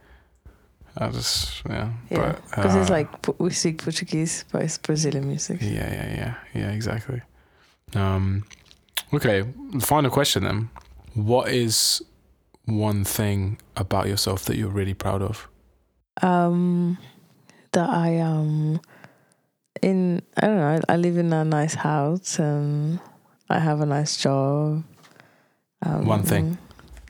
I 0.96 1.08
just, 1.10 1.62
yeah. 1.68 1.92
Yeah, 2.10 2.32
but, 2.32 2.44
because 2.50 2.74
it's 2.74 2.90
uh, 2.90 2.94
like 2.94 3.40
we 3.40 3.50
speak 3.50 3.78
Portuguese, 3.78 4.44
but 4.50 4.62
it's 4.62 4.76
Brazilian 4.78 5.28
music. 5.28 5.60
Yeah, 5.60 5.68
yeah, 5.70 6.14
yeah, 6.14 6.34
yeah, 6.54 6.70
exactly. 6.72 7.22
Um, 7.94 8.44
okay, 9.14 9.44
final 9.80 10.10
question 10.10 10.44
then. 10.44 10.70
What 11.14 11.48
is 11.48 12.02
one 12.64 13.04
thing 13.04 13.58
about 13.76 14.08
yourself 14.08 14.44
that 14.46 14.56
you're 14.56 14.68
really 14.68 14.94
proud 14.94 15.22
of? 15.22 15.48
um 16.22 16.98
that 17.72 17.88
I 17.88 18.18
um 18.18 18.80
in 19.82 20.22
I 20.36 20.46
don't 20.46 20.56
know 20.56 20.80
I 20.88 20.96
live 20.96 21.16
in 21.16 21.32
a 21.32 21.44
nice 21.44 21.74
house 21.74 22.38
and 22.38 23.00
I 23.48 23.58
have 23.58 23.80
a 23.80 23.86
nice 23.86 24.16
job. 24.16 24.84
Um, 25.82 26.04
One 26.06 26.22
thing. 26.22 26.58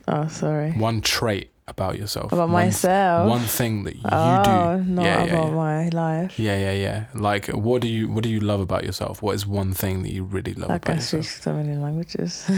Oh, 0.07 0.27
sorry. 0.27 0.71
One 0.71 1.01
trait 1.01 1.51
about 1.67 1.97
yourself. 1.97 2.31
About 2.31 2.49
one, 2.49 2.65
myself. 2.65 3.29
One 3.29 3.41
thing 3.41 3.83
that 3.83 3.95
you 3.95 4.01
oh, 4.05 4.77
do. 4.77 4.83
not 4.91 5.05
yeah, 5.05 5.23
yeah, 5.23 5.31
about 5.31 5.47
yeah. 5.49 5.55
my 5.55 5.89
life. 5.89 6.39
Yeah, 6.39 6.57
yeah, 6.57 6.71
yeah. 6.73 7.05
Like, 7.13 7.47
what 7.47 7.81
do 7.81 7.87
you 7.87 8.09
what 8.09 8.23
do 8.23 8.29
you 8.29 8.39
love 8.39 8.59
about 8.59 8.83
yourself? 8.83 9.21
What 9.21 9.35
is 9.35 9.45
one 9.45 9.73
thing 9.73 10.03
that 10.03 10.11
you 10.11 10.23
really 10.23 10.53
love 10.53 10.71
I 10.71 10.75
about 10.75 10.85
can 10.85 11.01
speak 11.01 11.23
so 11.25 11.53
many 11.53 11.75
languages. 11.75 12.49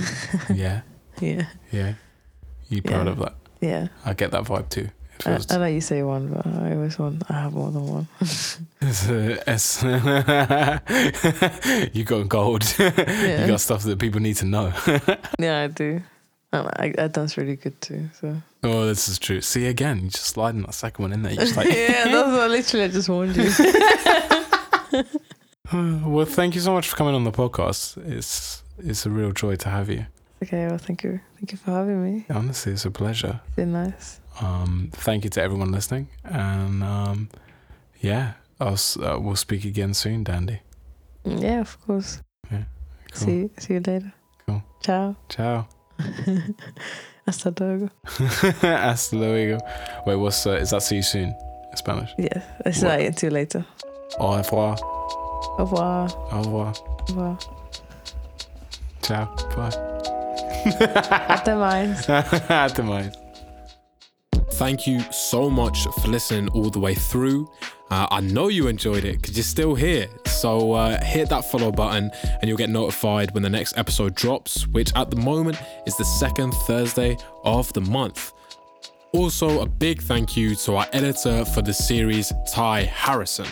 Yeah, 0.53 0.81
yeah, 1.19 1.47
yeah. 1.71 1.93
You 2.69 2.81
proud 2.81 3.05
Yeah. 3.05 3.11
of 3.11 3.19
that? 3.19 3.35
yeah. 3.61 3.87
I 4.05 4.13
get 4.13 4.31
that 4.31 4.43
vibe 4.43 4.69
too. 4.69 4.89
I. 5.25 5.39
I 5.49 5.57
know 5.57 5.65
you 5.65 5.81
say 5.81 6.03
one, 6.03 6.27
but 6.29 6.45
I 6.45 6.73
always 6.75 6.99
want. 6.99 7.23
I 7.29 7.33
have 7.33 7.53
more 7.53 7.71
than 7.71 7.87
one. 7.87 8.07
It's, 8.85 9.07
uh, 9.09 9.41
it's 9.47 9.81
you 11.95 12.03
got 12.03 12.27
gold. 12.29 12.63
Yeah. 12.79 13.41
You 13.41 13.47
got 13.47 13.61
stuff 13.61 13.83
that 13.83 13.99
people 13.99 14.19
need 14.21 14.35
to 14.37 14.45
know. 14.45 14.73
yeah, 15.39 15.61
I 15.61 15.67
do. 15.67 16.01
And 16.51 16.67
I, 16.77 16.93
I 16.97 17.07
dance 17.07 17.37
really 17.37 17.55
good 17.55 17.79
too. 17.81 18.09
So 18.19 18.35
oh, 18.63 18.85
this 18.85 19.07
is 19.07 19.17
true. 19.17 19.41
See 19.41 19.65
again, 19.67 20.01
you 20.03 20.09
just 20.09 20.25
sliding 20.25 20.63
that 20.63 20.73
second 20.73 21.03
one 21.03 21.13
in 21.13 21.21
there. 21.23 21.31
You 21.31 21.39
just 21.39 21.55
like. 21.61 21.67
yeah, 21.67 22.05
that's 22.05 22.31
what 22.31 22.51
literally 22.51 22.85
I 22.85 22.87
just 22.89 23.09
warned 23.09 23.35
you. 23.35 23.49
well, 26.05 26.25
thank 26.25 26.55
you 26.55 26.61
so 26.61 26.73
much 26.73 26.89
for 26.89 26.95
coming 26.95 27.15
on 27.15 27.23
the 27.23 27.31
podcast. 27.31 27.97
It's 28.11 28.63
it's 28.79 29.05
a 29.05 29.09
real 29.09 29.31
joy 29.31 29.55
to 29.55 29.69
have 29.69 29.89
you. 29.89 30.05
okay, 30.43 30.67
well, 30.67 30.77
thank 30.77 31.03
you, 31.03 31.19
thank 31.37 31.51
you 31.53 31.57
for 31.57 31.71
having 31.71 32.03
me. 32.03 32.25
Honestly, 32.29 32.73
it's 32.73 32.85
a 32.85 32.91
pleasure. 32.91 33.39
It's 33.47 33.55
been 33.55 33.71
nice. 33.71 34.19
Um, 34.41 34.89
thank 34.93 35.23
you 35.23 35.29
to 35.31 35.41
everyone 35.41 35.71
listening, 35.71 36.07
and 36.23 36.83
um, 36.83 37.29
yeah, 38.01 38.33
I'll, 38.59 38.77
uh, 39.01 39.19
we'll 39.19 39.35
speak 39.35 39.63
again 39.65 39.93
soon, 39.93 40.23
Dandy. 40.23 40.59
Yeah, 41.23 41.61
of 41.61 41.77
course. 41.85 42.21
Cool. 42.49 42.65
See, 43.13 43.49
see 43.59 43.73
you 43.75 43.79
later. 43.85 44.11
Cool. 44.47 44.63
Ciao. 44.81 45.15
Ciao. 45.29 45.67
Hasta 47.27 47.51
luego. 47.59 47.89
Hasta 48.61 49.15
luego. 49.15 49.59
Wait, 50.07 50.15
what's 50.15 50.47
uh, 50.47 50.53
is 50.59 50.71
that? 50.71 50.81
See 50.81 50.95
you 50.97 51.03
soon. 51.03 51.29
In 51.69 51.77
Spanish. 51.77 52.09
Yes, 52.17 52.43
it's 52.65 52.81
What? 52.81 52.99
like 52.99 53.19
see 53.19 53.27
you 53.27 53.31
later. 53.31 53.63
Au 54.19 54.31
revoir. 54.35 54.77
Au 54.81 55.55
revoir. 55.59 56.09
Au 56.33 56.41
revoir. 56.41 56.73
Au 56.81 57.05
revoir. 57.09 57.37
Ciao. 59.03 59.27
Bye. 59.55 59.71
Até 61.29 61.53
mais. 61.55 62.09
Até 62.49 62.81
mais. 62.83 63.11
Thank 64.57 64.85
you 64.85 65.01
so 65.11 65.49
much 65.49 65.87
for 66.01 66.07
listening 66.07 66.47
all 66.49 66.69
the 66.69 66.79
way 66.79 66.93
through. 66.93 67.49
Uh, 67.89 68.07
I 68.11 68.21
know 68.21 68.49
you 68.49 68.67
enjoyed 68.67 69.03
it 69.03 69.19
because 69.19 69.35
you're 69.35 69.43
still 69.43 69.73
here. 69.73 70.07
So 70.25 70.73
uh, 70.73 71.03
hit 71.03 71.29
that 71.29 71.49
follow 71.49 71.71
button 71.71 72.11
and 72.23 72.47
you'll 72.47 72.57
get 72.57 72.69
notified 72.69 73.33
when 73.33 73.41
the 73.41 73.49
next 73.49 73.77
episode 73.77 74.15
drops, 74.15 74.67
which 74.67 74.93
at 74.95 75.09
the 75.09 75.15
moment 75.17 75.57
is 75.87 75.97
the 75.97 76.05
second 76.05 76.53
Thursday 76.67 77.17
of 77.43 77.73
the 77.73 77.81
month. 77.81 78.31
Also, 79.11 79.61
a 79.61 79.65
big 79.65 80.01
thank 80.01 80.37
you 80.37 80.55
to 80.55 80.75
our 80.75 80.87
editor 80.93 81.43
for 81.45 81.61
the 81.61 81.73
series, 81.73 82.31
Ty 82.51 82.83
Harrison. 82.83 83.47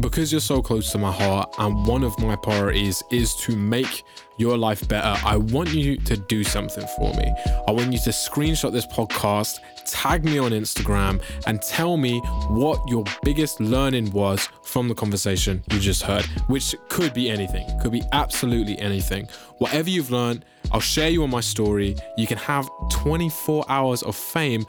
Because 0.00 0.32
you're 0.32 0.40
so 0.40 0.60
close 0.60 0.90
to 0.92 0.98
my 0.98 1.12
heart 1.12 1.54
and 1.58 1.86
one 1.86 2.02
of 2.02 2.18
my 2.18 2.36
priorities 2.36 3.02
is 3.10 3.34
to 3.36 3.56
make 3.56 4.04
your 4.36 4.58
life 4.58 4.86
better, 4.88 5.16
I 5.24 5.36
want 5.36 5.72
you 5.72 5.96
to 5.96 6.16
do 6.16 6.42
something 6.42 6.86
for 6.96 7.12
me. 7.14 7.32
I 7.68 7.70
want 7.70 7.92
you 7.92 7.98
to 8.00 8.10
screenshot 8.10 8.72
this 8.72 8.86
podcast, 8.86 9.60
tag 9.86 10.24
me 10.24 10.38
on 10.38 10.50
Instagram, 10.50 11.22
and 11.46 11.62
tell 11.62 11.96
me 11.96 12.18
what 12.48 12.80
your 12.88 13.04
biggest 13.22 13.60
learning 13.60 14.10
was 14.10 14.48
from 14.64 14.88
the 14.88 14.94
conversation 14.94 15.62
you 15.70 15.78
just 15.78 16.02
heard, 16.02 16.24
which 16.48 16.74
could 16.88 17.14
be 17.14 17.30
anything, 17.30 17.66
could 17.80 17.92
be 17.92 18.02
absolutely 18.12 18.78
anything. 18.80 19.28
Whatever 19.58 19.90
you've 19.90 20.10
learned, 20.10 20.44
I'll 20.72 20.80
share 20.80 21.10
you 21.10 21.22
on 21.22 21.30
my 21.30 21.40
story. 21.40 21.94
You 22.16 22.26
can 22.26 22.38
have 22.38 22.68
24 22.90 23.64
hours 23.68 24.02
of 24.02 24.16
fame 24.16 24.66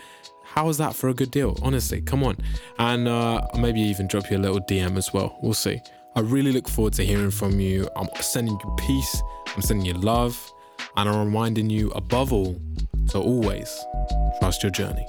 how 0.55 0.69
is 0.69 0.77
that 0.77 0.95
for 0.95 1.09
a 1.09 1.13
good 1.13 1.31
deal? 1.31 1.57
Honestly, 1.61 2.01
come 2.01 2.23
on. 2.23 2.37
And 2.79 3.09
uh, 3.09 3.45
maybe 3.59 3.81
even 3.81 4.07
drop 4.07 4.31
you 4.31 4.37
a 4.37 4.39
little 4.39 4.61
DM 4.61 4.95
as 4.95 5.13
well. 5.13 5.37
We'll 5.41 5.53
see. 5.53 5.81
I 6.15 6.21
really 6.21 6.53
look 6.53 6.69
forward 6.69 6.93
to 6.93 7.03
hearing 7.03 7.29
from 7.31 7.59
you. 7.59 7.89
I'm 7.97 8.07
sending 8.21 8.53
you 8.53 8.75
peace, 8.77 9.21
I'm 9.53 9.61
sending 9.61 9.85
you 9.85 9.93
love, 9.93 10.39
and 10.95 11.09
I'm 11.09 11.25
reminding 11.25 11.69
you 11.69 11.91
above 11.91 12.31
all 12.31 12.59
to 13.09 13.19
always 13.19 13.77
trust 14.39 14.63
your 14.63 14.71
journey. 14.71 15.05